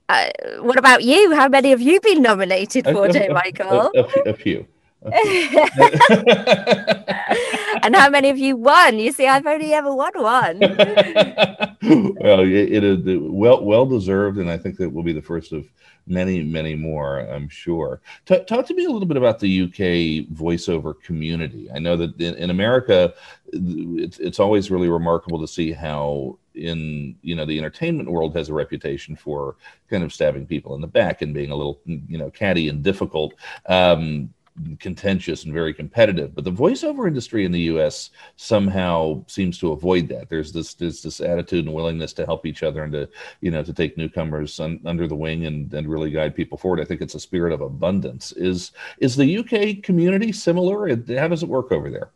uh, 0.08 0.30
what 0.60 0.78
about 0.78 1.02
you? 1.02 1.34
How 1.34 1.48
many 1.48 1.68
have 1.70 1.82
you 1.82 2.00
been 2.00 2.22
nominated 2.22 2.86
for, 2.86 3.06
J. 3.12 3.28
Michael? 3.28 3.90
A, 3.94 4.00
a, 4.00 4.30
a 4.30 4.34
few. 4.34 4.66
and 7.82 7.96
how 7.96 8.08
many 8.08 8.30
of 8.30 8.38
you 8.38 8.56
won? 8.56 8.98
You 8.98 9.12
see, 9.12 9.26
I've 9.26 9.46
only 9.46 9.72
ever 9.72 9.92
won 9.92 10.12
one. 10.14 10.58
well, 12.20 12.40
it, 12.40 12.72
it 12.72 12.84
is 12.84 12.98
well 13.20 13.64
well 13.64 13.84
deserved, 13.84 14.38
and 14.38 14.48
I 14.48 14.56
think 14.56 14.76
that 14.78 14.90
will 14.90 15.02
be 15.02 15.12
the 15.12 15.20
first 15.20 15.52
of 15.52 15.66
many, 16.06 16.42
many 16.42 16.76
more. 16.76 17.20
I'm 17.20 17.48
sure. 17.48 18.00
T- 18.26 18.44
talk 18.44 18.66
to 18.66 18.74
me 18.74 18.84
a 18.84 18.90
little 18.90 19.08
bit 19.08 19.16
about 19.16 19.40
the 19.40 19.62
UK 19.62 20.28
voiceover 20.32 21.00
community. 21.02 21.68
I 21.74 21.80
know 21.80 21.96
that 21.96 22.20
in, 22.20 22.36
in 22.36 22.50
America, 22.50 23.12
it's 23.52 24.18
it's 24.18 24.38
always 24.38 24.70
really 24.70 24.88
remarkable 24.88 25.40
to 25.40 25.48
see 25.48 25.72
how 25.72 26.38
in 26.54 27.16
you 27.22 27.34
know 27.34 27.44
the 27.44 27.58
entertainment 27.58 28.10
world 28.10 28.36
has 28.36 28.50
a 28.50 28.54
reputation 28.54 29.16
for 29.16 29.56
kind 29.90 30.04
of 30.04 30.12
stabbing 30.12 30.46
people 30.46 30.74
in 30.74 30.80
the 30.80 30.86
back 30.86 31.22
and 31.22 31.34
being 31.34 31.50
a 31.50 31.56
little 31.56 31.80
you 31.86 32.18
know 32.18 32.30
catty 32.30 32.68
and 32.68 32.82
difficult. 32.82 33.34
Um, 33.66 34.32
contentious 34.78 35.44
and 35.44 35.52
very 35.52 35.72
competitive. 35.72 36.34
But 36.34 36.44
the 36.44 36.52
voiceover 36.52 37.06
industry 37.06 37.44
in 37.44 37.52
the 37.52 37.60
U.S. 37.60 38.10
somehow 38.36 39.24
seems 39.26 39.58
to 39.58 39.72
avoid 39.72 40.08
that. 40.08 40.28
There's 40.28 40.52
this 40.52 40.74
there's 40.74 41.02
this 41.02 41.20
attitude 41.20 41.66
and 41.66 41.74
willingness 41.74 42.12
to 42.14 42.26
help 42.26 42.46
each 42.46 42.62
other 42.62 42.84
and 42.84 42.92
to 42.92 43.08
you 43.40 43.50
know 43.50 43.62
to 43.62 43.72
take 43.72 43.96
newcomers 43.96 44.58
un, 44.60 44.80
under 44.84 45.06
the 45.06 45.14
wing 45.14 45.46
and 45.46 45.72
and 45.72 45.88
really 45.88 46.10
guide 46.10 46.34
people 46.34 46.58
forward. 46.58 46.80
I 46.80 46.84
think 46.84 47.00
it's 47.00 47.14
a 47.14 47.20
spirit 47.20 47.52
of 47.52 47.60
abundance. 47.60 48.32
Is 48.32 48.72
is 48.98 49.16
the 49.16 49.38
UK 49.38 49.82
community 49.82 50.32
similar? 50.32 50.88
How 50.88 51.28
does 51.28 51.42
it 51.42 51.48
work 51.48 51.72
over 51.72 51.90
there? 51.90 52.10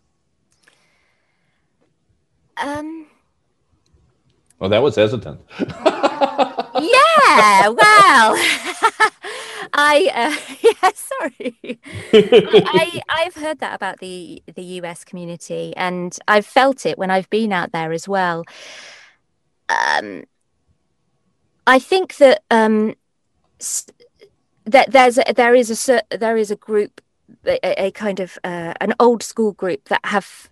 Um. 2.59 3.07
Oh, 4.61 4.69
that 4.69 4.83
was 4.83 4.97
hesitant. 4.97 5.41
yeah. 5.61 7.69
Well. 7.69 8.37
I 9.77 10.11
uh, 10.15 10.57
yeah, 10.83 10.91
sorry. 10.95 11.79
I, 12.13 13.03
I 13.09 13.21
have 13.25 13.35
heard 13.35 13.59
that 13.61 13.75
about 13.75 14.01
the 14.01 14.43
the 14.55 14.63
US 14.63 15.05
community, 15.05 15.75
and 15.77 16.19
I've 16.27 16.47
felt 16.47 16.87
it 16.87 16.99
when 16.99 17.11
I've 17.11 17.29
been 17.31 17.53
out 17.53 17.73
there 17.73 17.93
as 17.93 18.09
well. 18.09 18.45
Um, 19.69 20.25
I 21.67 21.79
think 21.79 22.17
that 22.17 22.43
um, 22.51 22.95
that 24.65 24.91
there's 24.93 25.19
a, 25.19 25.25
there 25.35 25.55
is 25.55 25.89
a 25.89 26.01
there 26.11 26.39
is 26.39 26.51
a 26.51 26.57
group, 26.57 27.03
a, 27.45 27.87
a 27.87 27.91
kind 27.91 28.19
of 28.19 28.39
uh, 28.45 28.73
an 28.81 28.95
old 28.99 29.23
school 29.23 29.53
group 29.53 29.89
that 29.89 30.01
have 30.05 30.49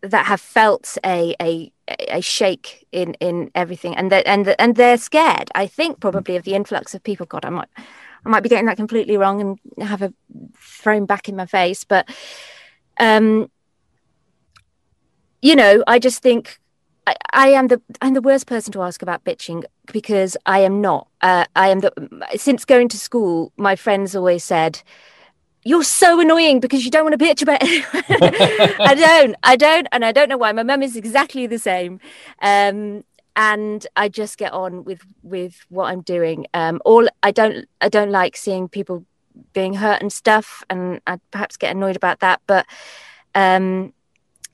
that 0.00 0.26
have 0.26 0.40
felt 0.40 0.96
a 1.04 1.34
a 1.42 1.70
a 2.08 2.20
shake 2.20 2.86
in 2.92 3.14
in 3.14 3.50
everything 3.54 3.96
and 3.96 4.12
that 4.12 4.26
and 4.26 4.54
and 4.58 4.76
they're 4.76 4.98
scared 4.98 5.50
i 5.54 5.66
think 5.66 6.00
probably 6.00 6.36
of 6.36 6.44
the 6.44 6.54
influx 6.54 6.94
of 6.94 7.02
people 7.02 7.26
god 7.26 7.44
i 7.44 7.50
might 7.50 7.68
i 7.76 8.28
might 8.28 8.42
be 8.42 8.48
getting 8.48 8.66
that 8.66 8.76
completely 8.76 9.16
wrong 9.16 9.40
and 9.40 9.88
have 9.88 10.02
a 10.02 10.12
thrown 10.56 11.06
back 11.06 11.28
in 11.28 11.36
my 11.36 11.46
face 11.46 11.84
but 11.84 12.08
um 13.00 13.50
you 15.40 15.56
know 15.56 15.82
i 15.86 15.98
just 15.98 16.22
think 16.22 16.58
I, 17.06 17.14
I 17.32 17.48
am 17.48 17.68
the 17.68 17.80
I'm 18.02 18.12
the 18.12 18.20
worst 18.20 18.46
person 18.46 18.72
to 18.72 18.82
ask 18.82 19.00
about 19.00 19.24
bitching 19.24 19.64
because 19.90 20.36
I 20.44 20.58
am 20.58 20.82
not. 20.82 21.08
Uh, 21.22 21.46
I 21.56 21.68
am 21.68 21.80
the 21.80 21.90
since 22.36 22.66
going 22.66 22.88
to 22.88 22.98
school. 22.98 23.50
My 23.56 23.76
friends 23.76 24.14
always 24.14 24.44
said, 24.44 24.82
you're 25.64 25.84
so 25.84 26.20
annoying 26.20 26.60
because 26.60 26.84
you 26.84 26.90
don't 26.90 27.04
want 27.04 27.18
to 27.18 27.24
bitch 27.24 27.42
about. 27.42 27.58
I 28.80 28.94
don't, 28.94 29.36
I 29.42 29.56
don't, 29.56 29.86
and 29.92 30.04
I 30.04 30.12
don't 30.12 30.28
know 30.28 30.38
why. 30.38 30.52
My 30.52 30.62
mum 30.62 30.82
is 30.82 30.96
exactly 30.96 31.46
the 31.46 31.58
same. 31.58 32.00
Um, 32.40 33.04
and 33.36 33.86
I 33.94 34.08
just 34.08 34.36
get 34.36 34.52
on 34.52 34.84
with 34.84 35.00
with 35.22 35.64
what 35.68 35.86
I'm 35.86 36.00
doing. 36.00 36.46
Um, 36.54 36.80
all 36.84 37.08
I 37.22 37.30
don't 37.30 37.68
I 37.80 37.88
don't 37.88 38.10
like 38.10 38.36
seeing 38.36 38.68
people 38.68 39.04
being 39.52 39.74
hurt 39.74 40.00
and 40.00 40.12
stuff, 40.12 40.64
and 40.68 41.00
I 41.06 41.18
perhaps 41.30 41.56
get 41.56 41.70
annoyed 41.70 41.96
about 41.96 42.20
that. 42.20 42.40
But 42.46 42.66
um, 43.36 43.92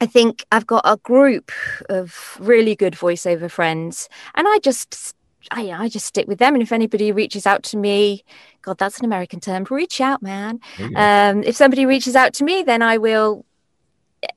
I 0.01 0.07
think 0.07 0.45
I've 0.53 0.67
got 0.67 0.83
a 0.85 0.99
group 0.99 1.51
of 1.89 2.37
really 2.39 2.77
good 2.77 2.93
voiceover 2.93 3.51
friends, 3.51 4.09
and 4.35 4.47
I 4.47 4.59
just 4.59 5.15
I, 5.51 5.71
I 5.71 5.89
just 5.89 6.07
stick 6.07 6.27
with 6.29 6.39
them. 6.39 6.55
And 6.55 6.63
if 6.63 6.73
anybody 6.73 7.13
reaches 7.13 7.47
out 7.47 7.63
to 7.65 7.77
me, 7.77 8.25
God, 8.63 8.79
that's 8.79 8.99
an 8.99 9.05
American 9.05 9.41
term, 9.41 9.67
reach 9.71 10.01
out, 10.01 10.23
man. 10.23 10.61
Um, 10.97 11.43
if 11.43 11.57
somebody 11.57 11.87
reaches 11.87 12.17
out 12.17 12.33
to 12.35 12.45
me, 12.45 12.63
then 12.63 12.83
I 12.83 12.99
will, 12.99 13.45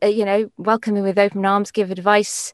uh, 0.03 0.07
you 0.07 0.25
know, 0.25 0.51
welcome 0.57 0.95
them 0.95 1.03
with 1.03 1.17
open 1.17 1.45
arms, 1.45 1.71
give 1.71 1.91
advice 1.91 2.53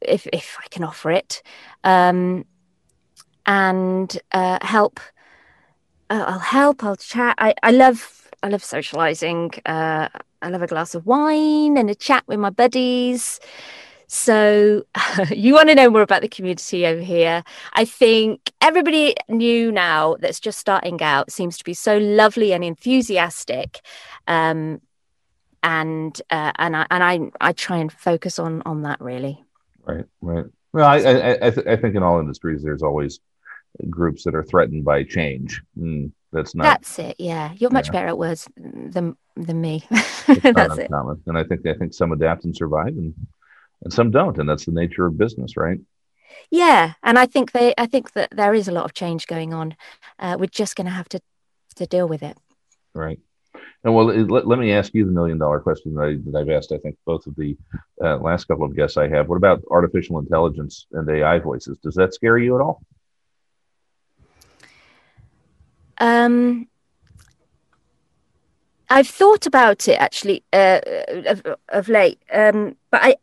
if, 0.00 0.26
if 0.32 0.56
I 0.64 0.68
can 0.68 0.84
offer 0.84 1.10
it, 1.10 1.42
um, 1.84 2.44
and 3.44 4.18
uh, 4.32 4.58
help. 4.62 5.00
Uh, 6.08 6.24
I'll 6.26 6.38
help, 6.38 6.84
I'll 6.84 6.96
chat. 6.96 7.34
I, 7.38 7.54
I 7.62 7.72
love, 7.72 8.30
I 8.42 8.48
love 8.48 8.62
socializing. 8.62 9.52
Uh, 9.66 10.08
I 10.40 10.48
love 10.48 10.62
a 10.62 10.66
glass 10.66 10.94
of 10.94 11.06
wine 11.06 11.76
and 11.76 11.90
a 11.90 11.94
chat 11.94 12.22
with 12.26 12.38
my 12.38 12.50
buddies. 12.50 13.40
So, 14.08 14.84
you 15.30 15.54
want 15.54 15.68
to 15.68 15.74
know 15.74 15.90
more 15.90 16.02
about 16.02 16.22
the 16.22 16.28
community 16.28 16.86
over 16.86 17.02
here? 17.02 17.42
I 17.72 17.84
think 17.84 18.52
everybody 18.60 19.14
new 19.28 19.72
now 19.72 20.16
that's 20.20 20.40
just 20.40 20.58
starting 20.58 21.02
out 21.02 21.32
seems 21.32 21.58
to 21.58 21.64
be 21.64 21.74
so 21.74 21.98
lovely 21.98 22.52
and 22.52 22.62
enthusiastic. 22.62 23.80
Um, 24.26 24.80
and 25.62 26.20
uh, 26.30 26.52
and 26.58 26.76
I 26.76 26.86
and 26.90 27.02
I 27.02 27.30
I 27.40 27.52
try 27.52 27.78
and 27.78 27.92
focus 27.92 28.38
on 28.38 28.62
on 28.64 28.82
that 28.82 29.00
really. 29.00 29.42
Right, 29.84 30.04
right. 30.20 30.44
Well, 30.72 30.86
I 30.86 30.98
I, 30.98 31.46
I, 31.46 31.50
th- 31.50 31.66
I 31.66 31.76
think 31.76 31.96
in 31.96 32.02
all 32.02 32.20
industries 32.20 32.62
there's 32.62 32.82
always 32.82 33.18
groups 33.90 34.24
that 34.24 34.34
are 34.34 34.44
threatened 34.44 34.84
by 34.84 35.02
change. 35.02 35.62
Mm, 35.78 36.12
that's 36.32 36.54
not. 36.54 36.64
That's 36.64 36.98
it. 36.98 37.16
Yeah, 37.18 37.52
you're 37.56 37.70
much 37.70 37.88
yeah. 37.88 37.92
better 37.92 38.08
at 38.08 38.18
words 38.18 38.48
than 38.56 39.16
than 39.36 39.60
me. 39.60 39.84
that's 39.90 40.78
it. 40.78 40.90
And 41.26 41.38
I 41.38 41.44
think 41.44 41.66
I 41.66 41.74
think 41.74 41.94
some 41.94 42.12
adapt 42.12 42.44
and 42.44 42.54
survive, 42.54 42.88
and 42.88 43.14
and 43.86 43.92
some 43.92 44.10
don't 44.10 44.36
and 44.38 44.48
that's 44.48 44.64
the 44.64 44.72
nature 44.72 45.06
of 45.06 45.16
business 45.16 45.56
right? 45.56 45.78
Yeah 46.50 46.94
and 47.04 47.18
i 47.18 47.24
think 47.24 47.52
they 47.52 47.72
i 47.78 47.86
think 47.86 48.12
that 48.14 48.30
there 48.32 48.52
is 48.52 48.66
a 48.66 48.72
lot 48.72 48.84
of 48.84 48.94
change 48.94 49.28
going 49.28 49.54
on. 49.54 49.76
Uh, 50.18 50.36
we're 50.38 50.46
just 50.46 50.74
going 50.74 50.86
to 50.86 50.98
have 51.00 51.08
to 51.10 51.20
to 51.76 51.86
deal 51.86 52.08
with 52.08 52.22
it. 52.22 52.36
Right. 52.94 53.20
And 53.84 53.94
well 53.94 54.06
let, 54.06 54.44
let 54.46 54.58
me 54.58 54.72
ask 54.72 54.92
you 54.92 55.06
the 55.06 55.12
million 55.12 55.38
dollar 55.38 55.60
question 55.60 55.94
that, 55.94 56.02
I, 56.02 56.16
that 56.24 56.38
i've 56.38 56.50
asked 56.50 56.72
i 56.72 56.78
think 56.78 56.96
both 57.04 57.26
of 57.28 57.36
the 57.36 57.56
uh, 58.02 58.16
last 58.16 58.46
couple 58.48 58.64
of 58.64 58.74
guests 58.74 58.96
i 58.96 59.08
have. 59.08 59.28
What 59.28 59.36
about 59.36 59.62
artificial 59.70 60.18
intelligence 60.18 60.86
and 60.92 61.08
ai 61.08 61.38
voices? 61.38 61.78
Does 61.78 61.94
that 61.94 62.12
scare 62.12 62.38
you 62.38 62.56
at 62.56 62.60
all? 62.60 62.82
Um 65.98 66.66
I've 68.88 69.08
thought 69.08 69.46
about 69.46 69.88
it 69.88 70.00
actually 70.00 70.44
uh, 70.52 70.80
of, 71.26 71.42
of 71.68 71.88
late, 71.88 72.20
um, 72.32 72.76
but 72.90 73.02
I 73.02 73.16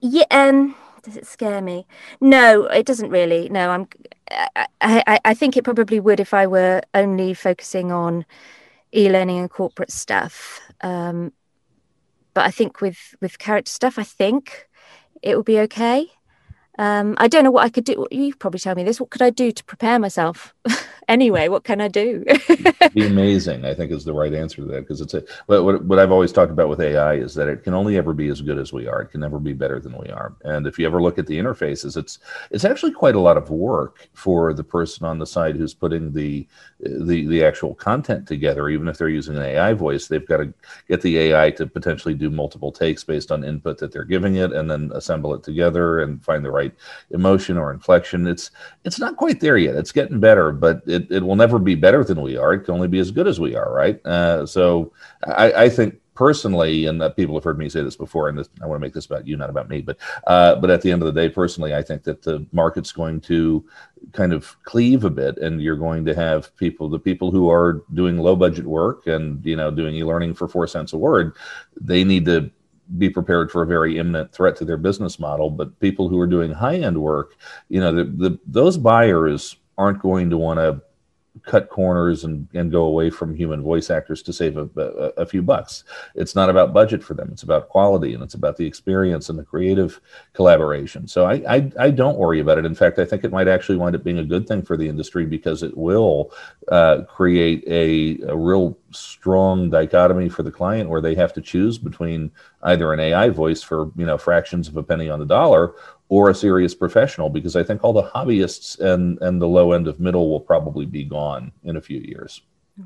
yeah. 0.00 0.24
Um, 0.30 0.74
does 1.02 1.16
it 1.16 1.26
scare 1.26 1.60
me? 1.62 1.86
No, 2.20 2.64
it 2.64 2.86
doesn't 2.86 3.10
really. 3.10 3.48
No, 3.48 3.70
I'm. 3.70 3.88
I, 4.30 4.66
I, 4.80 5.20
I 5.24 5.34
think 5.34 5.56
it 5.56 5.64
probably 5.64 5.98
would 6.00 6.20
if 6.20 6.32
I 6.34 6.46
were 6.46 6.82
only 6.94 7.34
focusing 7.34 7.90
on 7.90 8.24
e-learning 8.94 9.38
and 9.38 9.50
corporate 9.50 9.92
stuff. 9.92 10.60
Um, 10.82 11.32
but 12.34 12.44
I 12.46 12.50
think 12.50 12.80
with 12.80 13.14
with 13.20 13.38
character 13.38 13.70
stuff, 13.70 13.98
I 13.98 14.04
think 14.04 14.68
it 15.22 15.36
will 15.36 15.42
be 15.44 15.58
okay. 15.60 16.08
um, 16.78 17.16
I 17.18 17.28
don't 17.28 17.44
know 17.44 17.52
what 17.52 17.64
I 17.64 17.70
could 17.70 17.84
do. 17.84 18.06
You 18.10 18.34
probably 18.36 18.60
tell 18.60 18.74
me 18.76 18.84
this. 18.84 19.00
What 19.00 19.10
could 19.10 19.22
I 19.22 19.30
do 19.30 19.52
to 19.52 19.64
prepare 19.64 19.98
myself? 19.98 20.54
anyway, 21.10 21.48
what 21.48 21.64
can 21.64 21.82
I 21.82 21.88
do? 21.88 22.24
be 22.94 23.06
amazing, 23.06 23.66
I 23.66 23.74
think, 23.74 23.92
is 23.92 24.04
the 24.04 24.14
right 24.14 24.34
answer 24.34 24.58
to 24.58 24.66
that 24.68 24.82
because 24.82 25.02
it's 25.02 25.14
a. 25.14 25.24
What, 25.46 25.84
what 25.84 25.98
I've 25.98 26.12
always 26.12 26.32
talked 26.32 26.52
about 26.52 26.70
with 26.70 26.80
AI 26.80 27.16
is 27.16 27.34
that 27.34 27.48
it 27.48 27.64
can 27.64 27.74
only 27.74 27.98
ever 27.98 28.14
be 28.14 28.28
as 28.28 28.40
good 28.40 28.58
as 28.58 28.72
we 28.72 28.88
are. 28.88 29.02
It 29.02 29.08
can 29.10 29.20
never 29.20 29.40
be 29.40 29.52
better 29.52 29.80
than 29.80 29.98
we 29.98 30.08
are. 30.10 30.34
And 30.44 30.66
if 30.66 30.78
you 30.78 30.86
ever 30.86 31.02
look 31.02 31.18
at 31.18 31.26
the 31.26 31.38
interfaces, 31.38 31.96
it's 31.98 32.20
it's 32.50 32.64
actually 32.64 32.92
quite 32.92 33.16
a 33.16 33.20
lot 33.20 33.36
of 33.36 33.50
work 33.50 34.08
for 34.14 34.54
the 34.54 34.64
person 34.64 35.06
on 35.06 35.18
the 35.18 35.26
side 35.26 35.56
who's 35.56 35.74
putting 35.74 36.12
the 36.12 36.46
the 36.80 37.26
the 37.26 37.44
actual 37.44 37.74
content 37.74 38.28
together. 38.28 38.70
Even 38.70 38.88
if 38.88 38.98
they're 38.98 39.08
using 39.10 39.36
an 39.36 39.42
AI 39.42 39.74
voice, 39.74 40.08
they've 40.08 40.28
got 40.28 40.38
to 40.38 40.54
get 40.88 41.02
the 41.02 41.18
AI 41.18 41.50
to 41.52 41.66
potentially 41.66 42.14
do 42.14 42.30
multiple 42.30 42.72
takes 42.72 43.04
based 43.04 43.32
on 43.32 43.44
input 43.44 43.78
that 43.78 43.92
they're 43.92 44.04
giving 44.04 44.36
it, 44.36 44.52
and 44.52 44.70
then 44.70 44.92
assemble 44.94 45.34
it 45.34 45.42
together 45.42 46.00
and 46.00 46.24
find 46.24 46.44
the 46.44 46.52
right 46.52 46.74
emotion 47.10 47.58
or 47.58 47.72
inflection. 47.72 48.26
It's 48.28 48.50
it's 48.84 49.00
not 49.00 49.16
quite 49.16 49.40
there 49.40 49.58
yet. 49.58 49.76
It's 49.76 49.92
getting 49.92 50.20
better, 50.20 50.52
but 50.52 50.82
it, 51.00 51.10
it 51.10 51.22
will 51.22 51.36
never 51.36 51.58
be 51.58 51.74
better 51.74 52.04
than 52.04 52.20
we 52.20 52.36
are. 52.36 52.52
It 52.54 52.60
can 52.60 52.74
only 52.74 52.88
be 52.88 52.98
as 52.98 53.10
good 53.10 53.26
as 53.26 53.40
we 53.40 53.56
are, 53.56 53.72
right? 53.72 54.04
Uh, 54.06 54.46
so 54.46 54.92
I, 55.24 55.52
I 55.52 55.68
think 55.68 56.00
personally, 56.14 56.84
and 56.84 57.02
people 57.16 57.34
have 57.34 57.44
heard 57.44 57.58
me 57.58 57.68
say 57.68 57.82
this 57.82 57.96
before, 57.96 58.28
and 58.28 58.36
this, 58.36 58.48
I 58.62 58.66
want 58.66 58.78
to 58.78 58.84
make 58.86 58.92
this 58.92 59.06
about 59.06 59.26
you, 59.26 59.36
not 59.36 59.48
about 59.48 59.68
me, 59.68 59.80
but 59.80 59.96
uh, 60.26 60.56
but 60.56 60.70
at 60.70 60.82
the 60.82 60.92
end 60.92 61.02
of 61.02 61.06
the 61.06 61.18
day, 61.18 61.28
personally, 61.28 61.74
I 61.74 61.82
think 61.82 62.02
that 62.04 62.22
the 62.22 62.46
market's 62.52 62.92
going 62.92 63.20
to 63.22 63.64
kind 64.12 64.32
of 64.32 64.56
cleave 64.64 65.04
a 65.04 65.10
bit, 65.10 65.38
and 65.38 65.62
you're 65.62 65.76
going 65.76 66.04
to 66.04 66.14
have 66.14 66.54
people, 66.56 66.88
the 66.88 66.98
people 66.98 67.30
who 67.30 67.50
are 67.50 67.84
doing 67.94 68.18
low 68.18 68.36
budget 68.36 68.66
work 68.66 69.06
and 69.06 69.44
you 69.46 69.56
know 69.56 69.70
doing 69.70 69.94
e-learning 69.94 70.34
for 70.34 70.46
four 70.46 70.66
cents 70.66 70.92
a 70.92 70.98
word, 70.98 71.36
they 71.80 72.04
need 72.04 72.24
to 72.26 72.50
be 72.98 73.08
prepared 73.08 73.50
for 73.50 73.62
a 73.62 73.66
very 73.66 73.98
imminent 73.98 74.32
threat 74.32 74.56
to 74.56 74.64
their 74.64 74.76
business 74.76 75.18
model. 75.18 75.48
But 75.48 75.78
people 75.80 76.08
who 76.08 76.18
are 76.18 76.26
doing 76.26 76.52
high 76.52 76.76
end 76.76 77.00
work, 77.00 77.36
you 77.68 77.80
know, 77.80 77.94
the, 77.94 78.04
the, 78.04 78.38
those 78.46 78.76
buyers 78.76 79.56
aren't 79.78 80.02
going 80.02 80.28
to 80.30 80.36
want 80.36 80.58
to 80.58 80.82
cut 81.44 81.68
corners 81.68 82.24
and, 82.24 82.48
and 82.54 82.70
go 82.70 82.84
away 82.84 83.10
from 83.10 83.34
human 83.34 83.62
voice 83.62 83.90
actors 83.90 84.22
to 84.22 84.32
save 84.32 84.56
a, 84.56 84.68
a, 84.76 85.22
a, 85.22 85.26
few 85.26 85.42
bucks. 85.42 85.84
It's 86.14 86.34
not 86.34 86.50
about 86.50 86.72
budget 86.72 87.02
for 87.02 87.14
them. 87.14 87.30
It's 87.32 87.42
about 87.42 87.68
quality 87.68 88.14
and 88.14 88.22
it's 88.22 88.34
about 88.34 88.56
the 88.56 88.66
experience 88.66 89.28
and 89.28 89.38
the 89.38 89.44
creative 89.44 90.00
collaboration. 90.32 91.06
So 91.08 91.26
I, 91.26 91.42
I, 91.48 91.72
I 91.78 91.90
don't 91.90 92.18
worry 92.18 92.40
about 92.40 92.58
it. 92.58 92.64
In 92.64 92.74
fact, 92.74 92.98
I 92.98 93.04
think 93.04 93.24
it 93.24 93.32
might 93.32 93.48
actually 93.48 93.78
wind 93.78 93.96
up 93.96 94.04
being 94.04 94.18
a 94.18 94.24
good 94.24 94.46
thing 94.46 94.62
for 94.62 94.76
the 94.76 94.88
industry 94.88 95.26
because 95.26 95.62
it 95.62 95.76
will 95.76 96.32
uh, 96.68 97.02
create 97.08 97.64
a, 97.66 98.20
a 98.28 98.36
real 98.36 98.76
strong 98.90 99.70
dichotomy 99.70 100.28
for 100.28 100.42
the 100.42 100.50
client 100.50 100.90
where 100.90 101.00
they 101.00 101.14
have 101.14 101.32
to 101.34 101.40
choose 101.40 101.78
between 101.78 102.30
either 102.64 102.92
an 102.92 103.00
AI 103.00 103.28
voice 103.30 103.62
for 103.62 103.90
you 103.96 104.04
know 104.04 104.18
fractions 104.18 104.68
of 104.68 104.76
a 104.76 104.82
penny 104.82 105.08
on 105.08 105.18
the 105.18 105.26
dollar 105.26 105.74
or 106.10 106.28
a 106.28 106.34
serious 106.34 106.74
professional 106.74 107.30
because 107.30 107.56
I 107.56 107.62
think 107.62 107.82
all 107.82 107.94
the 107.94 108.02
hobbyists 108.02 108.78
and 108.80 109.16
and 109.22 109.40
the 109.40 109.48
low 109.48 109.72
end 109.72 109.88
of 109.88 109.98
middle 109.98 110.28
will 110.28 110.40
probably 110.40 110.84
be 110.84 111.04
gone 111.04 111.52
in 111.62 111.76
a 111.76 111.80
few 111.80 112.00
years. 112.00 112.42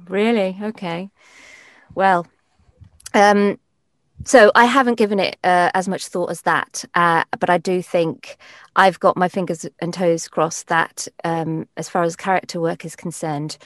Really? 0.08 0.56
Okay. 0.62 1.10
Well, 1.94 2.26
um, 3.14 3.58
so 4.24 4.52
I 4.54 4.66
haven't 4.66 4.96
given 4.98 5.18
it 5.18 5.38
uh, 5.42 5.70
as 5.74 5.88
much 5.88 6.06
thought 6.06 6.30
as 6.30 6.42
that, 6.42 6.84
uh, 6.94 7.24
but 7.40 7.50
I 7.50 7.58
do 7.58 7.82
think 7.82 8.36
I've 8.76 9.00
got 9.00 9.16
my 9.16 9.28
fingers 9.28 9.66
and 9.80 9.92
toes 9.92 10.28
crossed 10.28 10.68
that 10.68 11.08
um, 11.24 11.66
as 11.76 11.88
far 11.88 12.02
as 12.02 12.16
character 12.16 12.60
work 12.60 12.84
is 12.84 12.94
concerned, 12.94 13.56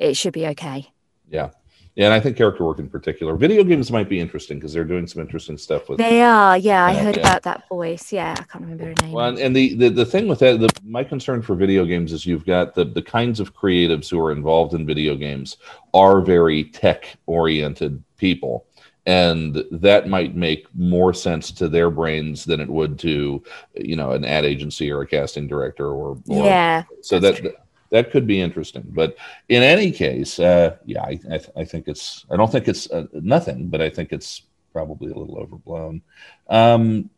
it 0.00 0.16
should 0.16 0.32
be 0.32 0.46
okay. 0.48 0.90
Yeah. 1.28 1.50
Yeah, 1.96 2.06
and 2.06 2.14
I 2.14 2.20
think 2.20 2.36
character 2.36 2.64
work 2.64 2.78
in 2.78 2.88
particular. 2.88 3.34
Video 3.34 3.64
games 3.64 3.90
might 3.90 4.08
be 4.08 4.20
interesting 4.20 4.58
because 4.58 4.72
they're 4.72 4.84
doing 4.84 5.06
some 5.06 5.20
interesting 5.20 5.58
stuff 5.58 5.88
with. 5.88 5.98
They 5.98 6.22
are, 6.22 6.56
yeah. 6.56 6.86
I 6.86 6.94
uh, 6.94 7.02
heard 7.02 7.16
yeah. 7.16 7.22
about 7.22 7.42
that 7.42 7.68
voice. 7.68 8.12
Yeah, 8.12 8.34
I 8.38 8.42
can't 8.44 8.62
remember 8.62 8.86
her 8.86 8.94
name. 9.02 9.12
Well, 9.12 9.36
and 9.36 9.54
the, 9.54 9.74
the 9.74 9.88
the 9.88 10.06
thing 10.06 10.28
with 10.28 10.38
that, 10.38 10.60
the, 10.60 10.68
my 10.84 11.02
concern 11.02 11.42
for 11.42 11.56
video 11.56 11.84
games 11.84 12.12
is 12.12 12.24
you've 12.24 12.46
got 12.46 12.74
the 12.74 12.84
the 12.84 13.02
kinds 13.02 13.40
of 13.40 13.54
creatives 13.54 14.08
who 14.08 14.20
are 14.20 14.30
involved 14.30 14.74
in 14.74 14.86
video 14.86 15.16
games 15.16 15.56
are 15.92 16.20
very 16.20 16.64
tech 16.64 17.16
oriented 17.26 18.02
people, 18.16 18.66
and 19.06 19.64
that 19.72 20.08
might 20.08 20.36
make 20.36 20.68
more 20.74 21.12
sense 21.12 21.50
to 21.50 21.68
their 21.68 21.90
brains 21.90 22.44
than 22.44 22.60
it 22.60 22.68
would 22.68 23.00
to, 23.00 23.42
you 23.74 23.96
know, 23.96 24.12
an 24.12 24.24
ad 24.24 24.44
agency 24.44 24.92
or 24.92 25.02
a 25.02 25.06
casting 25.06 25.48
director 25.48 25.88
or. 25.88 26.16
or 26.28 26.44
yeah. 26.44 26.84
So 27.02 27.18
that. 27.18 27.36
True 27.36 27.52
that 27.90 28.10
could 28.10 28.26
be 28.26 28.40
interesting. 28.40 28.84
But 28.86 29.16
in 29.48 29.62
any 29.62 29.90
case, 29.90 30.38
uh, 30.38 30.76
yeah, 30.84 31.02
I, 31.02 31.18
I, 31.30 31.38
th- 31.38 31.50
I, 31.56 31.64
think 31.64 31.88
it's. 31.88 32.24
I 32.30 32.36
don't 32.36 32.50
think 32.50 32.68
it's 32.68 32.90
uh, 32.90 33.06
nothing, 33.12 33.68
but 33.68 33.80
I 33.80 33.90
think 33.90 34.12
it's 34.12 34.42
probably 34.72 35.12
a 35.12 35.16
little 35.16 35.38
overblown. 35.38 36.02
Um, 36.48 37.10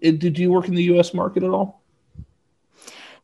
it, 0.00 0.18
did 0.18 0.38
you 0.38 0.50
work 0.50 0.68
in 0.68 0.74
the 0.74 0.84
U.S. 0.84 1.12
market 1.12 1.42
at 1.42 1.50
all? 1.50 1.82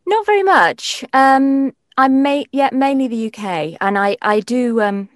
Not 0.06 0.26
very 0.26 0.42
much. 0.42 1.04
Um, 1.12 1.74
I 1.96 2.08
may, 2.08 2.46
yeah, 2.52 2.70
mainly 2.72 3.08
the 3.08 3.26
UK, 3.26 3.76
and 3.80 3.98
I, 3.98 4.16
I 4.22 4.40
do. 4.40 4.80
Um, 4.80 5.08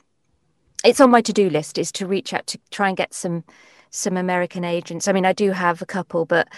it's 0.84 1.00
on 1.00 1.10
my 1.10 1.20
to-do 1.20 1.48
list 1.48 1.78
is 1.78 1.92
to 1.92 2.06
reach 2.06 2.32
out 2.32 2.46
to 2.48 2.58
try 2.70 2.88
and 2.88 2.96
get 2.96 3.14
some, 3.14 3.44
some 3.90 4.16
American 4.16 4.64
agents. 4.64 5.06
I 5.06 5.12
mean, 5.12 5.24
I 5.24 5.32
do 5.32 5.52
have 5.52 5.80
a 5.80 5.86
couple, 5.86 6.24
but 6.24 6.48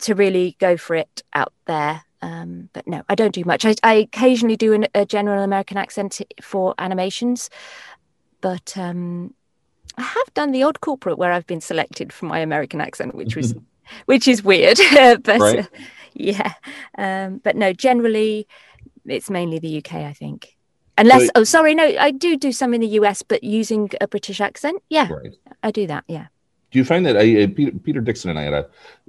to 0.00 0.14
really 0.14 0.56
go 0.58 0.76
for 0.76 0.96
it 0.96 1.22
out 1.32 1.52
there 1.66 2.02
um, 2.24 2.70
but 2.72 2.86
no, 2.86 3.02
I 3.10 3.14
don't 3.14 3.34
do 3.34 3.44
much. 3.44 3.66
I, 3.66 3.74
I 3.82 3.94
occasionally 3.94 4.56
do 4.56 4.72
an, 4.72 4.86
a 4.94 5.04
general 5.04 5.42
American 5.42 5.76
accent 5.76 6.22
for 6.40 6.74
animations, 6.78 7.50
but 8.40 8.76
um, 8.78 9.34
I 9.98 10.02
have 10.02 10.32
done 10.32 10.50
the 10.52 10.62
odd 10.62 10.80
corporate 10.80 11.18
where 11.18 11.32
I've 11.32 11.46
been 11.46 11.60
selected 11.60 12.14
for 12.14 12.24
my 12.24 12.38
American 12.38 12.80
accent, 12.80 13.14
which 13.14 13.36
was 13.36 13.54
which 14.06 14.26
is 14.26 14.42
weird. 14.42 14.78
but 15.22 15.38
right. 15.38 15.58
uh, 15.60 15.66
yeah, 16.14 16.54
um, 16.96 17.42
but 17.44 17.56
no, 17.56 17.74
generally 17.74 18.48
it's 19.04 19.28
mainly 19.28 19.58
the 19.58 19.78
UK, 19.78 19.94
I 19.96 20.14
think. 20.14 20.56
Unless, 20.96 21.28
oh, 21.34 21.42
sorry, 21.42 21.74
no, 21.74 21.84
I 21.84 22.12
do 22.12 22.36
do 22.36 22.52
some 22.52 22.72
in 22.72 22.80
the 22.80 22.86
US, 23.00 23.22
but 23.22 23.44
using 23.44 23.90
a 24.00 24.06
British 24.06 24.40
accent. 24.40 24.80
Yeah, 24.88 25.12
right. 25.12 25.34
I 25.62 25.72
do 25.72 25.86
that. 25.88 26.04
Yeah 26.06 26.28
do 26.74 26.80
you 26.80 26.84
find 26.84 27.06
that 27.06 27.16
I, 27.16 27.46
Peter, 27.46 27.70
Peter 27.70 28.00
Dixon 28.00 28.30
and 28.30 28.38
I 28.38 28.42
had 28.42 28.52
a 28.52 28.66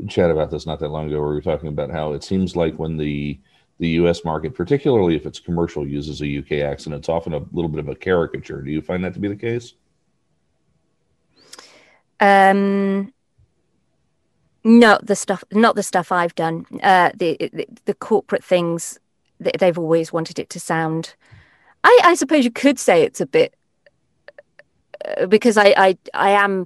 chat 0.07 0.29
about 0.29 0.51
this 0.51 0.67
not 0.67 0.79
that 0.81 0.89
long 0.89 1.07
ago, 1.07 1.19
where 1.19 1.29
we 1.29 1.33
were 1.33 1.41
talking 1.41 1.67
about 1.67 1.89
how 1.89 2.13
it 2.13 2.23
seems 2.23 2.55
like 2.55 2.77
when 2.77 2.95
the 2.95 3.39
the 3.79 3.87
U.S. 4.01 4.23
market, 4.23 4.53
particularly 4.53 5.15
if 5.15 5.25
it's 5.25 5.39
commercial, 5.39 5.85
uses 5.85 6.21
a 6.21 6.37
UK 6.37 6.63
accent, 6.63 6.95
it's 6.95 7.09
often 7.09 7.33
a 7.33 7.39
little 7.53 7.67
bit 7.67 7.79
of 7.79 7.89
a 7.89 7.95
caricature. 7.95 8.61
Do 8.61 8.69
you 8.69 8.83
find 8.83 9.03
that 9.03 9.15
to 9.15 9.19
be 9.19 9.29
the 9.29 9.35
case? 9.35 9.73
Um, 12.19 13.11
not 14.63 15.07
the 15.07 15.15
stuff, 15.15 15.43
not 15.51 15.75
the 15.75 15.81
stuff 15.81 16.11
I've 16.11 16.35
done. 16.35 16.67
Uh, 16.83 17.09
the, 17.15 17.35
the, 17.51 17.65
the 17.85 17.95
corporate 17.95 18.43
things, 18.43 18.99
that 19.39 19.57
they've 19.59 19.79
always 19.79 20.13
wanted 20.13 20.37
it 20.37 20.51
to 20.51 20.59
sound. 20.59 21.15
I, 21.83 21.99
I 22.03 22.13
suppose 22.13 22.45
you 22.45 22.51
could 22.51 22.77
say 22.77 23.01
it's 23.01 23.19
a 23.21 23.25
bit 23.25 23.55
uh, 25.17 25.25
because 25.25 25.57
I, 25.57 25.73
I, 25.75 25.97
I 26.13 26.29
am 26.29 26.65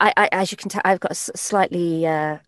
I, 0.00 0.12
I, 0.16 0.28
as 0.32 0.50
you 0.50 0.56
can 0.56 0.68
tell, 0.68 0.82
I've 0.84 1.00
got 1.00 1.12
a 1.12 1.14
slightly, 1.14 2.06
uh, 2.06 2.38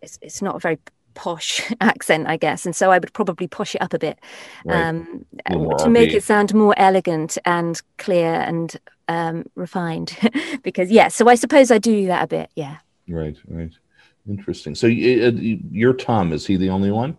it's, 0.00 0.18
it's 0.22 0.42
not 0.42 0.56
a 0.56 0.58
very 0.58 0.78
posh 1.14 1.62
accent, 1.80 2.26
I 2.28 2.36
guess, 2.36 2.66
and 2.66 2.74
so 2.74 2.90
I 2.90 2.98
would 2.98 3.12
probably 3.12 3.46
push 3.46 3.74
it 3.74 3.82
up 3.82 3.94
a 3.94 3.98
bit 3.98 4.18
right. 4.64 4.88
um, 4.88 5.24
a 5.46 5.54
to 5.78 5.88
make 5.88 6.12
it 6.12 6.22
sound 6.22 6.54
more 6.54 6.74
elegant 6.76 7.38
and 7.44 7.80
clear 7.98 8.34
and 8.34 8.76
um, 9.08 9.44
refined. 9.54 10.16
because 10.62 10.90
yeah, 10.90 11.08
so 11.08 11.28
I 11.28 11.34
suppose 11.34 11.70
I 11.70 11.78
do 11.78 12.06
that 12.06 12.24
a 12.24 12.26
bit. 12.26 12.50
Yeah. 12.54 12.78
Right. 13.08 13.36
Right. 13.46 13.72
Interesting. 14.28 14.74
So 14.74 14.86
uh, 14.86 14.90
your 14.90 15.92
Tom 15.92 16.32
is 16.32 16.46
he 16.46 16.56
the 16.56 16.70
only 16.70 16.90
one? 16.90 17.16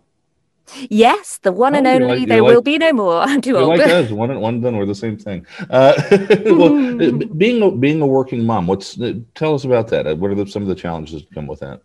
Yes, 0.88 1.38
the 1.42 1.52
one 1.52 1.74
oh, 1.74 1.78
and 1.78 1.86
only. 1.86 2.20
Like, 2.20 2.28
there 2.28 2.42
like, 2.42 2.54
will 2.54 2.62
be 2.62 2.78
no 2.78 2.92
more. 2.92 3.20
I'm 3.20 3.40
too 3.40 3.56
old. 3.56 3.68
Like 3.68 3.86
us, 3.88 4.10
one 4.10 4.30
and 4.30 4.40
one 4.40 4.60
done. 4.60 4.76
We're 4.76 4.86
the 4.86 4.94
same 4.94 5.18
thing. 5.18 5.46
Uh, 5.70 5.94
well, 6.46 7.02
uh, 7.02 7.10
being 7.36 7.62
a, 7.62 7.70
being 7.70 8.00
a 8.00 8.06
working 8.06 8.44
mom, 8.44 8.66
what's 8.66 9.00
uh, 9.00 9.14
tell 9.34 9.54
us 9.54 9.64
about 9.64 9.88
that? 9.88 10.18
What 10.18 10.30
are 10.30 10.34
the, 10.34 10.46
some 10.46 10.62
of 10.62 10.68
the 10.68 10.74
challenges 10.74 11.22
that 11.22 11.34
come 11.34 11.46
with 11.46 11.60
that? 11.60 11.82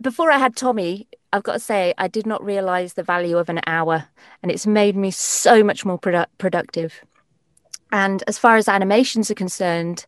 Before 0.00 0.32
I 0.32 0.38
had 0.38 0.56
Tommy, 0.56 1.06
I've 1.32 1.44
got 1.44 1.52
to 1.52 1.60
say 1.60 1.94
I 1.96 2.08
did 2.08 2.26
not 2.26 2.44
realize 2.44 2.94
the 2.94 3.02
value 3.02 3.38
of 3.38 3.48
an 3.48 3.60
hour, 3.66 4.08
and 4.42 4.50
it's 4.50 4.66
made 4.66 4.96
me 4.96 5.10
so 5.10 5.62
much 5.62 5.84
more 5.84 5.98
produ- 5.98 6.26
productive. 6.38 7.04
And 7.92 8.24
as 8.26 8.38
far 8.38 8.56
as 8.56 8.68
animations 8.68 9.30
are 9.30 9.34
concerned, 9.34 10.06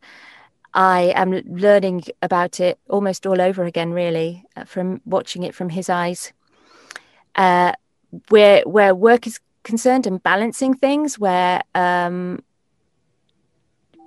I 0.75 1.13
am 1.15 1.31
learning 1.47 2.03
about 2.21 2.59
it 2.61 2.79
almost 2.89 3.27
all 3.27 3.41
over 3.41 3.65
again, 3.65 3.93
really, 3.93 4.45
uh, 4.57 4.65
from 4.65 5.01
watching 5.05 5.45
it 5.45 5.55
from 5.55 5.69
his 5.69 5.89
eyes. 5.89 6.33
Uh, 7.37 7.73
where 8.29 8.63
where 8.63 8.95
work 8.95 9.27
is 9.27 9.41
concerned 9.63 10.07
and 10.07 10.23
balancing 10.23 10.75
things, 10.75 11.19
where 11.19 11.63
um, 11.75 12.43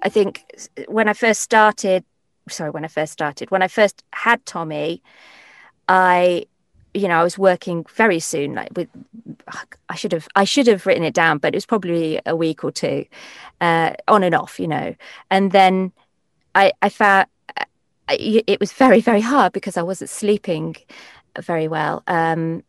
I 0.04 0.10
think 0.10 0.44
when 0.88 1.08
I 1.08 1.14
first 1.14 1.42
started, 1.42 2.04
sorry, 2.50 2.70
when 2.70 2.86
I 2.86 2.90
first 2.90 3.14
started, 3.14 3.50
when 3.50 3.62
I 3.62 3.68
first 3.68 4.04
had 4.14 4.46
Tommy, 4.46 5.02
I 5.88 6.46
you 6.94 7.08
know, 7.08 7.20
I 7.20 7.24
was 7.24 7.38
working 7.38 7.86
very 7.94 8.20
soon, 8.20 8.56
like 8.56 8.70
with, 8.76 8.90
I 9.88 9.96
should 9.96 10.12
have, 10.14 10.28
I 10.36 10.46
should 10.46 10.66
have 10.66 10.88
written 10.88 11.04
it 11.04 11.14
down, 11.14 11.38
but 11.38 11.54
it 11.54 11.58
was 11.58 11.66
probably 11.66 12.20
a 12.26 12.36
week 12.36 12.64
or 12.64 12.72
two, 12.72 13.06
uh, 13.62 13.92
on 14.08 14.24
and 14.24 14.34
off, 14.34 14.60
you 14.60 14.68
know, 14.68 14.96
and 15.30 15.52
then 15.52 15.92
I, 16.58 16.72
I 16.82 16.90
found 16.90 17.28
it 18.10 18.60
was 18.60 18.72
very, 18.74 19.02
very 19.02 19.22
hard 19.22 19.54
because 19.54 19.78
I 19.78 19.84
wasn't 19.84 20.10
sleeping. 20.10 20.76
very 21.40 21.68
well. 21.68 22.04
Um, 22.08 22.64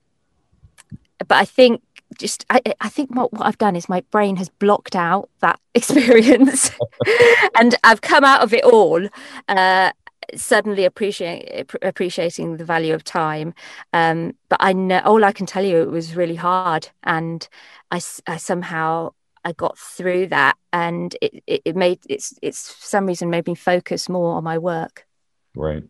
but 1.26 1.36
I 1.38 1.44
think 1.44 1.82
just 2.18 2.44
I, 2.50 2.60
I 2.80 2.88
think 2.88 3.14
what, 3.14 3.32
what 3.32 3.46
I've 3.46 3.58
done 3.58 3.76
is 3.76 3.88
my 3.88 4.02
brain 4.10 4.36
has 4.36 4.48
blocked 4.48 4.96
out 4.96 5.30
that 5.40 5.58
experience, 5.74 6.70
and 7.58 7.74
I've 7.84 8.00
come 8.00 8.24
out 8.24 8.42
of 8.42 8.52
it 8.52 8.64
all. 8.64 9.08
Uh, 9.48 9.92
suddenly 10.34 10.84
appreciate 10.84 11.70
appreciating 11.80 12.58
the 12.58 12.64
value 12.64 12.92
of 12.92 13.02
time 13.02 13.54
um, 13.94 14.34
but 14.50 14.58
i 14.60 14.74
know 14.74 15.00
all 15.06 15.24
i 15.24 15.32
can 15.32 15.46
tell 15.46 15.64
you 15.64 15.80
it 15.80 15.90
was 15.90 16.14
really 16.14 16.34
hard 16.34 16.90
and 17.04 17.48
i, 17.90 17.98
I 18.26 18.36
somehow 18.36 19.12
i 19.44 19.52
got 19.52 19.78
through 19.78 20.26
that 20.26 20.56
and 20.72 21.16
it, 21.20 21.42
it, 21.46 21.62
it 21.64 21.76
made 21.76 21.98
it's 22.08 22.38
it's 22.42 22.70
for 22.70 22.86
some 22.86 23.06
reason 23.06 23.30
made 23.30 23.46
me 23.46 23.54
focus 23.54 24.08
more 24.08 24.36
on 24.36 24.44
my 24.44 24.58
work 24.58 25.06
right 25.54 25.84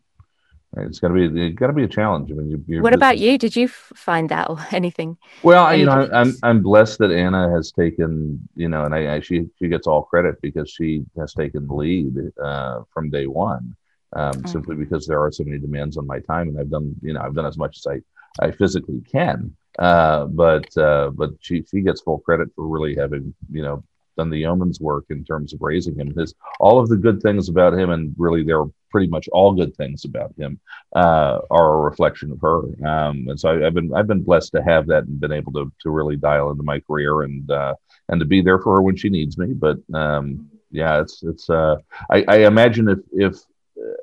Right. 0.75 0.87
It's 0.87 0.99
got 0.99 1.09
to 1.09 1.15
be 1.15 1.47
it's 1.47 1.59
got 1.59 1.69
to 1.69 1.73
be 1.73 1.85
a 1.85 1.89
challenge. 1.89 2.31
I 2.31 2.35
mean, 2.35 2.63
you, 2.69 2.83
what 2.83 2.93
about 2.93 3.17
you? 3.17 3.39
Did 3.39 3.57
you 3.57 3.69
find 3.69 4.29
that 4.29 4.51
or 4.51 4.59
anything? 4.71 5.17
Well, 5.43 5.67
Any 5.67 5.81
you 5.81 5.87
know, 5.87 6.09
I'm 6.13 6.35
I'm 6.43 6.63
blessed 6.63 6.99
that 6.99 7.11
Anna 7.11 7.51
has 7.55 7.73
taken 7.73 8.47
you 8.55 8.69
know, 8.69 8.85
and 8.85 8.95
I, 8.95 9.17
I 9.17 9.21
she 9.21 9.47
she 9.59 9.69
gets 9.69 9.87
all 9.87 10.03
credit 10.03 10.41
because 10.43 10.71
she 10.71 11.05
has 11.19 11.33
taken 11.33 11.67
the 11.67 11.75
lead 11.75 12.15
uh, 12.43 12.83
from 12.93 13.09
day 13.09 13.27
one 13.27 13.77
um, 14.15 14.33
mm. 14.33 14.49
simply 14.49 14.77
because 14.77 15.07
there 15.07 15.21
are 15.21 15.33
so 15.33 15.43
many 15.45 15.59
demands 15.59 15.97
on 15.97 16.07
my 16.07 16.21
time, 16.21 16.49
and 16.49 16.61
I've 16.61 16.71
done 16.71 16.95
you 17.01 17.15
know 17.15 17.21
I've 17.21 17.35
done 17.35 17.47
as 17.47 17.57
much 17.57 17.79
as 17.79 17.87
I 17.87 18.47
I 18.47 18.51
physically 18.51 19.01
can. 19.11 19.57
Uh, 19.79 20.27
but 20.27 20.77
uh, 20.77 21.11
but 21.11 21.31
she 21.41 21.65
she 21.71 21.81
gets 21.81 22.01
full 22.01 22.19
credit 22.19 22.49
for 22.55 22.67
really 22.67 22.97
having 22.97 23.35
you 23.51 23.63
know 23.63 23.83
done 24.17 24.31
the 24.31 24.39
yeoman's 24.39 24.81
work 24.81 25.05
in 25.11 25.25
terms 25.25 25.55
of 25.55 25.63
raising 25.63 25.95
him. 25.95 26.13
His 26.15 26.35
all 26.61 26.79
of 26.79 26.89
the 26.89 26.97
good 26.97 27.23
things 27.23 27.49
about 27.49 27.79
him, 27.79 27.91
and 27.91 28.15
really 28.19 28.43
there 28.43 28.61
are 28.61 28.71
pretty 28.91 29.07
much 29.07 29.29
all 29.29 29.53
good 29.53 29.77
things 29.77 30.05
about 30.05 30.35
him, 30.37 30.59
uh, 30.97 31.39
are 31.51 31.75
a 31.75 31.83
reflection 31.83 32.33
of 32.33 32.41
her. 32.41 32.59
Um, 32.87 33.29
and 33.29 33.39
so 33.39 33.51
I, 33.51 33.65
have 33.65 33.75
been 33.75 33.95
I've 33.95 34.07
been 34.07 34.23
blessed 34.23 34.53
to 34.53 34.63
have 34.63 34.87
that 34.89 35.05
and 35.05 35.21
been 35.21 35.33
able 35.33 35.53
to 35.53 35.73
to 35.83 35.91
really 35.91 36.17
dial 36.17 36.51
into 36.51 36.63
my 36.63 36.81
career 36.81 37.23
and 37.23 37.51
uh, 37.51 37.75
and 38.09 38.21
to 38.21 38.27
be 38.27 38.43
there 38.43 38.59
for 38.59 38.77
her 38.77 38.83
when 38.83 38.97
she 38.97 39.09
needs 39.09 39.39
me. 39.39 39.55
But 39.55 39.79
um, 39.95 40.51
yeah, 40.71 41.01
it's 41.01 41.23
it's 41.23 41.49
uh, 41.49 41.77
I, 42.11 42.25
I 42.29 42.37
imagine 42.47 42.89
if 42.89 42.99
if 43.13 43.37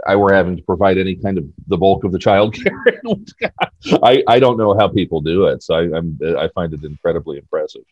I 0.06 0.16
were 0.16 0.34
having 0.34 0.58
to 0.58 0.64
provide 0.64 0.98
any 0.98 1.16
kind 1.16 1.38
of 1.38 1.46
the 1.68 1.78
bulk 1.78 2.04
of 2.04 2.12
the 2.12 2.20
child 2.20 2.56
care. 2.56 3.02
I, 4.04 4.24
I 4.28 4.40
don't 4.40 4.58
know 4.58 4.78
how 4.78 4.88
people 4.88 5.22
do 5.22 5.46
it. 5.46 5.64
So 5.64 5.76
I, 5.76 5.98
I'm, 5.98 6.20
I 6.38 6.50
find 6.50 6.74
it 6.74 6.84
incredibly 6.84 7.38
impressive. 7.38 7.84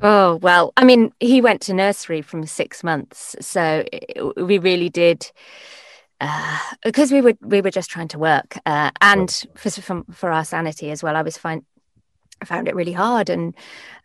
Oh, 0.00 0.36
well, 0.36 0.72
I 0.76 0.84
mean, 0.84 1.12
he 1.18 1.40
went 1.40 1.60
to 1.62 1.74
nursery 1.74 2.22
from 2.22 2.46
six 2.46 2.84
months. 2.84 3.34
So 3.40 3.84
we 4.36 4.58
really 4.58 4.88
did. 4.88 5.30
Uh, 6.20 6.58
because 6.82 7.12
we 7.12 7.20
were 7.20 7.34
we 7.40 7.60
were 7.60 7.70
just 7.70 7.90
trying 7.90 8.08
to 8.08 8.18
work, 8.18 8.58
uh, 8.66 8.90
and 9.00 9.46
for, 9.54 9.70
for, 9.70 10.02
for 10.10 10.32
our 10.32 10.44
sanity 10.44 10.90
as 10.90 11.00
well. 11.00 11.14
I 11.14 11.22
was 11.22 11.38
fine. 11.38 11.64
I 12.40 12.44
found 12.44 12.66
it 12.66 12.74
really 12.74 12.92
hard, 12.92 13.30
and 13.30 13.54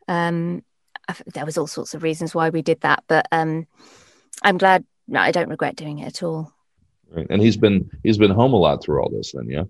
um, 0.08 0.64
I, 1.08 1.16
there 1.34 1.46
was 1.46 1.58
all 1.58 1.66
sorts 1.66 1.96
of 1.96 2.04
reasons 2.04 2.36
why 2.36 2.50
we 2.52 2.62
did 2.62 2.82
that. 2.82 3.04
But 3.08 3.28
um, 3.32 3.66
I'm 4.44 4.60
glad. 4.60 4.86
No, 5.08 5.22
I 5.22 5.32
don't 5.32 5.50
regret 5.50 5.76
doing 5.76 6.00
it 6.00 6.06
at 6.06 6.22
all. 6.22 6.53
Right. 7.14 7.28
And 7.30 7.42
he's 7.42 7.58
been 7.58 7.90
he's 8.04 8.18
been 8.18 8.32
home 8.32 8.54
a 8.54 8.58
lot 8.58 8.84
through 8.84 9.02
all 9.02 9.10
this 9.10 9.34
then, 9.34 9.48
yeah? 9.48 9.64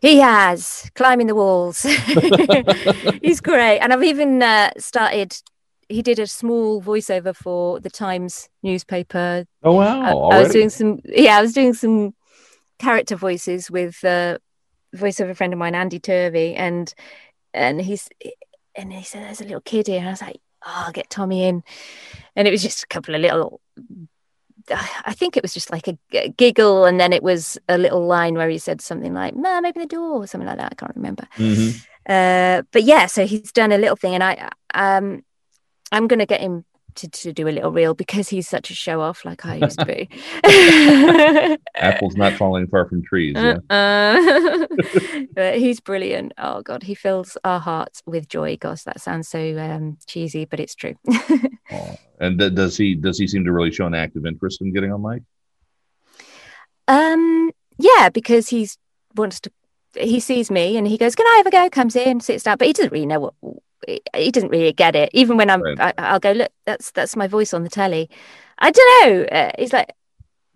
He 0.00 0.18
has 0.18 0.90
climbing 0.94 1.26
the 1.26 1.34
walls. 1.34 1.82
he's 3.22 3.40
great. 3.40 3.78
And 3.78 3.92
I've 3.92 4.04
even 4.04 4.42
uh, 4.42 4.70
started 4.78 5.36
he 5.88 6.00
did 6.02 6.18
a 6.18 6.26
small 6.26 6.80
voiceover 6.80 7.34
for 7.34 7.80
the 7.80 7.90
Times 7.90 8.48
newspaper. 8.62 9.46
Oh 9.62 9.74
wow. 9.74 10.28
I, 10.30 10.36
I 10.36 10.42
was 10.42 10.52
doing 10.52 10.70
some 10.70 11.00
yeah, 11.04 11.38
I 11.38 11.42
was 11.42 11.52
doing 11.52 11.74
some 11.74 12.14
character 12.78 13.16
voices 13.16 13.70
with 13.70 14.02
uh 14.04 14.38
voiceover 14.94 15.36
friend 15.36 15.52
of 15.52 15.58
mine, 15.58 15.74
Andy 15.74 15.98
Turvey, 15.98 16.54
and 16.54 16.94
and 17.52 17.80
he's 17.80 18.08
and 18.76 18.92
he 18.92 19.02
said 19.02 19.22
there's 19.22 19.40
a 19.40 19.44
little 19.44 19.60
kid 19.60 19.88
here. 19.88 19.98
And 19.98 20.08
I 20.08 20.12
was 20.12 20.22
like, 20.22 20.40
oh, 20.64 20.84
I'll 20.86 20.92
get 20.92 21.10
Tommy 21.10 21.44
in. 21.44 21.64
And 22.36 22.46
it 22.46 22.50
was 22.50 22.62
just 22.62 22.84
a 22.84 22.88
couple 22.88 23.14
of 23.14 23.20
little 23.20 23.60
I 24.70 25.12
think 25.12 25.36
it 25.36 25.42
was 25.42 25.54
just 25.54 25.70
like 25.70 25.88
a, 25.88 26.28
giggle, 26.36 26.84
and 26.84 26.98
then 26.98 27.12
it 27.12 27.22
was 27.22 27.58
a 27.68 27.76
little 27.76 28.06
line 28.06 28.34
where 28.34 28.48
he 28.48 28.58
said 28.58 28.80
something 28.80 29.12
like 29.14 29.36
"Mom, 29.36 29.64
open 29.64 29.82
the 29.82 29.86
door" 29.86 30.22
or 30.22 30.26
something 30.26 30.46
like 30.46 30.58
that. 30.58 30.72
I 30.72 30.74
can't 30.74 30.96
remember. 30.96 31.26
Mm-hmm. 31.36 31.78
Uh, 32.08 32.62
but 32.72 32.82
yeah, 32.82 33.06
so 33.06 33.26
he's 33.26 33.52
done 33.52 33.72
a 33.72 33.78
little 33.78 33.96
thing, 33.96 34.14
and 34.14 34.24
I 34.24 34.50
um, 34.74 35.24
I'm 35.92 36.06
going 36.06 36.18
to 36.18 36.26
get 36.26 36.40
him 36.40 36.64
to, 36.96 37.08
to 37.08 37.32
do 37.32 37.48
a 37.48 37.50
little 37.50 37.72
reel 37.72 37.94
because 37.94 38.28
he's 38.28 38.48
such 38.48 38.70
a 38.70 38.74
show 38.74 39.00
off 39.00 39.24
like 39.24 39.44
I 39.44 39.56
used 39.56 39.78
to 39.78 39.86
be. 39.86 40.08
Apples 41.74 42.16
not 42.16 42.34
falling 42.34 42.66
far 42.66 42.88
from 42.88 43.02
trees. 43.02 43.34
Yeah. 43.36 43.58
Uh, 43.70 44.66
but 45.34 45.58
he's 45.58 45.80
brilliant. 45.80 46.32
Oh 46.38 46.62
God, 46.62 46.82
he 46.82 46.94
fills 46.94 47.36
our 47.44 47.60
hearts 47.60 48.02
with 48.06 48.28
joy. 48.28 48.56
Gosh, 48.56 48.82
that 48.84 49.00
sounds 49.00 49.28
so 49.28 49.58
um, 49.58 49.98
cheesy, 50.06 50.44
but 50.44 50.60
it's 50.60 50.74
true. 50.74 50.94
oh. 51.72 51.96
And 52.20 52.38
th- 52.38 52.54
does 52.54 52.76
he 52.76 52.94
does 52.94 53.18
he 53.18 53.26
seem 53.26 53.44
to 53.44 53.52
really 53.52 53.72
show 53.72 53.86
an 53.86 53.94
active 53.94 54.26
interest 54.26 54.60
in 54.60 54.72
getting 54.72 54.92
on 54.92 55.02
mic? 55.02 55.22
Um, 56.86 57.50
yeah, 57.78 58.08
because 58.08 58.48
he's 58.48 58.78
wants 59.16 59.40
to. 59.40 59.50
He 59.96 60.18
sees 60.18 60.50
me 60.50 60.76
and 60.76 60.86
he 60.86 60.98
goes, 60.98 61.14
"Can 61.14 61.26
I 61.26 61.36
have 61.36 61.46
a 61.46 61.50
go?" 61.50 61.70
Comes 61.70 61.96
in, 61.96 62.20
sits 62.20 62.44
down, 62.44 62.56
but 62.58 62.66
he 62.66 62.72
doesn't 62.72 62.92
really 62.92 63.06
know 63.06 63.20
what 63.20 63.34
he 64.14 64.30
doesn't 64.30 64.50
really 64.50 64.72
get 64.72 64.96
it. 64.96 65.10
Even 65.12 65.36
when 65.36 65.50
I'm, 65.50 65.62
right. 65.62 65.94
I, 65.98 66.12
will 66.12 66.20
go, 66.20 66.32
look, 66.32 66.52
that's 66.64 66.90
that's 66.90 67.16
my 67.16 67.26
voice 67.26 67.54
on 67.54 67.62
the 67.62 67.70
telly. 67.70 68.10
I 68.58 68.70
don't 68.70 69.06
know. 69.06 69.24
Uh, 69.24 69.50
he's 69.58 69.72
like, 69.72 69.92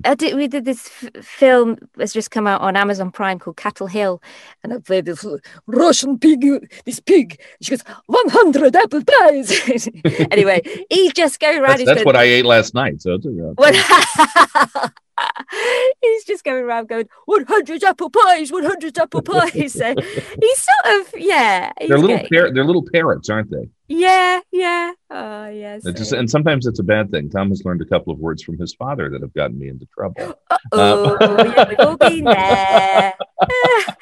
I 0.05 0.15
did. 0.15 0.37
We 0.37 0.47
did 0.47 0.65
this 0.65 0.87
f- 0.87 1.25
film 1.25 1.77
has 1.99 2.13
just 2.13 2.31
come 2.31 2.47
out 2.47 2.61
on 2.61 2.77
Amazon 2.77 3.11
Prime 3.11 3.39
called 3.39 3.57
Cattle 3.57 3.89
Hill, 3.89 4.23
and 4.63 4.73
I 4.73 4.79
played 4.79 5.07
this 5.07 5.27
Russian 5.67 6.19
pig. 6.19 6.45
This 6.85 7.01
pig. 7.01 7.41
She 7.61 7.71
goes, 7.71 7.83
one 8.07 8.29
hundred 8.29 8.77
apple 8.77 9.03
pies. 9.05 9.89
anyway, 10.31 10.63
he's 10.89 11.13
just 11.13 11.41
going 11.41 11.59
around. 11.59 11.79
That's, 11.79 11.85
that's 11.85 11.99
going, 11.99 12.07
what 12.07 12.17
I 12.17 12.25
ate 12.25 12.47
last 12.47 12.75
night. 12.75 13.03
So. 13.03 13.19
he's 16.01 16.25
just 16.25 16.45
going 16.45 16.63
around 16.63 16.89
going 16.89 17.09
100 17.27 17.83
apple 17.83 18.09
pies 18.09 18.53
100 18.53 18.97
apple 18.99 19.21
pies 19.21 19.73
so 19.73 19.93
he's 20.41 20.63
sort 20.63 21.01
of 21.01 21.13
yeah 21.17 21.73
they're 21.89 21.99
little 21.99 22.19
par- 22.19 22.53
they're 22.53 22.65
little 22.65 22.85
parrots 22.93 23.29
aren't 23.29 23.51
they 23.51 23.69
yeah 23.89 24.41
yeah. 24.53 24.93
Oh 25.11 25.49
yes 25.49 25.83
just, 25.97 26.13
and 26.13 26.31
sometimes 26.31 26.67
it's 26.67 26.79
a 26.79 26.85
bad 26.85 27.11
thing. 27.11 27.31
Tom 27.31 27.49
has 27.49 27.65
learned 27.65 27.83
a 27.83 27.87
couple 27.87 28.13
of 28.13 28.19
words 28.19 28.43
from 28.43 28.59
his 28.59 28.75
father 28.75 29.11
that 29.11 29.23
have 29.23 29.33
gotten 29.35 29.59
me 29.59 29.69
into 29.69 29.87
trouble. 29.87 30.35
Oh 30.73 31.17
uh, 31.17 31.53
yeah, 31.57 31.69
we've 31.69 31.81
all 31.81 31.97
been 31.97 32.25
there. 32.25 33.15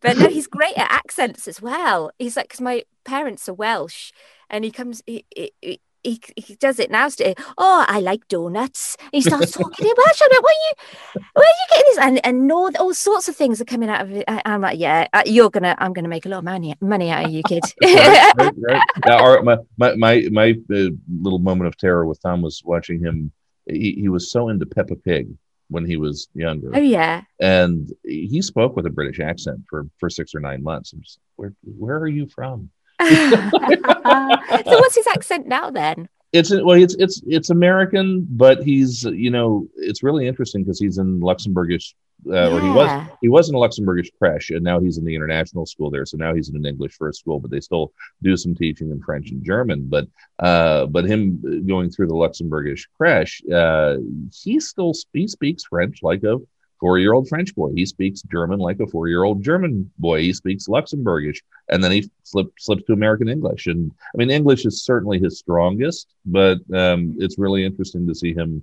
But 0.00 0.18
no 0.18 0.28
he's 0.28 0.46
great 0.46 0.76
at 0.76 0.90
accents 0.90 1.48
as 1.48 1.60
well. 1.60 2.10
He's 2.18 2.36
like 2.36 2.48
because 2.48 2.60
my 2.60 2.84
parents 3.04 3.48
are 3.48 3.54
welsh 3.54 4.12
and 4.50 4.64
he 4.64 4.70
comes 4.70 5.02
he, 5.06 5.24
he, 5.34 5.80
he, 6.08 6.20
he 6.36 6.54
does 6.56 6.78
it 6.78 6.90
now. 6.90 7.08
Today. 7.08 7.34
Oh, 7.56 7.84
I 7.88 8.00
like 8.00 8.26
donuts. 8.28 8.96
And 9.00 9.10
he 9.12 9.20
starts 9.28 9.52
talking. 9.52 9.86
I'm 9.86 9.94
like, 9.96 10.20
where 10.20 10.38
are 10.38 10.64
you, 10.66 11.22
where 11.34 11.44
are 11.44 11.58
you 11.60 11.66
getting 11.70 11.84
this? 11.86 11.98
And 11.98 12.26
and 12.26 12.46
no, 12.46 12.70
all 12.78 12.94
sorts 12.94 13.28
of 13.28 13.36
things 13.36 13.60
are 13.60 13.64
coming 13.64 13.88
out 13.88 14.02
of 14.02 14.12
it. 14.12 14.24
I'm 14.28 14.60
like, 14.60 14.78
yeah, 14.78 15.06
uh, 15.12 15.22
you're 15.26 15.50
gonna, 15.50 15.74
I'm 15.78 15.92
gonna 15.92 16.08
make 16.08 16.26
a 16.26 16.28
lot 16.28 16.38
of 16.38 16.44
money, 16.44 16.74
money 16.80 17.10
out 17.10 17.26
of 17.26 17.30
you, 17.30 17.42
kid. 17.42 17.62
right, 17.82 18.32
right, 18.36 18.52
right. 18.56 18.82
Now, 19.06 19.18
our, 19.18 19.42
my 19.42 19.58
my 19.76 19.94
my, 19.96 20.28
my 20.30 20.50
uh, 20.74 20.90
little 21.20 21.38
moment 21.38 21.68
of 21.68 21.76
terror 21.76 22.06
with 22.06 22.20
Tom 22.22 22.42
was 22.42 22.62
watching 22.64 23.00
him. 23.00 23.32
He, 23.66 23.92
he 23.92 24.08
was 24.08 24.30
so 24.30 24.48
into 24.48 24.64
Peppa 24.64 24.96
Pig 24.96 25.28
when 25.68 25.84
he 25.84 25.96
was 25.96 26.28
younger. 26.34 26.70
Oh 26.74 26.80
yeah. 26.80 27.22
And 27.40 27.92
he 28.04 28.40
spoke 28.42 28.76
with 28.76 28.86
a 28.86 28.90
British 28.90 29.20
accent 29.20 29.60
for 29.68 29.86
for 29.98 30.10
six 30.10 30.34
or 30.34 30.40
nine 30.40 30.62
months. 30.62 30.92
I'm 30.92 31.02
just, 31.02 31.18
where 31.36 31.54
where 31.62 31.98
are 31.98 32.08
you 32.08 32.26
from? 32.26 32.70
So 33.00 34.78
what's 34.78 34.96
his 34.96 35.06
accent 35.06 35.46
now 35.46 35.70
then? 35.70 36.08
It's 36.32 36.50
well, 36.50 36.72
it's 36.72 36.94
it's 36.96 37.22
it's 37.26 37.48
American, 37.48 38.26
but 38.28 38.62
he's 38.62 39.04
you 39.04 39.30
know 39.30 39.66
it's 39.76 40.02
really 40.02 40.26
interesting 40.26 40.62
because 40.62 40.78
he's 40.78 40.98
in 40.98 41.20
Luxembourgish, 41.20 41.94
uh, 42.26 42.32
yeah. 42.32 42.48
or 42.48 42.60
he 42.60 42.68
was 42.68 43.06
he 43.22 43.28
was 43.28 43.48
in 43.48 43.54
a 43.54 43.58
Luxembourgish 43.58 44.10
creche, 44.20 44.50
and 44.50 44.62
now 44.62 44.78
he's 44.78 44.98
in 44.98 45.06
the 45.06 45.14
international 45.14 45.64
school 45.64 45.90
there. 45.90 46.04
So 46.04 46.18
now 46.18 46.34
he's 46.34 46.50
in 46.50 46.56
an 46.56 46.66
English 46.66 46.96
first 46.98 47.20
school, 47.20 47.40
but 47.40 47.50
they 47.50 47.60
still 47.60 47.92
do 48.22 48.36
some 48.36 48.54
teaching 48.54 48.90
in 48.90 49.00
French 49.00 49.30
and 49.30 49.42
German. 49.42 49.88
But 49.88 50.06
uh, 50.38 50.84
but 50.86 51.06
him 51.06 51.66
going 51.66 51.90
through 51.90 52.08
the 52.08 52.14
Luxembourgish 52.14 52.82
creche, 52.98 53.42
uh, 53.50 53.96
he 54.30 54.60
still 54.60 54.92
he 55.14 55.26
speaks 55.28 55.64
French 55.64 56.00
like 56.02 56.24
a 56.24 56.36
four 56.80 56.98
year 56.98 57.12
old 57.12 57.28
French 57.28 57.54
boy. 57.54 57.72
He 57.74 57.86
speaks 57.86 58.22
German 58.22 58.58
like 58.58 58.80
a 58.80 58.86
four 58.86 59.08
year 59.08 59.24
old 59.24 59.42
German 59.42 59.90
boy. 59.98 60.22
He 60.22 60.32
speaks 60.32 60.68
Luxembourgish. 60.68 61.38
And 61.68 61.82
then 61.82 61.92
he 61.92 62.10
slip, 62.22 62.52
slips 62.58 62.84
to 62.84 62.92
American 62.92 63.28
English. 63.28 63.66
And 63.66 63.92
I 64.14 64.16
mean, 64.16 64.30
English 64.30 64.64
is 64.64 64.84
certainly 64.84 65.18
his 65.18 65.38
strongest, 65.38 66.08
but 66.24 66.58
um, 66.72 67.16
it's 67.18 67.38
really 67.38 67.64
interesting 67.64 68.06
to 68.06 68.14
see 68.14 68.34
him 68.34 68.62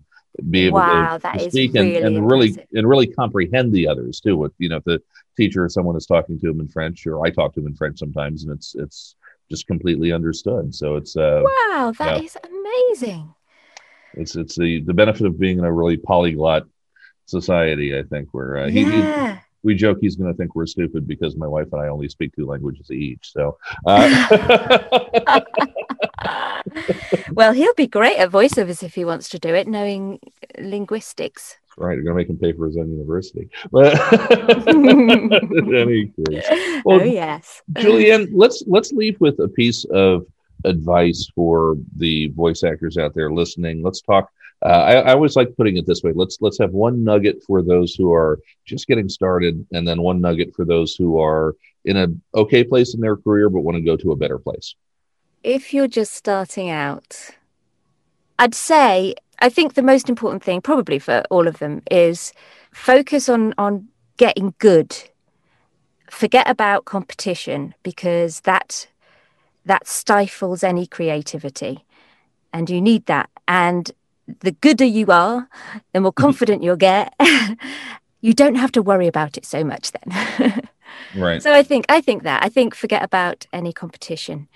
be 0.49 0.65
able 0.65 0.79
wow, 0.79 1.17
to, 1.17 1.31
to 1.31 1.49
speak 1.49 1.73
really 1.73 1.95
and, 1.97 2.17
and 2.17 2.29
really 2.29 2.57
and 2.73 2.87
really 2.87 3.07
comprehend 3.07 3.71
the 3.73 3.87
others 3.87 4.19
too. 4.19 4.35
With 4.35 4.53
you 4.57 4.69
know, 4.69 4.77
if 4.77 4.83
the 4.83 5.01
teacher 5.37 5.63
or 5.63 5.69
someone 5.69 5.95
is 5.95 6.05
talking 6.05 6.39
to 6.39 6.49
him 6.49 6.59
in 6.59 6.67
French, 6.67 7.05
or 7.07 7.25
I 7.25 7.29
talk 7.29 7.53
to 7.53 7.61
him 7.61 7.67
in 7.67 7.75
French 7.75 7.99
sometimes, 7.99 8.43
and 8.43 8.51
it's 8.51 8.75
it's 8.75 9.15
just 9.49 9.67
completely 9.67 10.11
understood. 10.11 10.73
So 10.75 10.95
it's 10.95 11.15
uh, 11.15 11.41
wow, 11.43 11.93
that 11.97 12.17
yeah. 12.17 12.23
is 12.23 12.37
amazing. 12.43 13.33
It's 14.15 14.35
it's 14.35 14.57
the 14.57 14.81
the 14.81 14.93
benefit 14.93 15.25
of 15.25 15.39
being 15.39 15.59
in 15.59 15.65
a 15.65 15.71
really 15.71 15.97
polyglot 15.97 16.67
society. 17.25 17.97
I 17.97 18.03
think 18.03 18.29
where 18.31 18.57
uh, 18.57 18.69
he, 18.69 18.81
yeah. 18.81 19.35
he, 19.35 19.39
we 19.63 19.75
joke 19.75 19.97
he's 19.99 20.15
going 20.15 20.31
to 20.31 20.37
think 20.37 20.55
we're 20.55 20.67
stupid 20.67 21.07
because 21.07 21.35
my 21.35 21.47
wife 21.47 21.67
and 21.71 21.81
I 21.81 21.87
only 21.87 22.07
speak 22.07 22.35
two 22.35 22.45
languages 22.45 22.91
each. 22.91 23.31
So, 23.31 23.57
uh, 23.85 25.41
well, 27.33 27.53
he'll 27.53 27.73
be 27.73 27.87
great 27.87 28.17
at 28.17 28.29
voiceovers 28.31 28.83
if 28.83 28.95
he 28.95 29.05
wants 29.05 29.29
to 29.29 29.39
do 29.39 29.53
it, 29.55 29.67
knowing 29.67 30.19
linguistics. 30.59 31.57
Right, 31.77 31.95
you're 31.95 32.03
going 32.03 32.15
to 32.15 32.21
make 32.21 32.29
him 32.29 32.37
pay 32.37 32.53
for 32.53 32.67
his 32.67 32.77
own 32.77 32.89
university. 32.89 33.49
But 33.69 33.95
any 34.69 36.07
case, 36.07 36.45
well, 36.85 37.01
oh 37.01 37.03
yes, 37.03 37.61
Julianne, 37.73 38.29
let's 38.33 38.63
let's 38.65 38.93
leave 38.93 39.19
with 39.19 39.39
a 39.39 39.49
piece 39.49 39.83
of 39.85 40.25
advice 40.63 41.29
for 41.35 41.75
the 41.97 42.29
voice 42.29 42.63
actors 42.63 42.97
out 42.97 43.13
there 43.13 43.29
listening. 43.29 43.83
Let's 43.83 43.99
talk 43.99 44.29
uh, 44.65 44.67
I, 44.67 44.93
I, 44.93 45.13
always 45.13 45.35
like 45.35 45.55
putting 45.55 45.77
it 45.77 45.85
this 45.85 46.01
way. 46.01 46.11
Let's 46.15 46.39
let's 46.41 46.57
have 46.57 46.71
one 46.71 47.03
nugget 47.03 47.43
for 47.45 47.61
those 47.61 47.93
who 47.93 48.11
are 48.11 48.39
just 48.65 48.87
getting 48.87 49.07
started, 49.07 49.63
and 49.71 49.87
then 49.87 50.01
one 50.01 50.19
nugget 50.19 50.55
for 50.55 50.65
those 50.65 50.95
who 50.95 51.19
are 51.19 51.55
in 51.85 51.97
a 51.97 52.07
okay 52.33 52.63
place 52.63 52.95
in 52.95 52.99
their 52.99 53.15
career 53.15 53.47
but 53.47 53.61
want 53.61 53.75
to 53.75 53.81
go 53.81 53.95
to 53.95 54.11
a 54.11 54.15
better 54.15 54.39
place. 54.39 54.73
If 55.43 55.71
you're 55.71 55.87
just 55.87 56.15
starting 56.15 56.71
out, 56.71 57.29
I'd 58.39 58.55
say 58.55 59.13
I 59.37 59.49
think 59.49 59.75
the 59.75 59.83
most 59.83 60.09
important 60.09 60.43
thing, 60.43 60.61
probably 60.61 60.97
for 60.97 61.21
all 61.29 61.47
of 61.47 61.59
them, 61.59 61.83
is 61.91 62.33
focus 62.71 63.29
on 63.29 63.53
on 63.59 63.87
getting 64.17 64.55
good. 64.57 64.97
Forget 66.09 66.49
about 66.49 66.85
competition 66.85 67.75
because 67.83 68.39
that 68.41 68.87
that 69.65 69.87
stifles 69.87 70.63
any 70.63 70.87
creativity, 70.87 71.85
and 72.51 72.67
you 72.67 72.81
need 72.81 73.05
that. 73.05 73.29
And 73.47 73.91
the 74.39 74.51
gooder 74.51 74.85
you 74.85 75.07
are, 75.07 75.49
the 75.93 76.01
more 76.01 76.11
confident 76.11 76.63
you'll 76.63 76.75
get. 76.75 77.13
you 78.21 78.33
don't 78.33 78.55
have 78.55 78.71
to 78.73 78.81
worry 78.81 79.07
about 79.07 79.37
it 79.37 79.45
so 79.45 79.63
much 79.63 79.91
then. 79.91 80.61
right. 81.15 81.43
So 81.43 81.53
I 81.53 81.63
think 81.63 81.85
I 81.89 82.01
think 82.01 82.23
that 82.23 82.43
I 82.43 82.49
think 82.49 82.75
forget 82.75 83.03
about 83.03 83.45
any 83.53 83.71
competition 83.71 84.47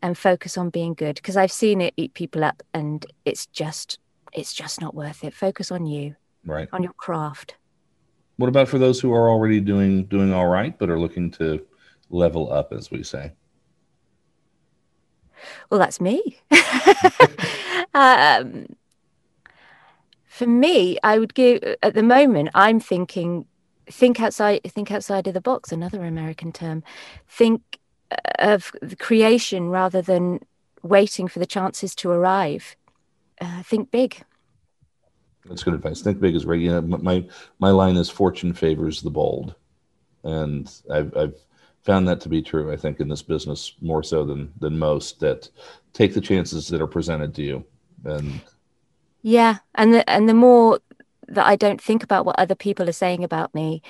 and 0.00 0.16
focus 0.16 0.56
on 0.56 0.70
being 0.70 0.94
good 0.94 1.16
because 1.16 1.36
I've 1.36 1.52
seen 1.52 1.80
it 1.80 1.94
eat 1.96 2.14
people 2.14 2.44
up 2.44 2.62
and 2.72 3.04
it's 3.24 3.46
just 3.46 3.98
it's 4.32 4.54
just 4.54 4.80
not 4.80 4.94
worth 4.94 5.24
it. 5.24 5.34
Focus 5.34 5.72
on 5.72 5.86
you. 5.86 6.14
Right. 6.44 6.68
On 6.72 6.82
your 6.82 6.92
craft. 6.92 7.56
What 8.36 8.48
about 8.48 8.68
for 8.68 8.78
those 8.78 9.00
who 9.00 9.12
are 9.12 9.28
already 9.28 9.60
doing 9.60 10.04
doing 10.04 10.32
all 10.32 10.46
right 10.46 10.78
but 10.78 10.90
are 10.90 11.00
looking 11.00 11.30
to 11.32 11.66
level 12.10 12.52
up 12.52 12.72
as 12.72 12.90
we 12.90 13.02
say? 13.02 13.32
Well, 15.70 15.80
that's 15.80 16.00
me. 16.00 16.38
um, 17.94 18.66
for 20.38 20.46
me, 20.46 20.98
I 21.02 21.18
would 21.18 21.34
give 21.34 21.64
at 21.82 21.94
the 21.94 22.02
moment. 22.02 22.50
I'm 22.54 22.78
thinking, 22.78 23.44
think 23.90 24.20
outside, 24.20 24.60
think 24.62 24.92
outside 24.92 25.26
of 25.26 25.34
the 25.34 25.40
box. 25.40 25.72
Another 25.72 26.04
American 26.04 26.52
term. 26.52 26.84
Think 27.28 27.80
uh, 28.12 28.16
of 28.38 28.70
the 28.80 28.94
creation 28.94 29.68
rather 29.68 30.00
than 30.00 30.38
waiting 30.82 31.26
for 31.26 31.40
the 31.40 31.46
chances 31.46 31.92
to 31.96 32.10
arrive. 32.10 32.76
Uh, 33.40 33.64
think 33.64 33.90
big. 33.90 34.22
That's 35.44 35.64
good 35.64 35.74
advice. 35.74 36.02
Think 36.02 36.20
big 36.20 36.36
is 36.36 36.46
right. 36.46 36.60
You 36.60 36.70
know, 36.70 36.82
my 36.82 37.26
my 37.58 37.70
line 37.70 37.96
is 37.96 38.08
fortune 38.08 38.52
favors 38.52 39.02
the 39.02 39.10
bold, 39.10 39.56
and 40.22 40.72
I've 40.88 41.16
I've 41.16 41.34
found 41.82 42.06
that 42.06 42.20
to 42.20 42.28
be 42.28 42.42
true. 42.42 42.70
I 42.72 42.76
think 42.76 43.00
in 43.00 43.08
this 43.08 43.22
business 43.22 43.72
more 43.80 44.04
so 44.04 44.24
than 44.24 44.52
than 44.60 44.78
most 44.78 45.18
that 45.18 45.48
take 45.94 46.14
the 46.14 46.20
chances 46.20 46.68
that 46.68 46.80
are 46.80 46.86
presented 46.86 47.34
to 47.34 47.42
you, 47.42 47.64
and 48.04 48.40
yeah, 49.22 49.58
and 49.74 49.94
the 49.94 50.08
and 50.08 50.28
the 50.28 50.34
more 50.34 50.80
that 51.28 51.46
I 51.46 51.56
don't 51.56 51.80
think 51.80 52.02
about 52.02 52.24
what 52.24 52.38
other 52.38 52.54
people 52.54 52.88
are 52.88 52.92
saying 52.92 53.22
about 53.22 53.54
me, 53.54 53.82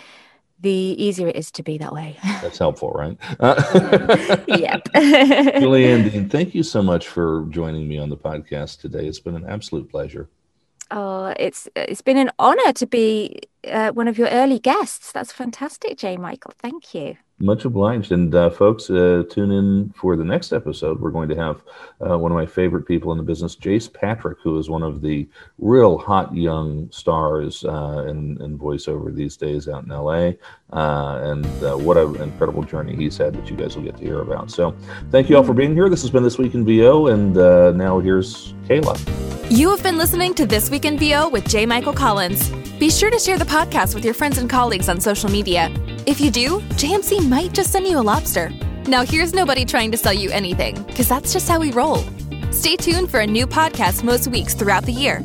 the 0.60 0.70
easier 0.70 1.28
it 1.28 1.36
is 1.36 1.50
to 1.52 1.62
be 1.62 1.78
that 1.78 1.92
way. 1.92 2.18
That's 2.42 2.58
helpful, 2.58 2.90
right? 2.90 3.16
yep. 3.40 4.84
Julianne 4.94 6.10
Dean, 6.10 6.28
thank 6.28 6.54
you 6.54 6.62
so 6.62 6.82
much 6.82 7.08
for 7.08 7.46
joining 7.50 7.88
me 7.88 7.98
on 7.98 8.08
the 8.08 8.16
podcast 8.16 8.80
today. 8.80 9.06
It's 9.06 9.20
been 9.20 9.36
an 9.36 9.46
absolute 9.46 9.90
pleasure. 9.90 10.28
Oh, 10.90 11.34
it's 11.38 11.68
it's 11.76 12.00
been 12.00 12.16
an 12.16 12.30
honor 12.38 12.72
to 12.72 12.86
be 12.86 13.40
uh, 13.68 13.90
one 13.90 14.08
of 14.08 14.16
your 14.16 14.28
early 14.28 14.58
guests. 14.58 15.12
That's 15.12 15.32
fantastic, 15.32 15.98
J. 15.98 16.16
Michael. 16.16 16.54
Thank 16.58 16.94
you. 16.94 17.18
Much 17.40 17.64
obliged. 17.64 18.10
And 18.10 18.34
uh, 18.34 18.50
folks, 18.50 18.90
uh, 18.90 19.22
tune 19.30 19.52
in 19.52 19.92
for 19.96 20.16
the 20.16 20.24
next 20.24 20.52
episode. 20.52 21.00
We're 21.00 21.12
going 21.12 21.28
to 21.28 21.36
have 21.36 21.62
uh, 22.04 22.18
one 22.18 22.32
of 22.32 22.36
my 22.36 22.46
favorite 22.46 22.82
people 22.82 23.12
in 23.12 23.18
the 23.18 23.24
business, 23.24 23.54
Jace 23.54 23.92
Patrick, 23.92 24.38
who 24.42 24.58
is 24.58 24.68
one 24.68 24.82
of 24.82 25.02
the 25.02 25.28
real 25.58 25.98
hot 25.98 26.34
young 26.34 26.90
stars 26.90 27.64
uh, 27.64 28.06
in, 28.08 28.42
in 28.42 28.58
voiceover 28.58 29.14
these 29.14 29.36
days 29.36 29.68
out 29.68 29.84
in 29.84 29.90
LA. 29.90 30.32
Uh, 30.72 31.20
and 31.22 31.46
uh, 31.62 31.76
what 31.76 31.96
an 31.96 32.16
incredible 32.20 32.64
journey 32.64 32.96
he's 32.96 33.16
had 33.16 33.34
that 33.34 33.48
you 33.48 33.56
guys 33.56 33.76
will 33.76 33.84
get 33.84 33.96
to 33.96 34.02
hear 34.02 34.20
about. 34.20 34.50
So 34.50 34.76
thank 35.12 35.30
you 35.30 35.36
all 35.36 35.44
for 35.44 35.54
being 35.54 35.74
here. 35.74 35.88
This 35.88 36.02
has 36.02 36.10
been 36.10 36.24
This 36.24 36.38
Week 36.38 36.54
in 36.54 36.64
VO. 36.64 37.06
And 37.06 37.34
now 37.76 38.00
here's 38.00 38.52
Kayla. 38.64 38.98
You 39.48 39.70
have 39.70 39.82
been 39.84 39.96
listening 39.96 40.34
to 40.34 40.44
This 40.44 40.70
Week 40.70 40.84
in 40.84 40.98
VO 40.98 41.28
with 41.28 41.48
J. 41.48 41.66
Michael 41.66 41.94
Collins. 41.94 42.67
Be 42.78 42.90
sure 42.90 43.10
to 43.10 43.18
share 43.18 43.38
the 43.38 43.44
podcast 43.44 43.96
with 43.96 44.04
your 44.04 44.14
friends 44.14 44.38
and 44.38 44.48
colleagues 44.48 44.88
on 44.88 45.00
social 45.00 45.28
media. 45.28 45.68
If 46.06 46.20
you 46.20 46.30
do, 46.30 46.60
JMC 46.76 47.28
might 47.28 47.52
just 47.52 47.72
send 47.72 47.88
you 47.88 47.98
a 47.98 48.00
lobster. 48.00 48.52
Now, 48.86 49.04
here's 49.04 49.34
nobody 49.34 49.64
trying 49.64 49.90
to 49.90 49.96
sell 49.96 50.12
you 50.12 50.30
anything, 50.30 50.80
because 50.84 51.08
that's 51.08 51.32
just 51.32 51.48
how 51.48 51.58
we 51.58 51.72
roll. 51.72 52.04
Stay 52.52 52.76
tuned 52.76 53.10
for 53.10 53.18
a 53.18 53.26
new 53.26 53.48
podcast 53.48 54.04
most 54.04 54.28
weeks 54.28 54.54
throughout 54.54 54.84
the 54.84 54.92
year. 54.92 55.24